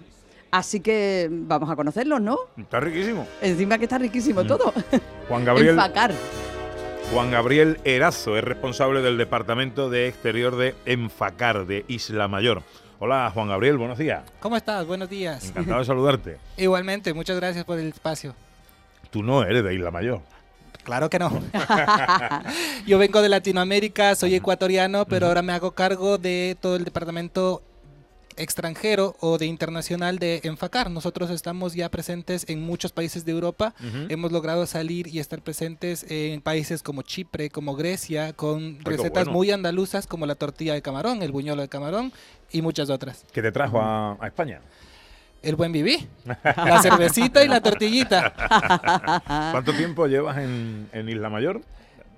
Así 0.50 0.80
que 0.80 1.28
vamos 1.30 1.70
a 1.70 1.76
conocerlos, 1.76 2.22
¿no? 2.22 2.38
Está 2.58 2.80
riquísimo. 2.80 3.28
Encima 3.42 3.78
que 3.78 3.86
está 3.86 3.98
riquísimo 3.98 4.46
todo. 4.46 4.72
Juan 5.28 5.44
Gabriel. 5.44 5.72
Enfacar. 5.72 6.14
Juan 7.12 7.32
Gabriel 7.32 7.80
Erazo 7.84 8.38
es 8.38 8.44
responsable 8.44 9.02
del 9.02 9.18
Departamento 9.18 9.90
de 9.90 10.08
Exterior 10.08 10.56
de 10.56 10.74
Enfacar 10.86 11.66
de 11.66 11.84
Isla 11.88 12.28
Mayor. 12.28 12.64
Hola 13.00 13.30
Juan 13.34 13.50
Gabriel, 13.50 13.78
buenos 13.78 13.98
días. 13.98 14.24
¿Cómo 14.40 14.56
estás? 14.56 14.88
Buenos 14.88 15.10
días. 15.10 15.50
Encantado 15.50 15.80
de 15.80 15.86
saludarte. 15.86 16.38
Igualmente, 16.58 17.14
muchas 17.14 17.36
gracias 17.36 17.66
por 17.66 17.78
el 17.78 17.90
espacio. 17.90 18.34
Tú 19.10 19.22
no 19.22 19.44
eres 19.44 19.64
de 19.64 19.74
Isla 19.74 19.92
Mayor. 19.92 20.22
Claro 20.84 21.10
que 21.10 21.20
no. 21.20 21.32
Yo 22.86 22.98
vengo 22.98 23.22
de 23.22 23.30
Latinoamérica, 23.30 24.16
soy 24.16 24.36
ecuatoriano, 24.36 25.06
pero 25.06 25.28
ahora 25.28 25.42
me 25.42 25.54
hago 25.54 25.72
cargo 25.72 26.18
de 26.18 26.58
todo 26.60 26.76
el 26.76 26.86
departamento 26.86 27.62
extranjero 28.36 29.16
o 29.20 29.38
de 29.38 29.46
internacional 29.46 30.20
de 30.20 30.42
Enfacar. 30.44 30.90
Nosotros 30.90 31.30
estamos 31.30 31.74
ya 31.74 31.90
presentes 31.90 32.46
en 32.50 32.62
muchos 32.62 32.92
países 32.92 33.26
de 33.26 33.32
Europa. 33.32 33.74
Hemos 34.10 34.32
logrado 34.32 34.66
salir 34.66 35.08
y 35.08 35.20
estar 35.20 35.42
presentes 35.42 36.06
en 36.10 36.42
países 36.42 36.84
como 36.84 37.02
Chipre, 37.02 37.50
como 37.50 37.76
Grecia, 37.76 38.34
con 38.34 38.80
recetas 38.84 39.26
bueno. 39.26 39.32
muy 39.32 39.52
andaluzas 39.52 40.08
como 40.08 40.26
la 40.26 40.36
tortilla 40.36 40.74
de 40.74 40.82
camarón, 40.82 41.22
el 41.22 41.32
buñuelo 41.32 41.62
de 41.62 41.70
camarón 41.70 42.12
y 42.52 42.62
muchas 42.62 42.90
otras. 42.90 43.26
¿Qué 43.32 43.42
te 43.42 43.52
trajo 43.52 43.80
a, 43.82 44.18
a 44.20 44.28
España? 44.28 44.62
El 45.44 45.56
buen 45.58 45.72
vivir, 45.72 46.08
la 46.44 46.82
cervecita 46.82 47.44
y 47.44 47.48
la 47.50 47.62
tortillita. 47.62 48.34
¿Cuánto 49.52 49.74
tiempo 49.74 50.08
llevas 50.08 50.38
en, 50.38 50.88
en 50.94 51.10
Isla 51.10 51.30
Mayor? 51.30 51.62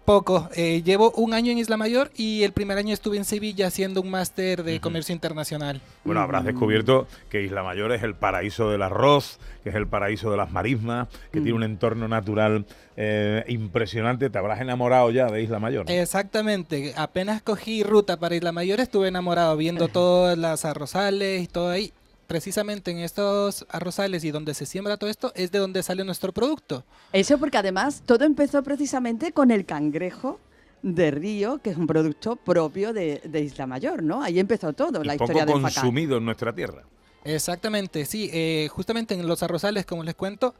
Poco. 0.05 0.49
eh, 0.53 0.83
llevo 0.83 1.09
un 1.15 1.33
año 1.33 1.51
en 1.51 1.57
Isla 1.57 1.77
Mayor 1.77 2.11
y 2.15 2.43
el 2.43 2.51
primer 2.53 2.77
año 2.77 2.93
estuve 2.93 3.17
en 3.17 3.25
Sevilla 3.25 3.65
haciendo 3.65 4.01
un 4.01 4.11
máster 4.11 4.63
de 4.63 4.79
comercio 4.79 5.13
internacional. 5.13 5.81
Bueno, 6.03 6.21
habrás 6.21 6.45
descubierto 6.45 7.07
que 7.31 7.41
Isla 7.41 7.63
Mayor 7.63 7.91
es 7.91 8.03
el 8.03 8.13
paraíso 8.13 8.69
del 8.69 8.83
arroz, 8.83 9.39
que 9.63 9.69
es 9.69 9.75
el 9.75 9.87
paraíso 9.87 10.29
de 10.29 10.37
las 10.37 10.51
marismas, 10.51 11.07
que 11.31 11.41
tiene 11.41 11.53
un 11.53 11.63
entorno 11.63 12.07
natural 12.07 12.67
eh, 12.95 13.43
impresionante. 13.47 14.29
Te 14.29 14.37
habrás 14.37 14.61
enamorado 14.61 15.09
ya 15.09 15.25
de 15.25 15.41
Isla 15.41 15.57
Mayor. 15.57 15.87
¿no? 15.87 15.91
Exactamente. 15.91 16.93
Apenas 16.95 17.41
cogí 17.41 17.81
ruta 17.81 18.17
para 18.17 18.35
Isla 18.35 18.51
Mayor 18.51 18.79
estuve 18.81 19.07
enamorado 19.07 19.57
viendo 19.57 19.87
todas 19.91 20.37
las 20.37 20.65
arrozales 20.65 21.41
y 21.41 21.47
todo 21.47 21.71
ahí. 21.71 21.91
Precisamente 22.27 22.91
en 22.91 22.99
estos 22.99 23.65
arrozales 23.69 24.23
y 24.23 24.31
donde 24.31 24.53
se 24.53 24.65
siembra 24.65 24.97
todo 24.97 25.09
esto 25.09 25.31
es 25.35 25.51
de 25.51 25.59
donde 25.59 25.83
sale 25.83 26.03
nuestro 26.03 26.33
producto. 26.33 26.83
Eso 27.13 27.37
porque 27.37 27.57
además 27.57 28.01
todo 28.05 28.25
empezó 28.25 28.63
precisamente 28.63 29.31
con 29.31 29.51
el 29.51 29.65
cangrejo 29.65 30.39
de 30.81 31.11
río, 31.11 31.59
que 31.63 31.71
es 31.71 31.77
un 31.77 31.87
producto 31.87 32.35
propio 32.35 32.93
de, 32.93 33.21
de 33.23 33.41
Isla 33.41 33.65
Mayor, 33.67 34.03
¿no? 34.03 34.21
Ahí 34.21 34.39
empezó 34.39 34.73
todo, 34.73 35.03
la 35.03 35.15
Y 35.15 35.17
poco 35.17 35.31
historia 35.31 35.45
de 35.45 35.51
Enfacar. 35.53 35.81
consumido 35.83 36.17
en 36.17 36.25
nuestra 36.25 36.53
tierra. 36.53 36.83
Exactamente, 37.23 38.05
sí. 38.05 38.29
eh, 38.31 38.67
justamente 38.71 39.15
en 39.15 39.27
los 39.27 39.41
arrozales, 39.41 39.85
como 39.85 40.03
les 40.03 40.13
cuento, 40.13 40.53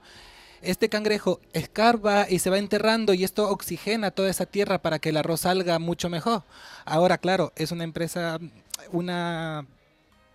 este 0.61 0.89
cangrejo 0.89 1.39
escarba 1.53 2.27
y 2.27 2.39
se 2.39 2.49
va 2.49 2.57
enterrando 2.57 3.13
y 3.13 3.23
esto 3.23 3.49
oxigena 3.49 4.09
toda 4.09 4.29
esa 4.29 4.47
tierra 4.47 4.79
para 4.81 4.97
que 4.97 5.09
el 5.09 5.17
arroz 5.17 5.41
salga 5.41 5.77
mucho 5.77 6.09
mejor. 6.09 6.41
Ahora, 6.85 7.19
claro, 7.19 7.53
es 7.55 7.71
una 7.71 7.83
empresa, 7.83 8.39
una, 8.91 9.67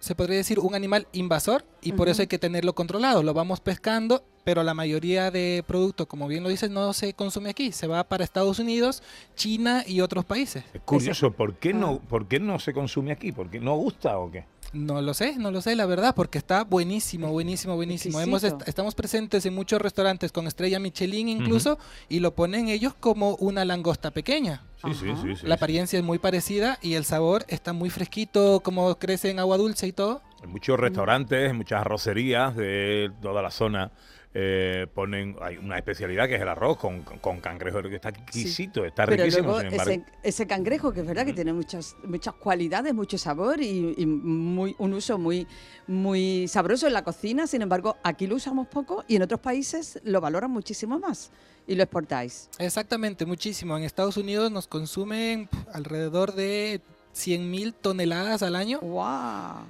se 0.01 0.15
podría 0.15 0.39
decir, 0.39 0.59
un 0.59 0.75
animal 0.75 1.07
invasor 1.13 1.65
y 1.83 1.93
por 1.93 2.09
eso 2.09 2.23
hay 2.23 2.27
que 2.29 2.39
tenerlo 2.39 2.75
controlado. 2.75 3.23
Lo 3.23 3.33
vamos 3.35 3.61
pescando, 3.61 4.25
pero 4.45 4.63
la 4.63 4.75
mayoría 4.75 5.31
de 5.31 5.63
productos, 5.67 6.07
como 6.07 6.27
bien 6.27 6.43
lo 6.43 6.49
dices, 6.49 6.71
no 6.71 6.93
se 6.95 7.13
consume 7.15 7.51
aquí. 7.51 7.71
Se 7.71 7.87
va 7.87 8.03
para 8.05 8.25
Estados 8.25 8.59
Unidos, 8.59 9.03
China 9.37 9.85
y 9.87 10.01
otros 10.01 10.25
países. 10.25 10.65
Es 10.75 10.81
curioso, 10.83 11.31
¿por 11.33 11.55
qué, 11.55 11.71
Ah. 11.71 11.75
no, 11.75 11.99
¿por 12.01 12.27
qué 12.27 12.41
no 12.41 12.59
se 12.59 12.73
consume 12.73 13.13
aquí? 13.13 13.31
¿Por 13.31 13.51
qué 13.51 13.61
no 13.61 13.77
gusta 13.77 14.19
o 14.19 14.31
qué? 14.31 14.45
No 14.73 15.03
lo 15.03 15.15
sé, 15.15 15.37
no 15.37 15.51
lo 15.51 15.61
sé, 15.63 15.75
la 15.75 15.85
verdad, 15.85 16.15
porque 16.15 16.39
está 16.39 16.63
buenísimo, 16.63 17.29
buenísimo, 17.33 17.75
buenísimo. 17.75 18.21
Hemos 18.21 18.45
est- 18.45 18.69
estamos 18.69 18.95
presentes 18.95 19.45
en 19.45 19.53
muchos 19.55 19.83
restaurantes 19.83 20.31
con 20.31 20.47
estrella 20.47 20.79
Michelin 20.79 21.29
incluso 21.29 21.77
y 22.09 22.21
lo 22.21 22.37
ponen 22.37 22.69
ellos 22.69 22.95
como 22.95 23.35
una 23.37 23.65
langosta 23.65 24.13
pequeña. 24.13 24.63
Sí, 24.85 24.95
sí, 24.95 25.07
sí, 25.21 25.37
sí, 25.37 25.47
La 25.47 25.57
sí. 25.57 25.59
apariencia 25.59 25.99
es 25.99 26.05
muy 26.05 26.21
parecida 26.21 26.79
y 26.83 26.95
el 26.95 27.05
sabor 27.05 27.45
está 27.49 27.73
muy 27.73 27.91
fresquito, 27.91 28.61
como 28.61 28.95
crece 28.97 29.31
en 29.31 29.41
agua 29.41 29.57
dulce 29.57 29.89
y 29.89 29.93
todo. 29.93 30.23
En 30.43 30.51
muchos 30.51 30.79
restaurantes, 30.79 31.51
en 31.51 31.57
muchas 31.57 31.81
arrocerías 31.81 32.55
de 32.55 33.11
toda 33.21 33.43
la 33.43 33.51
zona 33.51 33.91
eh, 34.33 34.87
ponen, 34.95 35.37
hay 35.41 35.57
una 35.57 35.77
especialidad 35.77 36.29
que 36.29 36.37
es 36.37 36.43
el 36.43 36.49
arroz 36.49 36.77
con, 36.79 37.03
con, 37.03 37.19
con 37.19 37.41
cangrejo, 37.41 37.83
que 37.83 37.97
está 37.97 38.11
exquisito, 38.11 38.85
está 38.85 39.05
Pero 39.05 39.25
riquísimo, 39.25 39.49
luego 39.49 39.61
sin 39.61 39.69
embargo. 39.73 39.91
ese, 39.93 40.05
ese 40.23 40.47
cangrejo, 40.47 40.93
que 40.93 41.01
es 41.01 41.07
verdad 41.07 41.27
que 41.27 41.33
tiene 41.33 41.53
muchas, 41.53 41.97
muchas 42.05 42.35
cualidades, 42.35 42.95
mucho 42.95 43.19
sabor 43.19 43.61
y, 43.61 43.95
y 43.97 44.07
muy, 44.07 44.77
un 44.79 44.95
uso 44.95 45.19
muy, 45.19 45.47
muy 45.89 46.47
sabroso 46.47 46.87
en 46.87 46.93
la 46.93 47.03
cocina, 47.03 47.47
sin 47.49 47.63
embargo, 47.63 47.97
aquí 48.05 48.27
lo 48.29 48.37
usamos 48.37 48.69
poco 48.69 49.05
y 49.09 49.17
en 49.17 49.23
otros 49.23 49.41
países 49.41 50.01
lo 50.05 50.21
valoran 50.21 50.51
muchísimo 50.51 50.99
más 51.01 51.33
y 51.67 51.75
lo 51.75 51.83
exportáis. 51.83 52.49
Exactamente, 52.59 53.27
muchísimo. 53.27 53.77
En 53.77 53.83
Estados 53.85 54.17
Unidos 54.17 54.51
nos 54.53 54.67
consumen 54.69 55.49
alrededor 55.73 56.35
de 56.35 56.81
100.000 57.15 57.75
toneladas 57.81 58.43
al 58.43 58.57
año. 58.57 58.81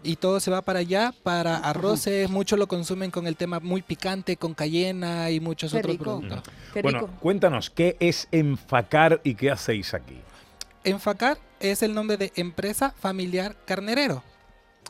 Y 0.03 0.17
todo 0.17 0.41
se 0.41 0.51
va 0.51 0.63
para 0.63 0.81
allá, 0.81 1.15
para 1.23 1.57
arroces, 1.57 2.29
muchos 2.31 2.59
lo 2.59 2.69
consumen 2.69 3.11
con 3.11 3.27
el 3.27 3.37
tema 3.37 3.61
muy 3.61 3.83
picante, 3.83 4.37
con 4.37 4.55
cayena 4.55 5.31
y 5.31 5.41
muchos 5.41 5.73
Qué 5.73 5.79
otros 5.79 5.93
rico. 5.93 6.05
productos. 6.05 6.43
Qué 6.73 6.83
bueno, 6.83 7.01
rico. 7.01 7.13
cuéntanos, 7.21 7.71
¿qué 7.71 7.97
es 8.01 8.29
enfacar 8.31 9.21
y 9.25 9.35
qué 9.35 9.51
hacéis 9.51 9.95
aquí? 9.95 10.19
Enfacar 10.85 11.39
es 11.61 11.83
el 11.83 11.95
nombre 11.95 12.17
de 12.17 12.33
Empresa 12.37 12.95
Familiar 12.99 13.57
Carnerero. 13.67 14.23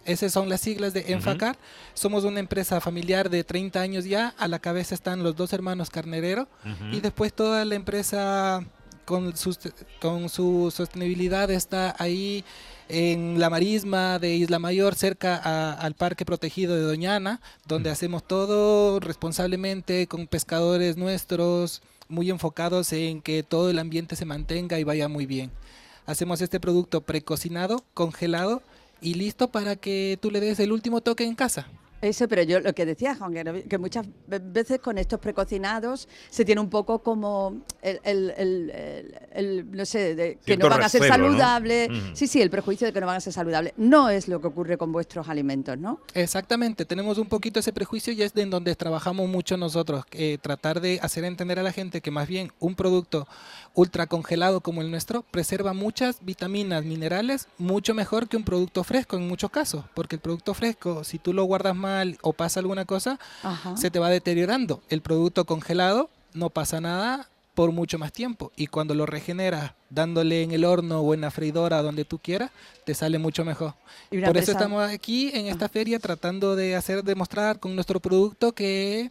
Esas 0.05 0.33
son 0.33 0.49
las 0.49 0.61
siglas 0.63 0.95
de 0.95 1.13
Enfacar. 1.13 1.57
Somos 1.93 2.25
una 2.25 2.41
empresa 2.41 2.81
familiar 2.81 3.29
de 3.29 3.45
30 3.45 3.81
años 3.81 4.05
ya. 4.07 4.35
A 4.39 4.49
la 4.49 4.59
cabeza 4.59 4.95
están 4.95 5.23
los 5.23 5.37
dos 5.37 5.53
hermanos 5.53 5.91
Carnerero. 5.91 6.49
Y 6.91 7.01
después 7.01 7.35
toda 7.35 7.65
la 7.67 7.75
empresa 7.75 8.65
con, 9.11 9.37
sus- 9.37 9.59
con 10.01 10.29
su 10.29 10.73
sostenibilidad 10.73 11.51
está 11.51 11.97
ahí 11.99 12.45
en 12.89 13.41
la 13.41 13.51
marisma 13.51 14.21
de 14.21 14.37
Isla 14.37 14.61
Mayor, 14.61 14.95
cerca 14.95 15.35
a- 15.37 15.73
al 15.73 15.95
Parque 15.95 16.25
Protegido 16.25 16.77
de 16.77 16.83
Doñana, 16.83 17.41
donde 17.67 17.91
hacemos 17.91 18.23
todo 18.23 19.01
responsablemente 19.01 20.07
con 20.07 20.29
pescadores 20.29 20.97
nuestros, 20.97 21.83
muy 22.09 22.31
enfocados 22.31 22.93
en 22.93 23.21
que 23.21 23.43
todo 23.43 23.69
el 23.71 23.81
ambiente 23.81 24.15
se 24.15 24.25
mantenga 24.27 24.79
y 24.79 24.85
vaya 24.85 25.09
muy 25.09 25.27
bien. 25.27 25.51
Hacemos 26.07 26.41
este 26.41 26.61
producto 26.61 27.01
precocinado, 27.01 27.83
congelado 27.95 28.63
y 29.01 29.15
listo 29.15 29.49
para 29.51 29.75
que 29.75 30.19
tú 30.23 30.31
le 30.31 30.39
des 30.39 30.61
el 30.61 30.71
último 30.71 31.01
toque 31.01 31.25
en 31.25 31.35
casa. 31.35 31.67
Eso, 32.01 32.29
pero 32.29 32.43
yo 32.43 32.61
lo 32.61 32.73
que 32.75 32.87
decía, 32.87 33.15
Juan, 33.15 33.35
que, 33.69 33.79
muchas 33.79 34.07
ve- 34.27 34.39
veces 34.43 34.81
con 34.81 34.97
estos 34.99 35.21
precocinados 35.21 36.09
se 36.31 36.45
tiene 36.45 36.61
un 36.61 36.71
poco 36.71 37.01
como 37.03 37.63
el, 37.83 38.01
el- 38.05 38.31
el- 38.37 38.71
el- 38.71 39.19
el, 39.33 39.71
no 39.71 39.85
sé, 39.85 40.15
de 40.15 40.39
que 40.45 40.57
no 40.57 40.69
van 40.69 40.83
a 40.83 40.89
ser 40.89 41.03
recelo, 41.03 41.25
¿no? 41.25 41.31
saludables. 41.33 41.91
Sí, 42.15 42.27
sí, 42.27 42.41
el 42.41 42.51
prejuicio 42.51 42.87
de 42.87 42.93
que 42.93 43.01
no 43.01 43.07
van 43.07 43.17
a 43.17 43.21
ser 43.21 43.33
saludables. 43.33 43.75
No 43.77 44.09
es 44.11 44.29
lo 44.29 44.41
que 44.41 44.47
ocurre 44.47 44.79
con 44.79 44.93
vuestros 44.93 45.29
alimentos, 45.29 45.77
¿no? 45.79 46.01
Exactamente, 46.15 46.85
tenemos 46.85 47.19
un 47.19 47.29
poquito 47.29 47.61
ese 47.61 47.73
prejuicio 47.73 48.13
y 48.13 48.23
es 48.23 48.33
de 48.35 48.43
en 48.43 48.51
donde 48.51 48.75
trabajamos 48.77 49.29
mucho 49.29 49.57
nosotros, 49.57 50.05
eh, 50.13 50.39
tratar 50.41 50.81
de 50.81 50.99
hacer 51.03 51.25
entender 51.25 51.59
a 51.59 51.63
la 51.63 51.73
gente 51.73 52.01
que 52.01 52.11
más 52.11 52.27
bien 52.29 52.51
un 52.61 52.75
producto 52.75 53.29
ultra 53.75 54.07
congelado 54.07 54.61
como 54.61 54.81
el 54.83 54.91
nuestro 54.91 55.23
preserva 55.31 55.73
muchas 55.75 56.19
vitaminas, 56.25 56.85
minerales, 56.85 57.47
mucho 57.59 57.95
mejor 57.95 58.29
que 58.29 58.37
un 58.37 58.45
producto 58.45 58.83
fresco 58.85 59.17
en 59.17 59.29
muchos 59.29 59.51
casos, 59.51 59.85
porque 59.95 60.17
el 60.17 60.21
producto 60.21 60.55
fresco, 60.55 61.05
si 61.05 61.19
tú 61.19 61.33
lo 61.33 61.45
guardas 61.45 61.77
mal 61.91 62.19
o 62.23 62.33
pasa 62.33 62.61
alguna 62.61 62.85
cosa, 62.85 63.19
Ajá. 63.43 63.77
se 63.77 63.91
te 63.91 63.99
va 63.99 64.09
deteriorando. 64.09 64.83
El 64.89 65.01
producto 65.01 65.45
congelado 65.45 66.09
no 66.35 66.51
pasa 66.51 66.81
nada 66.81 67.29
por 67.55 67.73
mucho 67.73 67.99
más 67.99 68.13
tiempo 68.13 68.53
y 68.57 68.69
cuando 68.69 68.95
lo 68.95 69.07
regeneras 69.07 69.73
dándole 69.91 70.43
en 70.43 70.53
el 70.53 70.65
horno 70.65 71.01
o 71.01 71.15
en 71.15 71.21
la 71.21 71.31
freidora 71.31 71.83
donde 71.83 72.05
tú 72.05 72.19
quieras, 72.19 72.51
te 72.87 72.95
sale 72.95 73.19
mucho 73.19 73.45
mejor. 73.45 73.75
Por 74.25 74.37
eso 74.39 74.53
estamos 74.53 74.83
aquí 74.89 75.31
en 75.35 75.47
esta 75.47 75.69
feria 75.69 75.99
tratando 75.99 76.57
de 76.57 76.77
hacer 76.77 77.03
demostrar 77.03 77.59
con 77.59 77.75
nuestro 77.75 78.01
producto 78.01 78.53
que 78.53 79.11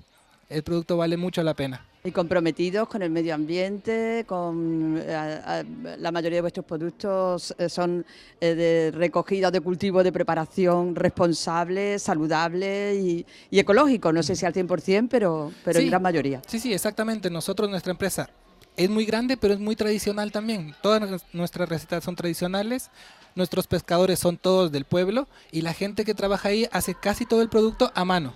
el 0.50 0.64
producto 0.64 0.98
vale 0.98 1.18
mucho 1.18 1.44
la 1.44 1.54
pena. 1.54 1.86
Y 2.02 2.12
comprometidos 2.12 2.88
con 2.88 3.02
el 3.02 3.10
medio 3.10 3.36
ambiente, 3.36 4.24
con 4.26 4.98
eh, 5.06 5.14
a- 5.14 5.60
a- 5.60 5.64
la 5.98 6.12
mayoría 6.14 6.38
de 6.38 6.42
vuestros 6.42 6.66
productos 6.66 7.54
eh, 7.58 7.68
son 7.68 8.06
eh, 8.40 8.56
de 8.56 8.92
recogida, 8.98 9.52
de 9.52 9.60
cultivo, 9.60 10.02
de 10.02 10.14
preparación 10.14 10.96
responsable, 10.96 12.00
saludable 12.00 12.96
y, 12.96 13.26
y 13.52 13.60
ecológico. 13.60 14.14
No 14.14 14.24
sé 14.24 14.38
si 14.38 14.46
al 14.46 14.54
100%, 14.54 15.08
pero, 15.10 15.52
pero 15.66 15.80
en 15.80 15.88
gran 15.90 16.02
mayoría. 16.02 16.42
Sí, 16.48 16.60
sí, 16.60 16.74
exactamente. 16.74 17.30
Nosotros, 17.30 17.70
nuestra 17.70 17.92
empresa 17.92 18.30
es 18.78 18.90
muy 18.90 19.04
grande, 19.06 19.36
pero 19.36 19.54
es 19.54 19.60
muy 19.60 19.76
tradicional 19.76 20.32
también. 20.32 20.74
Todas 20.82 21.02
nues- 21.02 21.24
nuestras 21.34 21.68
recetas 21.68 22.06
son 22.06 22.16
tradicionales. 22.16 22.92
Nuestros 23.36 23.68
pescadores 23.68 24.20
son 24.20 24.38
todos 24.38 24.72
del 24.72 24.86
pueblo 24.86 25.28
y 25.52 25.62
la 25.64 25.74
gente 25.74 26.06
que 26.06 26.14
trabaja 26.16 26.48
ahí 26.48 26.66
hace 26.72 26.96
casi 26.96 27.26
todo 27.26 27.42
el 27.42 27.50
producto 27.50 27.92
a 27.94 28.06
mano. 28.06 28.34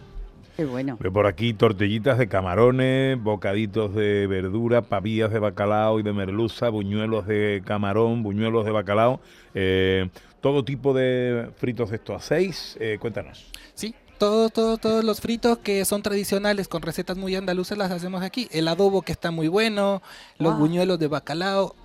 Qué 0.55 0.65
bueno. 0.65 0.97
Veo 0.99 1.11
por 1.11 1.25
aquí 1.25 1.53
tortillitas 1.53 2.17
de 2.19 2.27
camarones, 2.27 3.21
bocaditos 3.21 3.95
de 3.95 4.27
verdura, 4.27 4.83
pavillas 4.83 5.31
de 5.31 5.39
bacalao 5.39 5.99
y 5.99 6.03
de 6.03 6.13
merluza, 6.13 6.69
buñuelos 6.69 7.25
de 7.25 7.63
camarón, 7.65 8.21
buñuelos 8.21 8.63
de 8.63 8.71
bacalao, 8.71 9.19
eh, 9.55 10.09
todo 10.41 10.63
tipo 10.63 10.93
de 10.93 11.49
fritos 11.57 11.89
de 11.89 11.95
estos 11.95 12.17
hacéis. 12.17 12.77
Eh, 12.79 12.97
cuéntanos. 12.99 13.47
Sí, 13.73 13.95
todos, 14.19 14.53
todos, 14.53 14.79
todos 14.79 15.03
los 15.03 15.21
fritos 15.21 15.57
que 15.57 15.85
son 15.85 16.03
tradicionales 16.03 16.67
con 16.67 16.83
recetas 16.83 17.17
muy 17.17 17.35
andaluzas 17.35 17.77
las 17.77 17.89
hacemos 17.91 18.21
aquí. 18.21 18.47
El 18.51 18.67
adobo 18.67 19.01
que 19.01 19.11
está 19.11 19.31
muy 19.31 19.47
bueno, 19.47 20.03
los 20.37 20.51
Wow. 20.53 20.59
buñuelos 20.67 20.99
de 20.99 21.07
bacalao. 21.07 21.75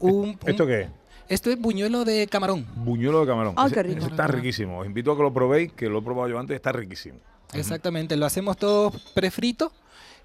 Un, 0.00 0.36
¿Esto 0.44 0.64
un- 0.64 0.68
qué 0.68 0.80
es? 0.82 0.88
Esto 1.28 1.50
es 1.50 1.60
buñuelo 1.60 2.04
de 2.04 2.26
camarón. 2.26 2.66
Buñuelo 2.76 3.20
de 3.20 3.26
camarón. 3.26 3.54
Ah, 3.56 3.66
Ese- 3.66 3.74
qué 3.74 3.82
rico. 3.84 3.98
ese 3.98 4.08
está 4.10 4.26
riquísimo. 4.26 4.78
Os 4.80 4.86
invito 4.86 5.12
a 5.12 5.16
que 5.16 5.22
lo 5.22 5.32
probéis, 5.32 5.72
que 5.72 5.88
lo 5.88 5.98
he 5.98 6.02
probado 6.02 6.28
yo 6.28 6.38
antes, 6.38 6.54
está 6.56 6.72
riquísimo. 6.72 7.18
Exactamente, 7.52 8.16
lo 8.16 8.26
hacemos 8.26 8.56
todo 8.56 8.92
prefrito. 9.14 9.72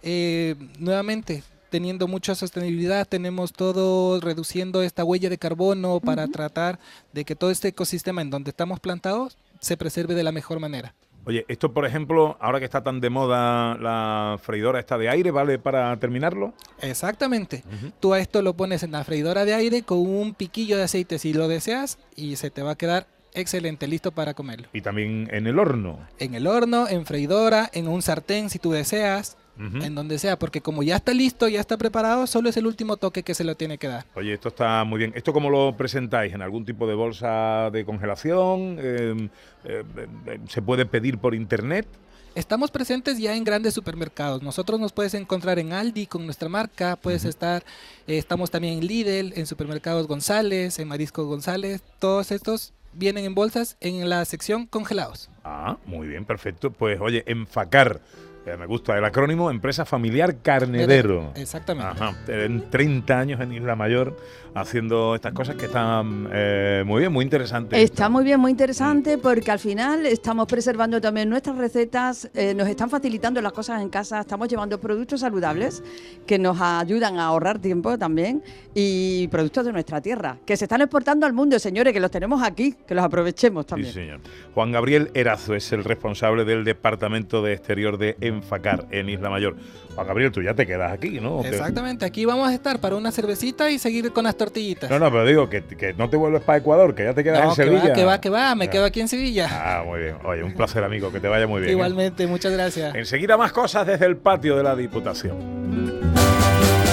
Eh, 0.04 0.56
nuevamente, 0.80 1.44
teniendo 1.70 2.08
mucha 2.08 2.36
sostenibilidad, 2.36 3.08
tenemos 3.08 3.54
todo 3.54 4.20
reduciendo 4.20 4.84
esta 4.84 5.04
huella 5.04 5.30
de 5.30 5.38
carbono 5.38 6.00
para 6.00 6.28
tratar 6.28 6.80
de 7.14 7.26
que 7.26 7.36
todo 7.36 7.52
este 7.52 7.70
ecosistema 7.70 8.22
en 8.22 8.30
donde 8.30 8.50
estamos 8.50 8.80
plantados 8.80 9.38
se 9.60 9.78
preserve 9.78 10.16
de 10.16 10.24
la 10.24 10.32
mejor 10.32 10.60
manera. 10.60 10.94
Oye, 11.24 11.46
esto 11.48 11.72
por 11.72 11.86
ejemplo, 11.86 12.36
ahora 12.40 12.58
que 12.58 12.66
está 12.66 12.82
tan 12.82 13.00
de 13.00 13.12
moda 13.12 13.76
la 13.76 14.40
freidora 14.42 14.80
esta 14.80 14.98
de 14.98 15.08
aire, 15.08 15.30
¿vale 15.30 15.60
para 15.60 15.96
terminarlo? 15.98 16.54
Exactamente. 16.82 17.64
Tú 18.00 18.14
a 18.14 18.20
esto 18.20 18.42
lo 18.42 18.56
pones 18.56 18.82
en 18.82 18.92
la 18.92 19.04
freidora 19.04 19.46
de 19.46 19.54
aire 19.54 19.84
con 19.84 20.00
un 20.00 20.34
piquillo 20.34 20.78
de 20.78 20.84
aceite 20.84 21.20
si 21.20 21.34
lo 21.34 21.48
deseas 21.48 22.00
y 22.16 22.38
se 22.38 22.50
te 22.50 22.64
va 22.64 22.72
a 22.72 22.76
quedar 22.76 23.06
excelente, 23.34 23.88
listo 23.88 24.12
para 24.12 24.34
comerlo. 24.34 24.68
Y 24.74 24.82
también 24.82 25.28
en 25.32 25.48
el 25.48 25.60
horno. 25.60 26.00
En 26.20 26.36
el 26.36 26.48
horno, 26.48 26.88
en 26.88 27.06
freidora, 27.06 27.70
en 27.74 27.88
un 27.88 28.02
sartén 28.02 28.50
si 28.50 28.60
tú 28.60 28.72
deseas, 28.72 29.38
en 29.58 29.94
donde 29.94 30.18
sea, 30.18 30.40
porque 30.40 30.62
como 30.62 30.82
ya 30.82 30.96
está 30.96 31.14
listo, 31.14 31.48
ya 31.48 31.60
está 31.60 31.78
preparado, 31.78 32.26
solo 32.26 32.50
es 32.50 32.58
el 32.58 32.66
último 32.66 32.98
toque 32.98 33.22
que 33.22 33.36
se 33.36 33.44
lo 33.44 33.54
tiene 33.54 33.78
que 33.78 33.88
dar. 33.88 34.06
Oye, 34.16 34.34
esto 34.34 34.48
está 34.48 34.84
muy 34.84 34.98
bien. 34.98 35.12
¿Esto 35.16 35.34
cómo 35.34 35.52
lo 35.52 35.78
presentáis? 35.78 36.34
¿En 36.34 36.42
algún 36.42 36.66
tipo 36.66 36.88
de 36.88 36.96
bolsa 36.96 37.70
de 37.72 37.86
congelación? 37.86 38.78
Eh, 38.80 39.30
eh, 39.66 39.84
eh, 40.26 40.40
¿Se 40.48 40.64
puede 40.64 40.88
pedir 40.88 41.20
por 41.20 41.36
internet? 41.36 41.86
Estamos 42.34 42.72
presentes 42.72 43.18
ya 43.18 43.36
en 43.36 43.44
grandes 43.44 43.74
supermercados. 43.74 44.42
Nosotros 44.42 44.80
nos 44.80 44.94
puedes 44.94 45.14
encontrar 45.16 45.60
en 45.60 45.74
Aldi 45.74 46.08
con 46.08 46.24
nuestra 46.24 46.48
marca, 46.48 46.96
puedes 46.96 47.26
estar, 47.26 47.66
eh, 48.08 48.18
estamos 48.18 48.50
también 48.50 48.76
en 48.78 48.88
Lidl, 48.88 49.34
en 49.36 49.46
supermercados 49.46 50.08
González, 50.08 50.80
en 50.80 50.88
Marisco 50.88 51.26
González. 51.26 51.84
Todos 52.00 52.32
estos 52.32 52.72
vienen 52.94 53.26
en 53.26 53.36
bolsas 53.36 53.78
en 53.80 54.10
la 54.10 54.24
sección 54.26 54.68
congelados. 54.68 55.30
Ah, 55.44 55.78
muy 55.86 56.08
bien, 56.08 56.26
perfecto. 56.26 56.72
Pues 56.72 57.00
oye, 57.02 57.24
enfacar. 57.28 58.02
Eh, 58.46 58.58
me 58.58 58.66
gusta 58.66 58.98
el 58.98 59.06
acrónimo 59.06 59.52
Empresa 59.52 59.86
Familiar 59.86 60.38
Carnedero. 60.42 61.32
Exactamente. 61.36 61.90
Ajá. 61.92 62.16
En 62.28 62.70
30 62.70 63.20
años 63.20 63.40
en 63.42 63.54
Isla 63.54 63.76
Mayor 63.76 64.18
haciendo 64.54 65.16
estas 65.16 65.32
cosas 65.34 65.56
que 65.56 65.66
están 65.66 66.28
eh, 66.32 66.84
muy 66.86 67.00
bien, 67.02 67.12
muy 67.14 67.24
interesantes. 67.24 67.80
Está 67.80 68.10
muy 68.10 68.24
bien, 68.24 68.40
muy 68.40 68.52
interesante 68.52 69.18
porque 69.18 69.52
al 69.52 69.60
final 69.60 70.06
estamos 70.06 70.48
preservando 70.48 71.00
también 71.00 71.30
nuestras 71.30 71.58
recetas, 71.58 72.30
eh, 72.34 72.54
nos 72.54 72.68
están 72.68 72.90
facilitando 72.90 73.42
las 73.42 73.54
cosas 73.54 73.82
en 73.82 73.90
casa, 73.90 74.20
estamos 74.20 74.50
llevando 74.50 74.80
productos 74.80 75.22
saludables 75.22 75.84
que 76.26 76.38
nos 76.38 76.60
ayudan 76.60 77.18
a 77.18 77.26
ahorrar 77.26 77.60
tiempo 77.60 77.98
también 77.98 78.44
y 78.74 79.28
productos 79.30 79.66
de 79.66 79.72
nuestra 79.72 80.02
tierra, 80.02 80.38
que 80.46 80.58
se 80.58 80.66
están 80.66 80.82
exportando 80.82 81.26
al 81.26 81.34
mundo, 81.34 81.58
señores, 81.60 81.94
que 81.94 82.00
los 82.00 82.12
tenemos 82.12 82.44
aquí, 82.44 82.76
que 82.86 82.96
los 82.96 83.04
aprovechemos 83.06 83.66
Sí, 83.66 83.70
también. 83.70 83.94
señor. 83.94 84.20
Juan 84.54 84.72
Gabriel 84.72 85.12
Erazo 85.14 85.56
es 85.56 85.72
el 85.72 85.84
responsable 85.84 86.44
del 86.46 86.64
Departamento 86.64 87.42
de 87.42 87.54
Exterior 87.54 87.98
de 87.98 88.18
Enfacar 88.36 88.86
en 88.92 89.10
Isla 89.10 89.30
Mayor. 89.30 89.56
Juan 89.96 90.08
Gabriel, 90.08 90.32
tú 90.32 90.42
ya 90.42 90.54
te 90.54 90.66
quedas 90.66 90.92
aquí, 90.92 91.20
¿no? 91.20 91.44
Exactamente, 91.44 92.06
aquí 92.06 92.24
vamos 92.24 92.48
a 92.48 92.54
estar 92.54 92.80
para 92.80 92.96
una 92.96 93.12
cervecita 93.12 93.70
y 93.70 93.78
seguir 93.78 94.12
con 94.14 94.24
las 94.24 94.38
tortillitas. 94.38 94.90
No, 94.90 95.00
no, 95.00 95.12
pero 95.12 95.26
digo 95.26 95.50
que, 95.50 95.64
que 95.64 95.94
no 95.94 96.10
te 96.10 96.16
vuelves 96.18 96.42
para 96.44 96.60
Ecuador, 96.60 96.96
que 96.96 97.04
ya 97.04 97.14
te 97.14 97.24
quedas 97.24 97.40
No, 97.44 97.50
en 97.50 97.56
que 97.56 97.64
Sevilla. 97.64 97.88
va, 97.90 97.94
que 97.94 98.06
va, 98.06 98.22
que 98.22 98.30
va, 98.30 98.56
me 98.56 98.66
Ya. 98.66 98.72
quedo 98.72 98.86
aquí 98.86 99.02
en 99.02 99.08
Sevilla. 99.10 99.48
Ah, 99.52 99.84
muy 99.86 100.00
bien. 100.00 100.16
Oye, 100.24 100.44
un 100.44 100.54
placer, 100.54 100.84
amigo, 100.84 101.12
que 101.12 101.20
te 101.20 101.28
vaya 101.28 101.46
muy 101.46 101.60
bien. 101.60 101.70
¿eh? 101.72 101.74
Igualmente, 101.74 102.26
muchas 102.26 102.54
gracias. 102.54 102.96
Enseguida 102.96 103.36
más 103.36 103.52
cosas 103.52 103.86
desde 103.86 104.06
el 104.06 104.16
patio 104.18 104.56
de 104.56 104.64
la 104.64 104.76
Diputación. 104.76 105.38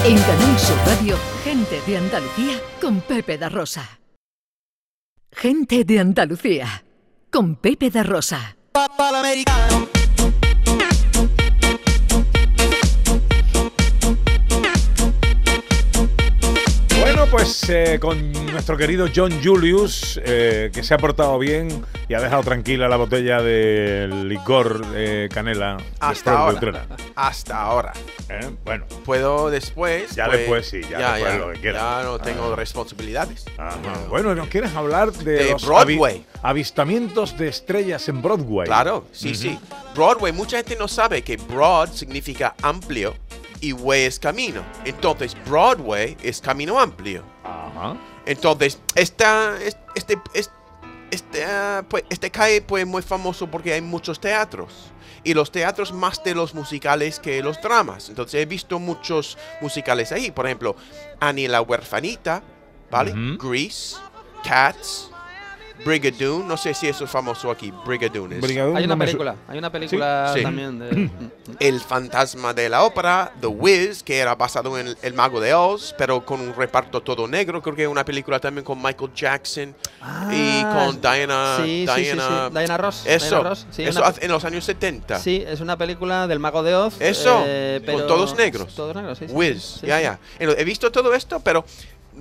En 0.05 0.17
Canal 0.17 0.59
Sur 0.59 0.77
Radio, 0.85 1.15
gente 1.43 1.79
de 1.87 1.97
Andalucía 1.97 2.57
con 2.81 3.01
Pepe 3.01 3.37
da 3.37 3.49
Rosa. 3.49 3.99
Gente 5.31 5.83
de 5.85 5.99
Andalucía 5.99 6.83
con 7.31 7.55
Pepe 7.55 7.89
da 7.91 8.03
Rosa. 8.03 8.55
Bueno, 8.97 9.21
pues 17.31 17.69
eh, 17.69 17.99
con 18.01 18.31
nuestro 18.51 18.75
querido 18.75 19.07
John 19.15 19.31
Julius, 19.43 20.19
eh, 20.23 20.71
que 20.73 20.81
se 20.83 20.93
ha 20.93 20.97
portado 20.97 21.37
bien 21.37 21.85
y 22.07 22.13
ha 22.15 22.19
dejado 22.21 22.41
tranquila 22.43 22.87
la 22.87 22.97
botella 22.97 23.41
de 23.41 24.07
licor 24.25 24.85
de 24.87 25.29
canela. 25.31 25.77
Hasta 25.99 26.31
de 26.31 26.37
ahora. 26.37 26.53
Utrera. 26.57 26.85
Hasta 27.15 27.61
ahora. 27.61 27.93
Eh, 28.29 28.49
Bueno, 28.65 28.85
Puedo 29.05 29.49
después. 29.51 30.15
Ya 30.15 30.25
pues, 30.25 30.39
después 30.39 30.67
sí, 30.69 30.81
ya 30.89 31.13
después 31.13 31.39
lo 31.39 31.51
que 31.53 31.59
quieras. 31.59 31.81
Ya 31.83 32.03
no 32.03 32.19
tengo 32.19 32.53
Ah. 32.53 32.55
responsabilidades. 32.55 33.45
Ajá. 33.57 33.77
bueno, 34.09 34.33
¿nos 34.33 34.47
quieres 34.47 34.73
hablar 34.75 35.11
de, 35.11 35.31
De 35.33 35.51
los 35.51 35.65
Broadway. 35.65 35.97
avi- 36.19 36.23
avistamientos 36.41 37.37
de 37.37 37.47
estrellas 37.49 38.09
en 38.09 38.21
Broadway? 38.21 38.65
Claro, 38.65 39.05
sí, 39.11 39.29
Ujú. 39.31 39.37
sí. 39.37 39.59
Broadway, 39.95 40.31
mucha 40.33 40.57
gente 40.57 40.75
no 40.77 40.87
sabe 40.87 41.21
que 41.23 41.37
broad 41.37 41.89
significa 41.91 42.55
amplio 42.61 43.15
y 43.61 43.73
way 43.73 44.03
es 44.03 44.19
camino. 44.19 44.63
Entonces, 44.85 45.35
Broadway 45.47 46.17
es 46.21 46.41
camino 46.41 46.79
amplio. 46.79 47.23
Ajá. 47.43 47.95
Entonces, 48.25 48.79
esta, 48.95 49.57
es- 49.61 49.77
este, 49.95 50.19
es- 50.33 50.51
este, 51.11 51.43
ah, 51.45 51.83
pues, 51.89 52.03
este 52.09 52.29
calle 52.29 52.61
pues 52.61 52.85
muy 52.85 53.01
famoso 53.01 53.47
porque 53.49 53.73
hay 53.73 53.81
muchos 53.81 54.19
teatros. 54.19 54.91
Y 55.23 55.33
los 55.33 55.51
teatros 55.51 55.91
más 55.91 56.23
de 56.23 56.33
los 56.35 56.53
musicales 56.53 57.19
que 57.19 57.41
los 57.43 57.59
dramas. 57.61 58.07
Entonces 58.09 58.41
he 58.41 58.45
visto 58.45 58.79
muchos 58.79 59.37
musicales 59.59 60.11
ahí. 60.11 60.31
Por 60.31 60.45
ejemplo, 60.45 60.75
Annie 61.19 61.47
la 61.47 61.61
huerfanita, 61.61 62.41
¿vale? 62.89 63.13
Grease, 63.37 63.97
Cats, 64.43 65.08
Brigadoon. 65.85 66.47
No 66.47 66.57
sé 66.57 66.73
si 66.73 66.87
eso 66.87 67.05
es 67.05 67.09
famoso 67.09 67.49
aquí. 67.51 67.71
Brigadoon 67.85 68.33
es. 68.33 68.43
Hay 68.43 68.83
una 68.85 68.97
película, 68.97 69.35
hay 69.47 69.57
una 69.57 69.71
película 69.71 70.31
Sí. 70.35 70.41
también 70.43 70.79
de... 70.79 71.09
El 71.59 71.79
fantasma 71.79 72.53
de 72.53 72.69
la 72.69 72.83
ópera, 72.83 73.31
The 73.41 73.47
Wiz, 73.47 74.03
que 74.03 74.17
era 74.19 74.35
basado 74.35 74.77
en 74.77 74.95
El 75.01 75.13
Mago 75.13 75.39
de 75.39 75.53
Oz, 75.53 75.95
pero 75.97 76.23
con 76.25 76.39
un 76.41 76.53
reparto 76.53 77.01
todo 77.01 77.27
negro. 77.27 77.61
Creo 77.61 77.75
que 77.75 77.87
una 77.87 78.05
película 78.05 78.39
también 78.39 78.63
con 78.63 78.81
Michael 78.81 79.11
Jackson 79.15 79.75
y 80.31 80.61
Ah, 80.63 80.85
con 80.85 81.01
Diana. 81.01 81.57
sí, 81.57 81.85
sí, 81.87 81.93
sí, 81.95 82.01
Diana, 82.03 82.47
sí. 82.49 82.57
Diana 82.57 82.77
Ross, 82.77 83.03
Eso, 83.05 83.25
Diana 83.35 83.49
Ross, 83.49 83.67
sí, 83.71 83.83
eso 83.83 83.99
una- 84.01 84.13
en 84.21 84.31
los 84.31 84.45
años 84.45 84.63
70. 84.65 85.19
Sí, 85.19 85.43
es 85.47 85.59
una 85.59 85.77
película 85.77 86.27
del 86.27 86.39
Mago 86.39 86.61
de 86.63 86.75
Oz. 86.75 86.95
Eso, 86.99 87.43
eh, 87.45 87.81
con 87.85 87.95
pero- 87.95 88.07
todos 88.07 88.35
negros. 88.37 88.75
Todos 88.75 88.95
negros, 88.95 89.17
sí. 89.17 89.27
sí, 89.27 89.33
Wiz, 89.33 89.63
sí, 89.81 89.87
ya, 89.87 89.97
sí. 89.97 90.03
ya. 90.03 90.19
He 90.39 90.63
visto 90.63 90.91
todo 90.91 91.13
esto, 91.13 91.39
pero 91.39 91.65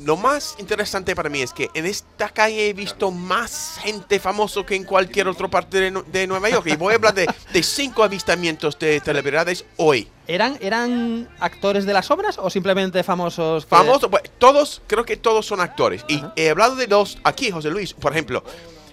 lo 0.04 0.16
más 0.16 0.56
interesante 0.58 1.14
para 1.16 1.28
mí 1.28 1.40
es 1.42 1.52
que 1.52 1.68
en 1.74 1.86
esta 1.86 2.28
calle 2.28 2.68
he 2.68 2.72
visto 2.72 3.10
más 3.10 3.78
gente 3.82 4.18
famoso 4.20 4.64
que 4.64 4.74
en 4.74 4.84
cualquier 4.84 5.28
otra 5.28 5.48
parte 5.48 5.78
de, 5.80 6.02
de 6.06 6.26
Nueva 6.26 6.48
York. 6.50 6.66
Y 6.66 6.76
voy 6.76 6.92
a 6.92 6.96
hablar 6.96 7.14
de, 7.14 7.26
de 7.52 7.62
cinco 7.62 8.02
avistamientos 8.04 8.78
de 8.78 9.00
celebridades 9.04 9.64
hoy. 9.76 10.08
¿Eran, 10.26 10.58
¿Eran 10.60 11.28
actores 11.40 11.84
de 11.86 11.92
las 11.92 12.10
obras 12.10 12.38
o 12.38 12.50
simplemente 12.50 13.02
famosos? 13.02 13.64
que- 13.64 13.70
Famosos, 13.70 14.10
pues, 14.10 14.22
todos, 14.38 14.82
creo 14.86 15.04
que 15.04 15.16
todos 15.16 15.46
son 15.46 15.60
actores. 15.60 16.04
Y 16.08 16.22
he 16.36 16.50
hablado 16.50 16.76
de 16.76 16.86
dos 16.86 17.18
aquí, 17.24 17.50
José 17.50 17.70
Luis, 17.70 17.92
por 17.94 18.12
ejemplo. 18.12 18.44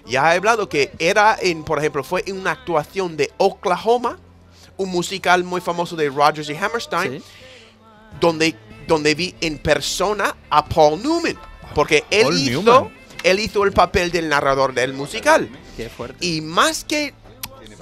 Ya 0.06 0.32
he 0.32 0.36
hablado 0.36 0.68
que 0.68 0.92
era 0.98 1.36
en, 1.40 1.64
por 1.64 1.78
ejemplo, 1.78 2.04
fue 2.04 2.22
en 2.26 2.38
una 2.38 2.52
actuación 2.52 3.16
de 3.16 3.32
Oklahoma, 3.38 4.18
un 4.76 4.90
musical 4.90 5.42
muy 5.44 5.60
famoso 5.60 5.96
de 5.96 6.08
Rodgers 6.08 6.48
y 6.48 6.54
Hammerstein, 6.56 7.22
donde, 8.20 8.54
donde 8.86 9.14
vi 9.14 9.34
en 9.40 9.58
persona 9.58 10.36
a 10.50 10.64
Paul 10.64 11.02
Newman. 11.02 11.38
Porque 11.74 12.04
él 12.10 12.24
Paul 12.24 12.38
hizo, 12.38 12.62
Newman. 12.62 12.92
él 13.22 13.40
hizo 13.40 13.64
el 13.64 13.72
papel 13.72 14.10
del 14.10 14.28
narrador 14.28 14.74
del 14.74 14.92
musical. 14.92 15.48
Qué 15.76 15.88
fuerte. 15.88 16.24
Y 16.24 16.40
más 16.40 16.84
que, 16.84 17.12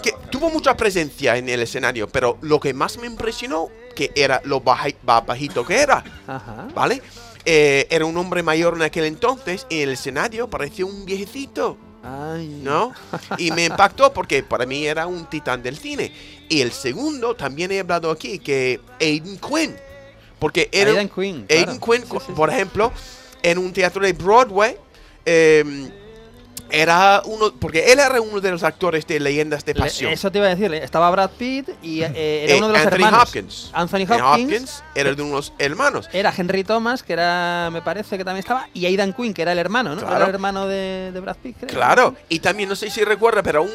que 0.02 0.14
tuvo 0.30 0.50
mucha 0.50 0.76
presencia 0.76 1.36
en 1.36 1.48
el 1.48 1.60
escenario, 1.60 2.08
pero 2.08 2.38
lo 2.40 2.58
que 2.60 2.74
más 2.74 2.98
me 2.98 3.06
impresionó 3.06 3.68
que 3.94 4.10
era 4.14 4.40
lo 4.44 4.60
bajito 4.60 5.64
que 5.64 5.76
era. 5.76 6.04
Ajá. 6.26 6.68
¿Vale? 6.74 7.00
Eh, 7.46 7.86
era 7.90 8.06
un 8.06 8.16
hombre 8.16 8.42
mayor 8.42 8.74
en 8.74 8.82
aquel 8.82 9.04
entonces 9.04 9.66
y 9.68 9.76
en 9.76 9.88
el 9.88 9.94
escenario 9.94 10.48
parecía 10.48 10.86
un 10.86 11.04
viejecito. 11.04 11.78
¿No? 12.62 12.92
Y 13.38 13.50
me 13.52 13.64
impactó 13.64 14.12
porque 14.12 14.42
para 14.42 14.66
mí 14.66 14.86
era 14.86 15.06
un 15.06 15.24
titán 15.26 15.62
del 15.62 15.78
cine. 15.78 16.12
Y 16.50 16.60
el 16.60 16.70
segundo, 16.72 17.34
también 17.34 17.72
he 17.72 17.80
hablado 17.80 18.10
aquí, 18.10 18.38
que 18.38 18.78
Aiden 19.00 19.38
Quinn. 19.38 19.74
Porque 20.44 20.68
era. 20.72 20.90
Aidan 20.90 21.08
Quinn, 21.08 21.46
claro. 21.46 22.34
Por 22.36 22.50
ejemplo, 22.50 22.92
en 23.42 23.56
un 23.56 23.72
teatro 23.72 24.04
de 24.04 24.12
Broadway. 24.12 24.76
eh, 25.24 25.90
era 26.70 27.22
uno. 27.26 27.52
Porque 27.58 27.92
él 27.92 28.00
era 28.00 28.20
uno 28.20 28.40
de 28.40 28.50
los 28.50 28.62
actores 28.62 29.06
de 29.06 29.20
Leyendas 29.20 29.64
de 29.64 29.74
Le- 29.74 29.80
Pasión. 29.80 30.12
Eso 30.12 30.30
te 30.32 30.38
iba 30.38 30.46
a 30.48 30.54
decir, 30.54 30.72
estaba 30.74 31.10
Brad 31.10 31.30
Pitt 31.38 31.68
y 31.82 32.02
eh, 32.02 32.44
era 32.44 32.54
Eh, 32.54 32.56
uno 32.58 32.66
de 32.68 32.72
los 32.72 32.82
Anthony 32.82 32.94
hermanos. 32.96 33.22
Hopkins. 33.28 33.70
Anthony 33.72 33.96
Anthony 34.00 34.14
Hopkins. 34.22 34.42
Hopkins 34.52 34.84
era 34.94 35.14
de 35.14 35.22
unos 35.22 35.52
hermanos. 35.58 36.08
Era 36.12 36.32
Henry 36.36 36.64
Thomas, 36.64 37.02
que 37.02 37.12
era, 37.12 37.70
me 37.72 37.80
parece 37.82 38.16
que 38.18 38.24
también 38.24 38.40
estaba, 38.40 38.68
y 38.74 38.86
Aidan 38.86 39.12
Quinn, 39.12 39.32
que 39.34 39.42
era 39.42 39.52
el 39.52 39.58
hermano, 39.58 39.94
¿no? 39.94 40.00
Claro. 40.00 40.16
Era 40.16 40.24
el 40.26 40.30
hermano 40.34 40.66
de, 40.66 41.10
de 41.12 41.20
Brad 41.20 41.36
Pitt, 41.42 41.56
creo. 41.60 41.68
Claro, 41.70 42.16
y 42.28 42.40
también 42.40 42.68
no 42.68 42.74
sé 42.76 42.90
si 42.90 43.04
recuerda, 43.04 43.42
pero 43.42 43.62
un- 43.62 43.70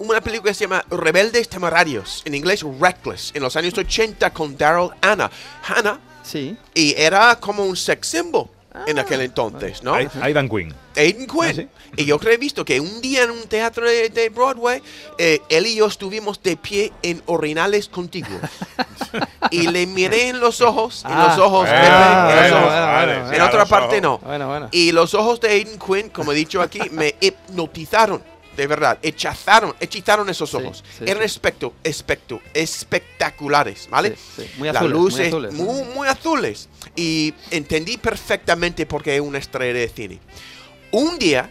una 0.00 0.20
película 0.20 0.50
que 0.50 0.54
se 0.54 0.64
llama 0.64 0.84
Rebeldes 0.90 1.48
Temerarios, 1.48 2.22
en 2.24 2.34
inglés 2.34 2.64
Reckless, 2.80 3.30
en 3.34 3.42
los 3.42 3.54
años 3.56 3.76
80 3.76 4.30
con 4.32 4.56
Daryl 4.56 4.90
Hannah. 5.00 5.30
Hannah. 5.66 6.00
Sí. 6.22 6.56
Y 6.74 6.94
era 6.96 7.36
como 7.38 7.64
un 7.64 7.76
sex 7.76 8.06
symbol 8.08 8.46
en 8.86 8.98
aquel 9.00 9.20
entonces, 9.22 9.82
¿no? 9.82 9.94
Ai- 9.94 10.08
Aidan 10.22 10.48
Quinn. 10.48 10.72
Aiden 10.96 11.26
Quinn. 11.26 11.68
Y 11.96 12.04
yo 12.04 12.18
creo 12.20 12.30
que 12.30 12.34
he 12.36 12.38
visto 12.38 12.64
que 12.64 12.78
un 12.80 13.00
día 13.00 13.24
en 13.24 13.30
un 13.32 13.42
teatro 13.48 13.84
de, 13.88 14.08
de 14.10 14.28
Broadway, 14.28 14.80
eh, 15.18 15.40
él 15.48 15.66
y 15.66 15.74
yo 15.74 15.86
estuvimos 15.86 16.40
de 16.42 16.56
pie 16.56 16.92
en 17.02 17.20
orinales 17.26 17.88
contiguos. 17.88 18.40
y 19.50 19.66
le 19.66 19.86
miré 19.86 20.28
en 20.28 20.38
los 20.40 20.60
ojos, 20.60 21.04
en 21.04 21.10
Ah, 21.12 21.26
los 21.28 21.38
ojos, 21.44 21.68
bueno, 21.68 21.82
Pepe, 21.82 22.46
en 22.46 22.50
los 22.50 22.50
bueno, 22.50 22.56
ojos. 22.58 22.70
bueno, 22.70 23.20
bueno, 23.22 23.32
en 23.32 23.42
otra 23.42 23.64
parte 23.66 23.98
ojos. 23.98 24.02
no. 24.02 24.18
Bueno, 24.18 24.48
bueno. 24.48 24.68
Y 24.70 24.92
los 24.92 25.14
ojos 25.14 25.40
de 25.40 25.48
Aiden 25.48 25.78
Quinn, 25.78 26.08
como 26.10 26.30
he 26.32 26.34
dicho 26.36 26.62
aquí, 26.62 26.80
me 26.92 27.16
hipnotizaron. 27.20 28.22
De 28.60 28.66
verdad, 28.66 28.98
hechazaron, 29.00 29.74
hechizaron 29.80 30.28
esos 30.28 30.52
ojos. 30.52 30.84
sí, 30.98 31.04
Eran 31.06 31.22
espectu- 31.22 31.72
espectu- 31.82 32.42
espectaculares, 32.52 33.88
¿vale? 33.90 34.10
Sí, 34.16 34.42
sí. 34.42 34.50
Muy 34.58 34.68
Las 34.68 34.76
azules, 34.76 34.94
muy 34.98 35.02
luces 35.04 35.26
azules, 35.28 35.52
muy, 35.54 35.82
muy 35.94 36.08
azules. 36.08 36.68
Y 36.94 37.32
entendí 37.50 37.96
perfectamente 37.96 38.84
por 38.84 39.02
qué 39.02 39.14
es 39.16 39.20
una 39.22 39.38
estrella 39.38 39.78
de 39.80 39.88
cine. 39.88 40.18
Un 40.90 41.18
día, 41.18 41.48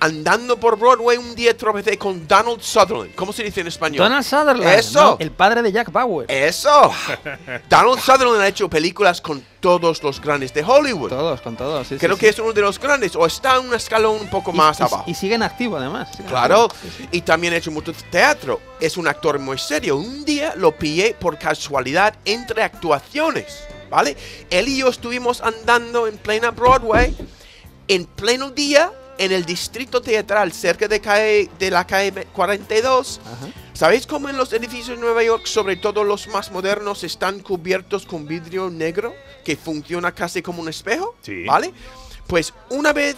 andando 0.00 0.58
por 0.58 0.78
Broadway, 0.78 1.16
un 1.16 1.34
día 1.34 1.56
tropecé 1.56 1.96
con 1.96 2.26
Donald 2.26 2.60
Sutherland. 2.60 3.14
¿Cómo 3.14 3.32
se 3.32 3.42
dice 3.42 3.62
en 3.62 3.68
español? 3.68 3.98
Donald 3.98 4.24
Sutherland. 4.24 4.78
Eso. 4.78 5.02
¿no? 5.02 5.16
El 5.18 5.30
padre 5.30 5.62
de 5.62 5.72
Jack 5.72 5.90
Bauer. 5.90 6.30
Eso. 6.30 6.92
Donald 7.68 8.00
Sutherland 8.00 8.40
ha 8.40 8.48
hecho 8.48 8.68
películas 8.68 9.20
con 9.20 9.44
todos 9.60 10.02
los 10.02 10.20
grandes 10.20 10.52
de 10.52 10.62
Hollywood. 10.62 11.08
Todos, 11.08 11.40
con 11.40 11.56
todos. 11.56 11.86
sí, 11.86 11.96
Creo 11.96 12.14
sí, 12.14 12.20
que 12.20 12.26
sí. 12.26 12.34
es 12.34 12.38
uno 12.38 12.52
de 12.52 12.60
los 12.60 12.78
grandes. 12.78 13.16
O 13.16 13.26
está 13.26 13.56
en 13.56 13.66
un 13.66 13.74
escalón 13.74 14.20
un 14.20 14.28
poco 14.28 14.52
más 14.52 14.78
y, 14.80 14.82
abajo. 14.82 15.04
Y 15.06 15.14
sigue 15.14 15.34
en 15.34 15.42
activo, 15.42 15.76
además. 15.76 16.08
Claro, 16.28 16.64
activo. 16.64 16.82
Sí, 16.82 16.90
sí. 16.98 17.08
y 17.12 17.20
también 17.22 17.54
ha 17.54 17.56
hecho 17.56 17.70
mucho 17.70 17.92
teatro. 18.10 18.60
Es 18.80 18.96
un 18.96 19.08
actor 19.08 19.38
muy 19.38 19.58
serio. 19.58 19.96
Un 19.96 20.24
día 20.24 20.54
lo 20.56 20.72
pillé 20.76 21.16
por 21.18 21.38
casualidad 21.38 22.14
entre 22.24 22.62
actuaciones, 22.62 23.64
¿vale? 23.90 24.16
Él 24.50 24.68
y 24.68 24.78
yo 24.78 24.88
estuvimos 24.88 25.40
andando 25.40 26.06
en 26.06 26.18
plena 26.18 26.50
Broadway, 26.50 27.16
en 27.88 28.04
pleno 28.04 28.50
día, 28.50 28.92
en 29.18 29.32
el 29.32 29.44
distrito 29.44 30.00
teatral, 30.00 30.52
cerca 30.52 30.88
de, 30.88 31.00
calle- 31.00 31.50
de 31.58 31.70
la 31.70 31.86
calle 31.86 32.26
42. 32.32 33.20
¿Sabéis 33.72 34.06
cómo 34.06 34.28
en 34.28 34.36
los 34.38 34.52
edificios 34.52 34.88
de 34.96 34.96
Nueva 34.96 35.22
York, 35.22 35.46
sobre 35.46 35.76
todo 35.76 36.02
los 36.04 36.28
más 36.28 36.50
modernos, 36.50 37.04
están 37.04 37.40
cubiertos 37.40 38.06
con 38.06 38.26
vidrio 38.26 38.70
negro 38.70 39.14
que 39.44 39.56
funciona 39.56 40.12
casi 40.12 40.40
como 40.42 40.62
un 40.62 40.68
espejo? 40.68 41.14
Sí. 41.22 41.44
¿Vale? 41.44 41.72
Pues 42.26 42.54
una 42.70 42.92
vez 42.92 43.16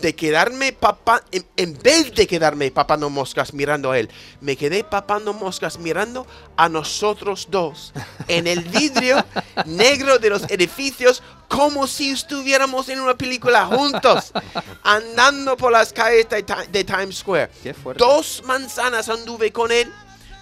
de 0.00 0.14
quedarme 0.14 0.72
papá, 0.72 1.22
en, 1.32 1.44
en 1.56 1.76
vez 1.82 2.14
de 2.14 2.26
quedarme 2.26 2.70
papando 2.70 3.10
moscas 3.10 3.52
mirando 3.52 3.90
a 3.90 3.98
él, 3.98 4.08
me 4.40 4.56
quedé 4.56 4.84
papando 4.84 5.34
moscas 5.34 5.78
mirando 5.78 6.26
a 6.56 6.68
nosotros 6.68 7.48
dos 7.50 7.92
en 8.28 8.46
el 8.46 8.60
vidrio 8.64 9.22
negro 9.66 10.18
de 10.18 10.30
los 10.30 10.44
edificios 10.50 11.22
como 11.50 11.86
si 11.88 12.12
estuviéramos 12.12 12.88
en 12.88 13.00
una 13.00 13.14
película 13.16 13.66
juntos, 13.66 14.32
andando 14.84 15.56
por 15.56 15.72
las 15.72 15.92
calles 15.92 16.28
de, 16.28 16.44
de 16.70 16.84
Times 16.84 17.18
Square. 17.18 17.50
Qué 17.62 17.74
fuerte. 17.74 18.02
Dos 18.02 18.42
manzanas 18.46 19.08
anduve 19.08 19.52
con 19.52 19.72
él, 19.72 19.92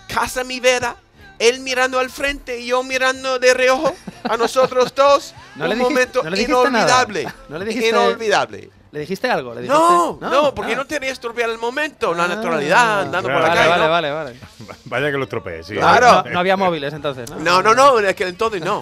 casa 0.06 0.44
mi 0.44 0.60
vera, 0.60 0.96
él 1.38 1.60
mirando 1.60 1.98
al 1.98 2.10
frente 2.10 2.60
y 2.60 2.66
yo 2.66 2.82
mirando 2.82 3.38
de 3.38 3.54
reojo 3.54 3.94
a 4.24 4.36
nosotros 4.36 4.94
dos. 4.94 5.34
No 5.58 5.64
un 5.64 5.70
le 5.70 5.76
dijiste- 5.76 5.90
momento 5.92 6.22
no 6.22 6.30
le 6.30 6.36
nada. 6.46 6.48
inolvidable. 6.68 7.32
No 7.48 7.58
le 7.58 7.64
dijiste- 7.64 7.88
Inolvidable. 7.88 8.70
¿Le 8.92 9.00
dijiste 9.00 9.28
algo? 9.30 9.54
¿Le 9.54 9.62
dijiste- 9.62 9.76
No, 9.78 10.18
no, 10.20 10.54
porque 10.54 10.72
Ah. 10.74 10.76
no 10.76 10.86
quería 10.86 11.10
estropear 11.10 11.50
el 11.50 11.58
momento, 11.58 12.14
la 12.14 12.28
naturalidad, 12.28 13.00
andando 13.02 13.28
por 13.28 13.40
la 13.40 13.48
Vale, 13.48 13.54
calle. 13.60 13.68
vale, 13.70 13.84
¿no? 13.84 13.90
vale, 13.90 14.10
vale. 14.12 14.40
Vaya 14.84 15.06
que 15.10 15.16
lo 15.16 15.24
estropeé, 15.24 15.62
sí. 15.64 15.74
Claro. 15.74 16.22
No, 16.24 16.30
no 16.30 16.38
había 16.38 16.56
móviles 16.56 16.92
entonces, 16.94 17.28
¿no? 17.30 17.36
No, 17.40 17.60
no, 17.62 17.74
no, 17.74 17.98
en 17.98 18.06
aquel 18.06 18.28
entonces 18.28 18.62
no. 18.62 18.80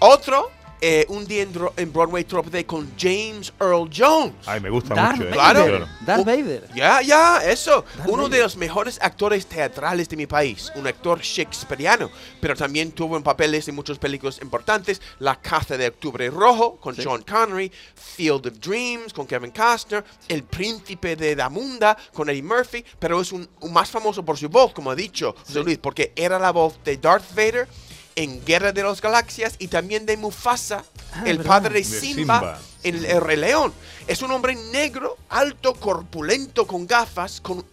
Otro 0.00 0.50
eh, 0.80 1.04
un 1.08 1.26
día 1.26 1.42
en, 1.42 1.52
en 1.76 1.92
Broadway 1.92 2.24
tropecé 2.24 2.64
con 2.66 2.90
James 2.98 3.52
Earl 3.60 3.90
Jones. 3.94 4.34
Ay, 4.46 4.60
me 4.60 4.70
gusta 4.70 4.94
Darth 4.94 5.16
mucho. 5.16 5.28
eh. 5.28 5.32
Claro. 5.32 5.64
Claro. 5.66 5.88
Darth 6.06 6.18
Un- 6.20 6.24
Vader. 6.24 6.68
Ya, 6.74 7.02
ya, 7.02 7.38
eso. 7.44 7.84
Uno 8.06 8.24
Vader. 8.24 8.30
de 8.30 8.42
los 8.42 8.56
mejores 8.56 8.98
actores 9.02 9.46
teatrales 9.46 10.08
de 10.08 10.16
mi 10.16 10.26
país. 10.26 10.72
Un 10.76 10.86
actor 10.86 11.20
shakespeariano. 11.20 12.10
Pero 12.40 12.54
también 12.56 12.92
tuvo 12.92 13.16
en 13.16 13.22
papeles 13.22 13.68
en 13.68 13.74
muchas 13.74 13.98
películas 13.98 14.38
importantes. 14.42 15.00
La 15.18 15.36
caza 15.40 15.76
de 15.76 15.88
Octubre 15.88 16.28
Rojo 16.30 16.76
con 16.76 16.94
Sean 16.96 17.22
Connery. 17.22 17.70
Field 17.94 18.46
of 18.46 18.58
Dreams 18.60 19.12
con 19.12 19.26
Kevin 19.26 19.50
Costner. 19.50 20.04
El 20.28 20.44
príncipe 20.44 21.16
de 21.16 21.36
Damunda 21.36 21.96
con 22.14 22.28
Eddie 22.30 22.42
Murphy. 22.42 22.84
Pero 22.98 23.20
es 23.20 23.32
un, 23.32 23.48
un 23.60 23.72
más 23.72 23.90
famoso 23.90 24.24
por 24.24 24.36
su 24.38 24.48
voz, 24.48 24.72
como 24.72 24.90
ha 24.90 24.94
dicho 24.94 25.34
José 25.46 25.62
Luis. 25.62 25.78
Porque 25.78 26.12
era 26.16 26.38
la 26.38 26.50
voz 26.52 26.78
de 26.84 26.96
Darth 26.96 27.34
Vader 27.34 27.68
en 28.16 28.44
Guerra 28.44 28.72
de 28.72 28.82
las 28.82 29.00
Galaxias 29.00 29.54
y 29.58 29.68
también 29.68 30.06
de 30.06 30.16
Mufasa, 30.16 30.84
Ah, 31.12 31.22
el 31.26 31.38
verdad. 31.38 31.48
padre 31.48 31.74
de 31.80 31.84
Simba, 31.84 32.38
Simba. 32.38 32.58
en 32.84 33.04
El 33.04 33.20
Rey 33.20 33.36
León. 33.36 33.72
Es 34.06 34.22
un 34.22 34.30
hombre 34.30 34.54
negro, 34.54 35.16
alto, 35.28 35.74
corpulento, 35.74 36.66
con 36.66 36.86
gafas, 36.86 37.40
con, 37.40 37.64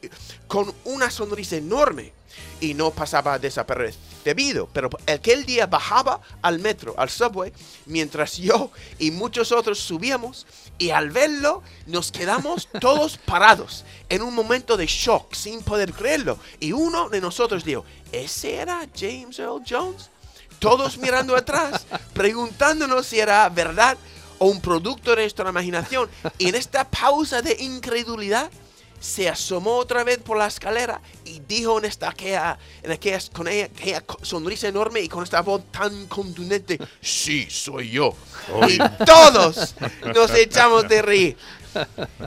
con 0.48 0.74
una 0.86 1.12
sonrisa 1.12 1.56
enorme. 1.56 2.14
Y 2.60 2.74
no 2.74 2.90
pasaba 2.92 3.38
desapercibido. 3.38 4.68
Pero 4.74 4.90
aquel 5.08 5.46
día 5.46 5.68
bajaba 5.68 6.20
al 6.42 6.58
metro, 6.60 6.96
al 6.98 7.10
subway, 7.10 7.54
mientras 7.86 8.38
yo 8.38 8.72
y 9.00 9.12
muchos 9.12 9.52
otros 9.52 9.80
subíamos. 9.80 10.46
Y 10.80 10.90
al 10.92 11.12
verlo, 11.12 11.62
nos 11.86 12.12
quedamos 12.12 12.68
todos 12.82 13.18
parados 13.18 13.86
en 14.10 14.22
un 14.24 14.34
momento 14.34 14.78
de 14.78 14.86
shock, 14.88 15.34
sin 15.34 15.62
poder 15.62 15.94
creerlo. 15.94 16.40
Y 16.60 16.72
uno 16.72 17.10
de 17.10 17.22
nosotros 17.22 17.64
dijo, 17.64 17.86
¿ese 18.12 18.56
era 18.56 18.88
James 18.96 19.38
Earl 19.40 19.62
Jones? 19.68 20.10
Todos 20.60 20.98
mirando 20.98 21.36
atrás, 21.36 21.86
preguntándonos 22.14 23.06
si 23.06 23.20
era 23.20 23.48
verdad 23.50 23.98
o 24.40 24.48
un 24.48 24.60
producto 24.62 25.12
de 25.12 25.24
nuestra 25.24 25.50
imaginación. 25.50 26.10
Y 26.38 26.50
en 26.50 26.56
esta 26.56 26.90
pausa 26.90 27.42
de 27.42 27.56
incredulidad, 27.60 28.50
se 29.00 29.30
asomó 29.30 29.76
otra 29.76 30.04
vez 30.04 30.18
por 30.18 30.38
la 30.40 30.48
escalera 30.48 31.00
y 31.24 31.40
dijo 31.48 31.78
en 31.78 31.86
esta 31.86 32.10
aquella, 32.10 32.58
en 32.82 32.92
aquella, 32.92 33.20
con 33.32 33.48
ella- 33.48 33.66
aquella 33.66 34.04
sonrisa 34.24 34.68
enorme 34.68 35.02
y 35.02 35.08
con 35.08 35.24
esta 35.24 35.42
voz 35.42 35.62
tan 35.72 36.08
contundente, 36.08 36.80
sí, 37.00 37.48
soy 37.48 37.92
yo. 37.92 38.16
Y 38.68 38.80
todos 39.06 39.76
nos 40.16 40.32
echamos 40.34 40.88
de 40.88 41.04
reír. 41.04 41.38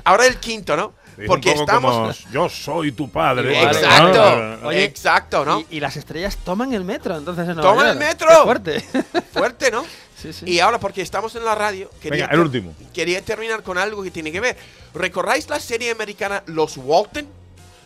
Ahora 0.05 0.27
el 0.27 0.39
quinto, 0.39 0.77
¿no? 0.77 0.95
Porque 1.27 1.51
un 1.51 1.55
poco 1.55 1.65
estamos... 1.65 2.19
como, 2.19 2.33
yo 2.33 2.49
soy 2.49 2.93
tu 2.93 3.11
padre. 3.11 3.63
Exacto. 3.63 4.67
Oye, 4.67 4.85
Exacto, 4.85 5.45
¿no? 5.45 5.61
Y, 5.71 5.77
y 5.77 5.81
las 5.81 5.97
estrellas 5.97 6.37
toman 6.45 6.73
el 6.73 6.85
metro, 6.85 7.17
entonces 7.17 7.49
en 7.49 7.57
¡Toman 7.57 7.89
el 7.89 7.97
metro! 7.97 8.29
Qué 8.29 8.43
fuerte. 8.43 8.81
Fuerte, 9.33 9.71
¿no? 9.71 9.85
Sí, 10.17 10.33
sí. 10.33 10.45
Y 10.47 10.61
ahora, 10.61 10.79
porque 10.79 11.01
estamos 11.01 11.35
en 11.35 11.45
la 11.45 11.55
radio, 11.55 11.91
quería, 12.03 12.27
Venga, 12.27 12.35
el 12.35 12.41
último. 12.41 12.75
quería 12.93 13.23
terminar 13.23 13.63
con 13.63 13.79
algo 13.79 14.03
que 14.03 14.11
tiene 14.11 14.31
que 14.31 14.41
ver. 14.41 14.57
¿Recordáis 14.95 15.49
la 15.49 15.59
serie 15.61 15.91
americana 15.91 16.43
Los 16.47 16.77
Walton? 16.77 17.27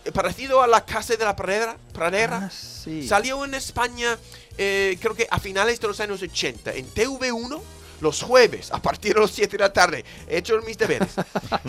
Eh, 0.05 0.12
Parecido 0.12 0.62
a 0.62 0.66
La 0.66 0.85
Casa 0.85 1.14
de 1.16 1.24
la 1.24 1.37
Pradera. 1.37 1.76
Pradera. 1.93 2.41
Ah, 2.45 2.51
sí. 2.51 3.07
Salió 3.07 3.45
en 3.45 3.55
España, 3.55 4.18
eh, 4.59 4.99
creo 5.01 5.14
que 5.14 5.28
a 5.30 5.39
finales 5.39 5.80
de 5.80 5.87
los 5.89 6.01
años 6.01 6.20
80, 6.22 6.72
en 6.72 6.93
TV1, 6.93 7.61
los 8.01 8.22
jueves, 8.22 8.70
a 8.72 8.80
partir 8.82 9.14
de 9.14 9.20
las 9.20 9.30
7 9.30 9.57
de 9.57 9.62
la 9.62 9.72
tarde. 9.72 10.05
He 10.28 10.38
hecho 10.38 10.61
mis 10.62 10.76
deberes. 10.78 11.11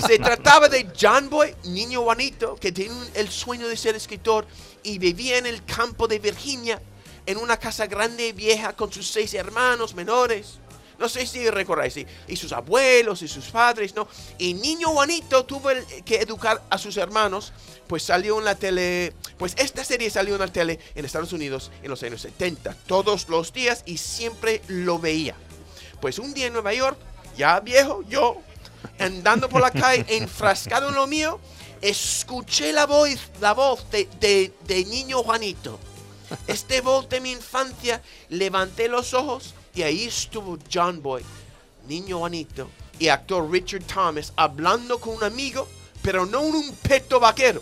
Se 0.05 0.17
trataba 0.19 0.67
de 0.69 0.87
John 0.99 1.29
Boy, 1.29 1.55
niño 1.65 2.01
Juanito, 2.03 2.55
que 2.55 2.71
tiene 2.71 2.95
el 3.13 3.29
sueño 3.29 3.67
de 3.67 3.77
ser 3.77 3.95
escritor 3.95 4.45
y 4.83 4.97
vivía 4.99 5.37
en 5.37 5.45
el 5.45 5.63
campo 5.65 6.07
de 6.07 6.19
Virginia, 6.19 6.81
en 7.25 7.37
una 7.37 7.57
casa 7.57 7.87
grande 7.87 8.27
y 8.27 8.31
vieja 8.33 8.73
con 8.75 8.91
sus 8.91 9.07
seis 9.07 9.33
hermanos 9.33 9.95
menores. 9.95 10.59
No 10.97 11.09
sé 11.09 11.25
si 11.25 11.49
recordáis, 11.49 11.93
sí. 11.93 12.05
y 12.27 12.37
sus 12.37 12.53
abuelos 12.53 13.21
y 13.21 13.27
sus 13.27 13.47
padres, 13.47 13.93
¿no? 13.95 14.07
Y 14.37 14.53
niño 14.53 14.87
Juanito 14.91 15.43
tuvo 15.43 15.69
el- 15.71 15.85
que 16.05 16.21
educar 16.21 16.63
a 16.69 16.77
sus 16.77 16.95
hermanos, 16.95 17.51
pues 17.87 18.03
salió 18.03 18.39
en 18.39 18.45
la 18.45 18.55
tele, 18.55 19.11
pues 19.37 19.55
esta 19.57 19.83
serie 19.83 20.09
salió 20.09 20.35
en 20.35 20.39
la 20.39 20.47
tele 20.47 20.79
en 20.95 21.03
Estados 21.03 21.33
Unidos 21.33 21.69
en 21.83 21.89
los 21.89 22.01
años 22.03 22.21
70, 22.21 22.77
todos 22.87 23.27
los 23.27 23.51
días 23.51 23.83
y 23.85 23.97
siempre 23.97 24.61
lo 24.69 24.97
veía. 24.97 25.35
Pues 25.99 26.19
un 26.19 26.33
día 26.33 26.47
en 26.47 26.53
Nueva 26.53 26.73
York, 26.73 26.97
ya 27.37 27.59
viejo, 27.59 28.03
yo, 28.07 28.37
andando 28.99 29.49
por 29.49 29.61
la 29.61 29.71
calle, 29.71 30.05
enfrascado 30.09 30.89
en 30.89 30.95
lo 30.95 31.07
mío, 31.07 31.39
escuché 31.81 32.71
la 32.73 32.85
voz, 32.85 33.17
la 33.41 33.53
voz 33.53 33.89
de, 33.91 34.07
de- 34.19 34.53
de 34.65 34.85
niño 34.85 35.23
Juanito. 35.23 35.79
Este 36.47 36.81
voz 36.81 37.07
de 37.09 37.19
mi 37.21 37.31
infancia, 37.31 38.01
levanté 38.29 38.87
los 38.87 39.13
ojos 39.13 39.53
y 39.75 39.83
ahí 39.83 40.05
estuvo 40.05 40.57
John 40.73 41.01
Boy, 41.01 41.23
niño 41.87 42.19
Juanito, 42.19 42.67
y 42.97 43.09
actor 43.09 43.49
Richard 43.51 43.83
Thomas 43.83 44.33
hablando 44.35 44.99
con 44.99 45.15
un 45.15 45.23
amigo, 45.23 45.67
pero 46.01 46.25
no 46.25 46.41
un 46.41 46.75
peto 46.77 47.19
vaquero, 47.19 47.61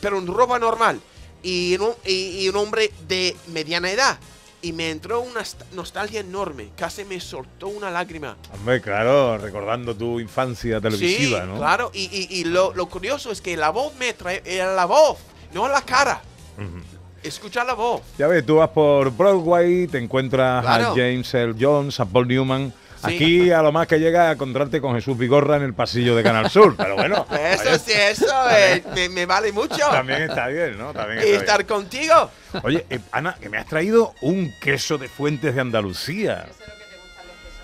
pero 0.00 0.18
en 0.18 0.26
ropa 0.26 0.58
normal, 0.58 1.00
y 1.42 1.76
un, 1.78 1.92
y- 2.04 2.40
y 2.44 2.48
un 2.48 2.56
hombre 2.56 2.92
de 3.08 3.36
mediana 3.48 3.90
edad. 3.90 4.18
Y 4.60 4.72
me 4.72 4.90
entró 4.90 5.20
una 5.20 5.40
st- 5.42 5.64
nostalgia 5.72 6.18
enorme, 6.20 6.70
casi 6.76 7.04
me 7.04 7.20
soltó 7.20 7.68
una 7.68 7.90
lágrima. 7.90 8.36
Hombre, 8.52 8.80
claro, 8.80 9.38
recordando 9.38 9.94
tu 9.94 10.18
infancia 10.18 10.80
televisiva, 10.80 11.42
sí, 11.42 11.46
¿no? 11.46 11.58
claro, 11.58 11.90
y, 11.94 12.04
y- 12.12 12.40
y 12.40 12.44
lo, 12.44 12.74
lo 12.74 12.86
curioso 12.86 13.30
es 13.30 13.40
que 13.40 13.56
la 13.56 13.70
voz 13.70 13.94
me 13.96 14.12
trae, 14.14 14.42
era 14.44 14.74
la 14.74 14.84
voz, 14.86 15.18
no 15.54 15.68
la 15.68 15.80
cara. 15.82 16.20
Ujú. 16.56 16.82
Escucha 17.22 17.62
la 17.64 17.74
voz. 17.74 18.00
Ya 18.18 18.26
ves, 18.26 18.44
tú 18.44 18.56
vas 18.56 18.70
por 18.70 19.10
Broadway, 19.16 19.86
te 19.86 19.98
encuentras 19.98 20.62
Claro. 20.64 20.86
a 20.88 20.90
James 20.90 21.32
Earl 21.34 21.56
Jones, 21.60 22.00
a 22.00 22.04
Paul 22.04 22.26
Newman. 22.26 22.72
Sí. 23.06 23.14
Aquí 23.14 23.50
a 23.50 23.62
lo 23.62 23.70
más 23.72 23.86
que 23.86 23.98
llega 23.98 24.28
a 24.28 24.32
encontrarte 24.32 24.80
con 24.80 24.94
Jesús 24.94 25.16
Vigorra 25.16 25.56
en 25.56 25.62
el 25.62 25.74
pasillo 25.74 26.16
de 26.16 26.22
Canal 26.22 26.50
Sur. 26.50 26.74
Pero 26.76 26.96
bueno, 26.96 27.26
Eso 27.52 27.78
sí, 27.84 27.92
eso 27.92 28.26
eh, 28.50 28.82
me, 28.94 29.08
me 29.08 29.26
vale 29.26 29.52
mucho. 29.52 29.76
también 29.90 30.22
está 30.22 30.48
bien, 30.48 30.76
¿no? 30.76 30.92
También 30.92 31.20
y 31.22 31.26
bien. 31.26 31.40
estar 31.40 31.64
contigo. 31.66 32.30
Oye, 32.62 32.84
eh, 32.90 32.98
Ana, 33.12 33.36
que 33.40 33.48
me 33.48 33.58
has 33.58 33.66
traído 33.66 34.14
un 34.20 34.52
queso 34.60 34.98
de 34.98 35.08
Fuentes 35.08 35.54
de 35.54 35.60
Andalucía. 35.60 36.46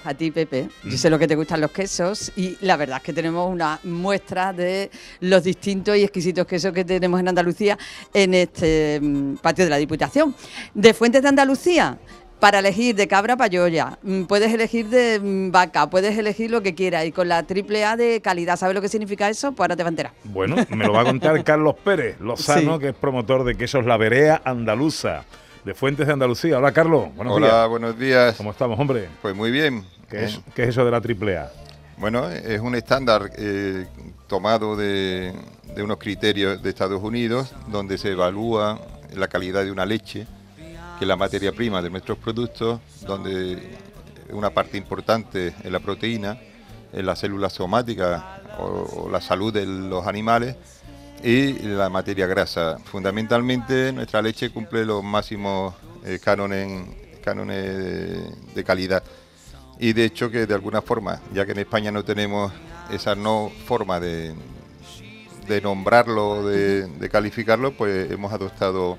A 0.06 0.12
ti, 0.12 0.30
Pepe. 0.30 0.68
Mm. 0.82 0.90
Yo 0.90 0.98
sé 0.98 1.08
lo 1.08 1.18
que 1.18 1.26
te 1.26 1.34
gustan 1.34 1.62
los 1.62 1.70
quesos 1.70 2.30
y 2.36 2.58
la 2.60 2.76
verdad 2.76 2.98
es 2.98 3.02
que 3.04 3.14
tenemos 3.14 3.50
una 3.50 3.80
muestra 3.84 4.52
de 4.52 4.90
los 5.20 5.42
distintos 5.44 5.96
y 5.96 6.02
exquisitos 6.02 6.46
quesos 6.46 6.74
que 6.74 6.84
tenemos 6.84 7.18
en 7.20 7.28
Andalucía 7.28 7.78
en 8.12 8.34
este 8.34 9.00
mm, 9.02 9.36
patio 9.36 9.64
de 9.64 9.70
la 9.70 9.78
Diputación. 9.78 10.34
De 10.74 10.92
Fuentes 10.92 11.22
de 11.22 11.28
Andalucía, 11.28 11.96
para 12.44 12.58
elegir 12.58 12.94
de 12.94 13.08
cabra 13.08 13.38
payoya, 13.38 13.98
mm, 14.02 14.24
puedes 14.24 14.52
elegir 14.52 14.90
de 14.90 15.18
mm, 15.18 15.50
vaca, 15.50 15.88
puedes 15.88 16.18
elegir 16.18 16.50
lo 16.50 16.62
que 16.62 16.74
quieras 16.74 17.06
y 17.06 17.10
con 17.10 17.26
la 17.26 17.42
triple 17.44 17.86
A 17.86 17.96
de 17.96 18.20
calidad. 18.20 18.58
¿Sabes 18.58 18.74
lo 18.74 18.82
que 18.82 18.90
significa 18.90 19.30
eso? 19.30 19.52
Pues 19.52 19.60
ahora 19.64 19.76
te 19.76 19.82
va 19.82 19.88
a 19.88 19.92
enterar. 19.92 20.12
Bueno, 20.24 20.56
me 20.68 20.84
lo 20.84 20.92
va 20.92 21.00
a 21.00 21.04
contar 21.04 21.42
Carlos 21.44 21.74
Pérez 21.82 22.20
Lozano, 22.20 22.74
Sí. 22.74 22.80
que 22.80 22.88
es 22.90 22.94
promotor 22.94 23.44
de 23.44 23.54
quesos 23.54 23.86
La 23.86 23.96
Berea 23.96 24.42
Andaluza, 24.44 25.24
de 25.64 25.72
Fuentes 25.72 26.06
de 26.06 26.12
Andalucía. 26.12 26.58
Hola, 26.58 26.72
Carlos. 26.72 27.14
Buenos 27.16 27.34
Hola, 27.34 27.46
días. 27.46 27.68
buenos 27.70 27.98
días. 27.98 28.34
¿Cómo 28.36 28.50
estamos, 28.50 28.78
hombre? 28.78 29.08
Pues 29.22 29.34
muy 29.34 29.50
bien. 29.50 29.82
¿Qué 30.10 30.24
es, 30.26 30.38
qué 30.54 30.64
es 30.64 30.68
eso 30.68 30.84
de 30.84 30.90
la 30.90 31.00
triple 31.00 31.38
A? 31.38 31.50
Bueno, 31.96 32.28
es 32.28 32.60
un 32.60 32.74
estándar 32.74 33.30
eh, 33.38 33.86
tomado 34.26 34.76
de, 34.76 35.32
de 35.74 35.82
unos 35.82 35.96
criterios 35.96 36.62
de 36.62 36.68
Estados 36.68 37.02
Unidos 37.02 37.54
donde 37.68 37.96
se 37.96 38.10
evalúa 38.10 38.82
la 39.16 39.28
calidad 39.28 39.64
de 39.64 39.72
una 39.72 39.86
leche, 39.86 40.26
que 40.98 41.04
es 41.04 41.08
la 41.08 41.16
materia 41.16 41.52
prima 41.52 41.82
de 41.82 41.90
nuestros 41.90 42.18
productos, 42.18 42.80
donde 43.06 43.76
una 44.30 44.50
parte 44.50 44.76
importante 44.76 45.54
es 45.62 45.70
la 45.70 45.80
proteína, 45.80 46.38
en 46.92 47.06
las 47.06 47.18
células 47.18 47.52
somáticas 47.52 48.22
o, 48.58 49.08
la 49.10 49.20
salud 49.20 49.52
de 49.52 49.66
los 49.66 50.06
animales 50.06 50.56
y 51.22 51.52
la 51.60 51.88
materia 51.88 52.26
grasa. 52.26 52.78
Fundamentalmente 52.84 53.92
nuestra 53.92 54.22
leche 54.22 54.50
cumple 54.50 54.84
los 54.84 55.02
máximos 55.02 55.74
eh, 56.04 56.20
cánones, 56.22 56.94
de 58.54 58.64
calidad. 58.64 59.02
Y 59.78 59.92
de 59.92 60.04
hecho 60.04 60.30
que 60.30 60.46
de 60.46 60.54
alguna 60.54 60.82
forma, 60.82 61.20
ya 61.32 61.44
que 61.44 61.52
en 61.52 61.58
España 61.58 61.90
no 61.90 62.04
tenemos 62.04 62.52
esa 62.92 63.14
no 63.14 63.50
forma 63.66 63.98
de, 63.98 64.34
de 65.48 65.60
nombrarlo, 65.60 66.46
de, 66.46 66.86
de 66.86 67.08
calificarlo, 67.08 67.72
pues 67.76 68.10
hemos 68.10 68.32
adoptado 68.32 68.98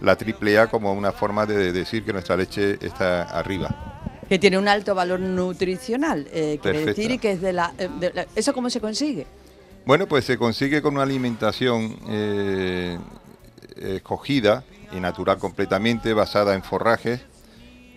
la 0.00 0.16
triple 0.16 0.58
A 0.58 0.66
como 0.68 0.92
una 0.92 1.12
forma 1.12 1.46
de 1.46 1.72
decir 1.72 2.04
que 2.04 2.12
nuestra 2.12 2.36
leche 2.36 2.78
está 2.80 3.22
arriba. 3.24 4.22
Que 4.28 4.38
tiene 4.38 4.58
un 4.58 4.66
alto 4.68 4.94
valor 4.94 5.20
nutricional, 5.20 6.26
eh, 6.32 6.58
quiere 6.60 6.78
Perfecto. 6.80 6.86
decir, 7.00 7.10
y 7.12 7.18
que 7.18 7.32
es 7.32 7.40
de 7.40 7.52
la, 7.52 7.72
eh, 7.78 7.88
de 8.00 8.12
la- 8.12 8.26
¿Eso 8.34 8.52
cómo 8.52 8.68
se 8.70 8.80
consigue? 8.80 9.26
Bueno, 9.84 10.06
pues 10.06 10.24
se 10.24 10.36
consigue 10.36 10.82
con 10.82 10.94
una 10.94 11.04
alimentación 11.04 11.96
eh, 12.08 12.98
escogida 13.76 14.64
y 14.92 15.00
natural 15.00 15.38
completamente, 15.38 16.12
basada 16.12 16.54
en 16.54 16.62
forrajes. 16.62 17.20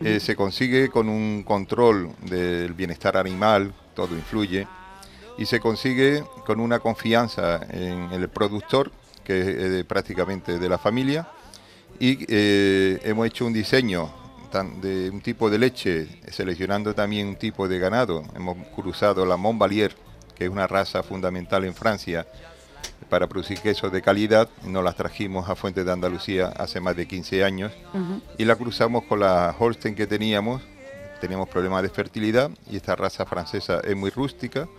Eh, 0.01 0.19
se 0.19 0.35
consigue 0.35 0.89
con 0.89 1.09
un 1.09 1.43
control 1.43 2.11
del 2.29 2.73
bienestar 2.73 3.17
animal, 3.17 3.73
todo 3.95 4.15
influye. 4.15 4.67
Y 5.37 5.45
se 5.45 5.59
consigue 5.59 6.23
con 6.45 6.59
una 6.59 6.79
confianza 6.79 7.61
en 7.71 8.11
el 8.11 8.29
productor, 8.29 8.91
que 9.23 9.79
es 9.79 9.85
prácticamente 9.85 10.59
de 10.59 10.69
la 10.69 10.77
familia. 10.77 11.27
Y 11.99 12.25
eh, 12.29 12.99
hemos 13.03 13.27
hecho 13.27 13.45
un 13.45 13.53
diseño 13.53 14.09
de 14.81 15.09
un 15.11 15.21
tipo 15.21 15.49
de 15.49 15.59
leche, 15.59 16.07
seleccionando 16.31 16.95
también 16.95 17.27
un 17.27 17.35
tipo 17.35 17.67
de 17.67 17.77
ganado. 17.77 18.23
Hemos 18.35 18.57
cruzado 18.75 19.25
la 19.25 19.37
Montbalier, 19.37 19.95
que 20.35 20.45
es 20.45 20.49
una 20.49 20.65
raza 20.65 21.03
fundamental 21.03 21.65
en 21.65 21.75
Francia 21.75 22.25
para 23.09 23.27
producir 23.27 23.59
quesos 23.59 23.91
de 23.91 24.01
calidad. 24.01 24.49
Nos 24.65 24.83
las 24.83 24.95
trajimos 24.95 25.49
a 25.49 25.55
Fuentes 25.55 25.85
de 25.85 25.91
Andalucía 25.91 26.47
hace 26.47 26.79
más 26.79 26.95
de 26.95 27.07
15 27.07 27.43
años 27.43 27.71
y 28.37 28.45
la 28.45 28.55
cruzamos 28.55 29.03
con 29.03 29.19
la 29.19 29.55
Holstein 29.57 29.93
que 29.93 30.07
teníamos. 30.07 30.61
Teníamos 31.21 31.49
problemas 31.49 31.83
de 31.83 31.89
fertilidad 31.89 32.49
y 32.71 32.77
esta 32.77 32.95
raza 32.95 33.25
francesa 33.25 33.81
es 33.83 33.95
muy 33.95 34.09
rústica 34.09 34.69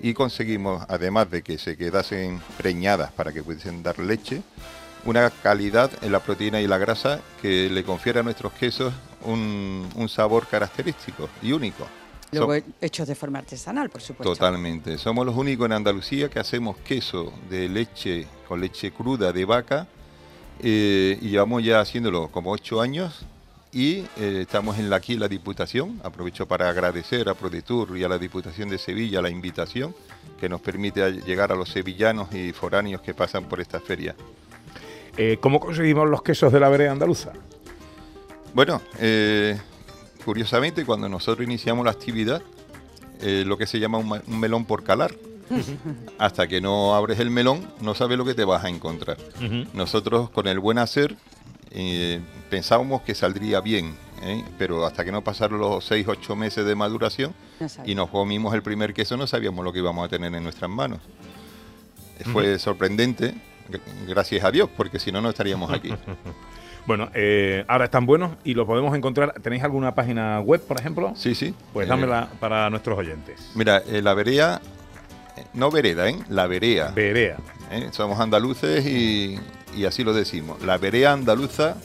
y 0.00 0.14
conseguimos, 0.14 0.84
además 0.88 1.30
de 1.30 1.42
que 1.42 1.58
se 1.58 1.76
quedasen 1.76 2.40
preñadas 2.56 3.12
para 3.12 3.32
que 3.32 3.42
pudiesen 3.42 3.82
dar 3.82 3.98
leche, 3.98 4.42
una 5.04 5.30
calidad 5.30 5.90
en 6.02 6.12
la 6.12 6.20
proteína 6.20 6.60
y 6.60 6.66
la 6.66 6.78
grasa 6.78 7.20
que 7.40 7.68
le 7.70 7.84
confiere 7.84 8.20
a 8.20 8.22
nuestros 8.22 8.52
quesos 8.52 8.92
un, 9.22 9.88
un 9.96 10.08
sabor 10.08 10.46
característico 10.46 11.28
y 11.42 11.52
único. 11.52 11.86
Luego 12.32 12.66
hechos 12.80 13.06
de 13.06 13.14
forma 13.14 13.38
artesanal, 13.38 13.90
por 13.90 14.00
supuesto. 14.00 14.34
Totalmente. 14.34 14.98
Somos 14.98 15.24
los 15.24 15.36
únicos 15.36 15.66
en 15.66 15.72
Andalucía 15.72 16.28
que 16.28 16.40
hacemos 16.40 16.76
queso 16.78 17.32
de 17.48 17.68
leche 17.68 18.26
con 18.48 18.60
leche 18.60 18.90
cruda 18.90 19.32
de 19.32 19.44
vaca 19.44 19.86
eh, 20.60 21.18
y 21.20 21.28
llevamos 21.28 21.62
ya 21.62 21.80
haciéndolo 21.80 22.28
como 22.28 22.50
ocho 22.50 22.80
años 22.80 23.24
y 23.72 24.04
eh, 24.16 24.40
estamos 24.42 24.78
en 24.78 24.88
la, 24.88 24.96
aquí 24.96 25.14
en 25.14 25.20
la 25.20 25.28
Diputación. 25.28 26.00
Aprovecho 26.04 26.46
para 26.46 26.68
agradecer 26.68 27.28
a 27.28 27.34
ProDetour 27.34 27.96
y 27.96 28.04
a 28.04 28.08
la 28.08 28.18
Diputación 28.18 28.68
de 28.68 28.78
Sevilla 28.78 29.20
la 29.20 29.30
invitación 29.30 29.94
que 30.40 30.48
nos 30.48 30.60
permite 30.60 31.10
llegar 31.22 31.52
a 31.52 31.56
los 31.56 31.68
sevillanos 31.68 32.32
y 32.34 32.52
foráneos 32.52 33.00
que 33.00 33.14
pasan 33.14 33.44
por 33.44 33.60
esta 33.60 33.80
feria. 33.80 34.14
Eh, 35.16 35.38
¿Cómo 35.40 35.60
conseguimos 35.60 36.08
los 36.08 36.22
quesos 36.22 36.52
de 36.52 36.60
la 36.60 36.68
vereda 36.68 36.92
andaluza? 36.92 37.32
Bueno, 38.52 38.80
eh, 38.98 39.58
curiosamente 40.24 40.84
cuando 40.84 41.08
nosotros 41.08 41.46
iniciamos 41.46 41.84
la 41.84 41.92
actividad, 41.92 42.42
eh, 43.20 43.44
lo 43.46 43.56
que 43.56 43.66
se 43.66 43.78
llama 43.78 43.98
un, 43.98 44.40
melón 44.40 44.64
por 44.64 44.82
calar. 44.82 45.14
Hasta 46.18 46.48
que 46.48 46.60
no 46.60 46.94
abres 46.94 47.20
el 47.20 47.30
melón, 47.30 47.68
no 47.80 47.94
sabes 47.94 48.16
lo 48.16 48.24
que 48.24 48.34
te 48.34 48.44
vas 48.44 48.64
a 48.64 48.68
encontrar. 48.68 49.18
Nosotros 49.74 50.30
con 50.30 50.46
el 50.48 50.58
buen 50.58 50.78
hacer 50.78 51.16
eh, 51.76 52.20
pensábamos 52.50 53.02
que 53.02 53.16
saldría 53.16 53.60
bien, 53.60 53.96
¿eh? 54.22 54.44
pero 54.58 54.86
hasta 54.86 55.04
que 55.04 55.10
no 55.10 55.22
pasaron 55.24 55.58
los 55.58 55.90
6-8 55.90 56.36
meses 56.36 56.64
de 56.64 56.76
maduración 56.76 57.34
No 57.58 57.66
y 57.84 57.96
nos 57.96 58.10
comimos 58.10 58.54
el 58.54 58.62
primer 58.62 58.94
queso, 58.94 59.16
no 59.16 59.26
sabíamos 59.26 59.64
lo 59.64 59.72
que 59.72 59.80
íbamos 59.80 60.06
a 60.06 60.08
tener 60.08 60.32
en 60.32 60.44
nuestras 60.44 60.70
manos. 60.70 61.00
Eh, 62.20 62.24
Fue 62.32 62.50
Ujú. 62.52 62.58
sorprendente, 62.60 63.34
gracias 64.06 64.44
a 64.44 64.50
Dios, 64.50 64.68
porque 64.76 64.98
si 64.98 65.12
no, 65.12 65.20
no 65.20 65.30
estaríamos 65.30 65.72
aquí. 65.72 65.94
Bueno, 66.86 67.08
eh, 67.14 67.64
ahora 67.66 67.86
están 67.86 68.04
buenos 68.04 68.32
y 68.44 68.52
los 68.52 68.66
podemos 68.66 68.94
encontrar. 68.94 69.32
¿Tenéis 69.40 69.62
alguna 69.64 69.94
página 69.94 70.38
web, 70.40 70.60
por 70.68 70.78
ejemplo? 70.78 71.14
Sí, 71.16 71.34
sí. 71.34 71.54
Pues 71.72 71.86
Eh, 71.86 71.88
dámela 71.88 72.28
para 72.40 72.68
nuestros 72.68 72.98
oyentes. 72.98 73.52
Mira, 73.54 73.82
eh, 73.88 74.02
la 74.02 74.12
verea, 74.12 74.60
eh, 75.38 75.44
no 75.54 75.70
vereda, 75.70 76.10
¿eh? 76.10 76.18
La 76.28 76.46
verea. 76.46 76.90
Verea. 76.90 77.38
¿eh? 77.70 77.88
Somos 77.92 78.20
andaluces 78.20 78.84
y, 78.84 79.40
y 79.74 79.86
así 79.86 80.04
lo 80.04 80.12
decimos. 80.12 80.60
La 80.62 80.76
verea 80.76 81.14
andaluza 81.14 81.78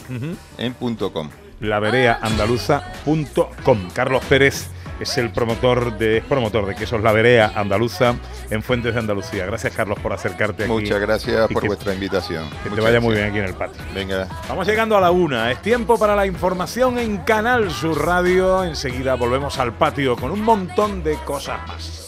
en 0.58 0.74
punto 0.74 1.14
com. 1.14 1.30
lavereaandaluza.com. 1.62 3.90
Carlos 3.94 4.26
Pérez 4.26 4.68
es 5.04 5.18
el 5.18 5.32
promotor 5.32 5.98
de, 5.98 6.18
es 6.18 6.24
promotor 6.24 6.66
de 6.66 6.76
quesos 6.76 7.02
La 7.02 7.12
Verea 7.12 7.52
Andaluza 7.56 8.16
en 8.50 8.62
Fuentes 8.64 8.94
de 8.94 9.00
Andalucía. 9.00 9.46
Gracias, 9.46 9.74
Carlos, 9.76 10.00
por 10.00 10.14
acercarte 10.14 10.64
aquí. 10.64 10.72
Muchas 10.72 11.00
gracias 11.00 11.48
por 11.52 11.62
que- 11.62 11.68
vuestra 11.68 11.94
invitación. 11.94 12.46
Que 12.64 12.70
te 12.70 12.82
vaya 12.82 13.00
muy 13.00 13.16
bien 13.16 13.30
aquí 13.30 13.40
en 13.40 13.46
el 13.46 13.54
patio. 13.54 13.82
Venga. 13.94 14.28
Vamos 14.48 14.68
llegando 14.68 14.98
a 14.98 15.02
la 15.02 15.12
una. 15.12 15.52
Es 15.52 15.62
tiempo 15.62 15.98
para 15.98 16.16
la 16.16 16.26
información 16.26 16.98
en 17.00 17.18
Canal 17.20 17.72
Sur 17.72 18.06
Radio. 18.06 18.64
Enseguida 18.64 19.16
volvemos 19.16 19.58
al 19.60 19.74
patio 19.74 20.16
con 20.16 20.32
un 20.32 20.42
montón 20.42 21.04
de 21.04 21.16
cosas 21.26 21.60
más. 21.68 22.08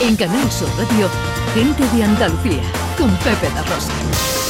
En 0.00 0.16
Canal 0.16 0.50
Sur 0.50 0.68
Radio, 0.76 1.08
gente 1.54 1.84
de 1.96 2.04
Andalucía, 2.04 2.62
con 2.96 3.16
Pepe 3.18 3.50
da 3.52 3.62
Rosa. 3.62 4.43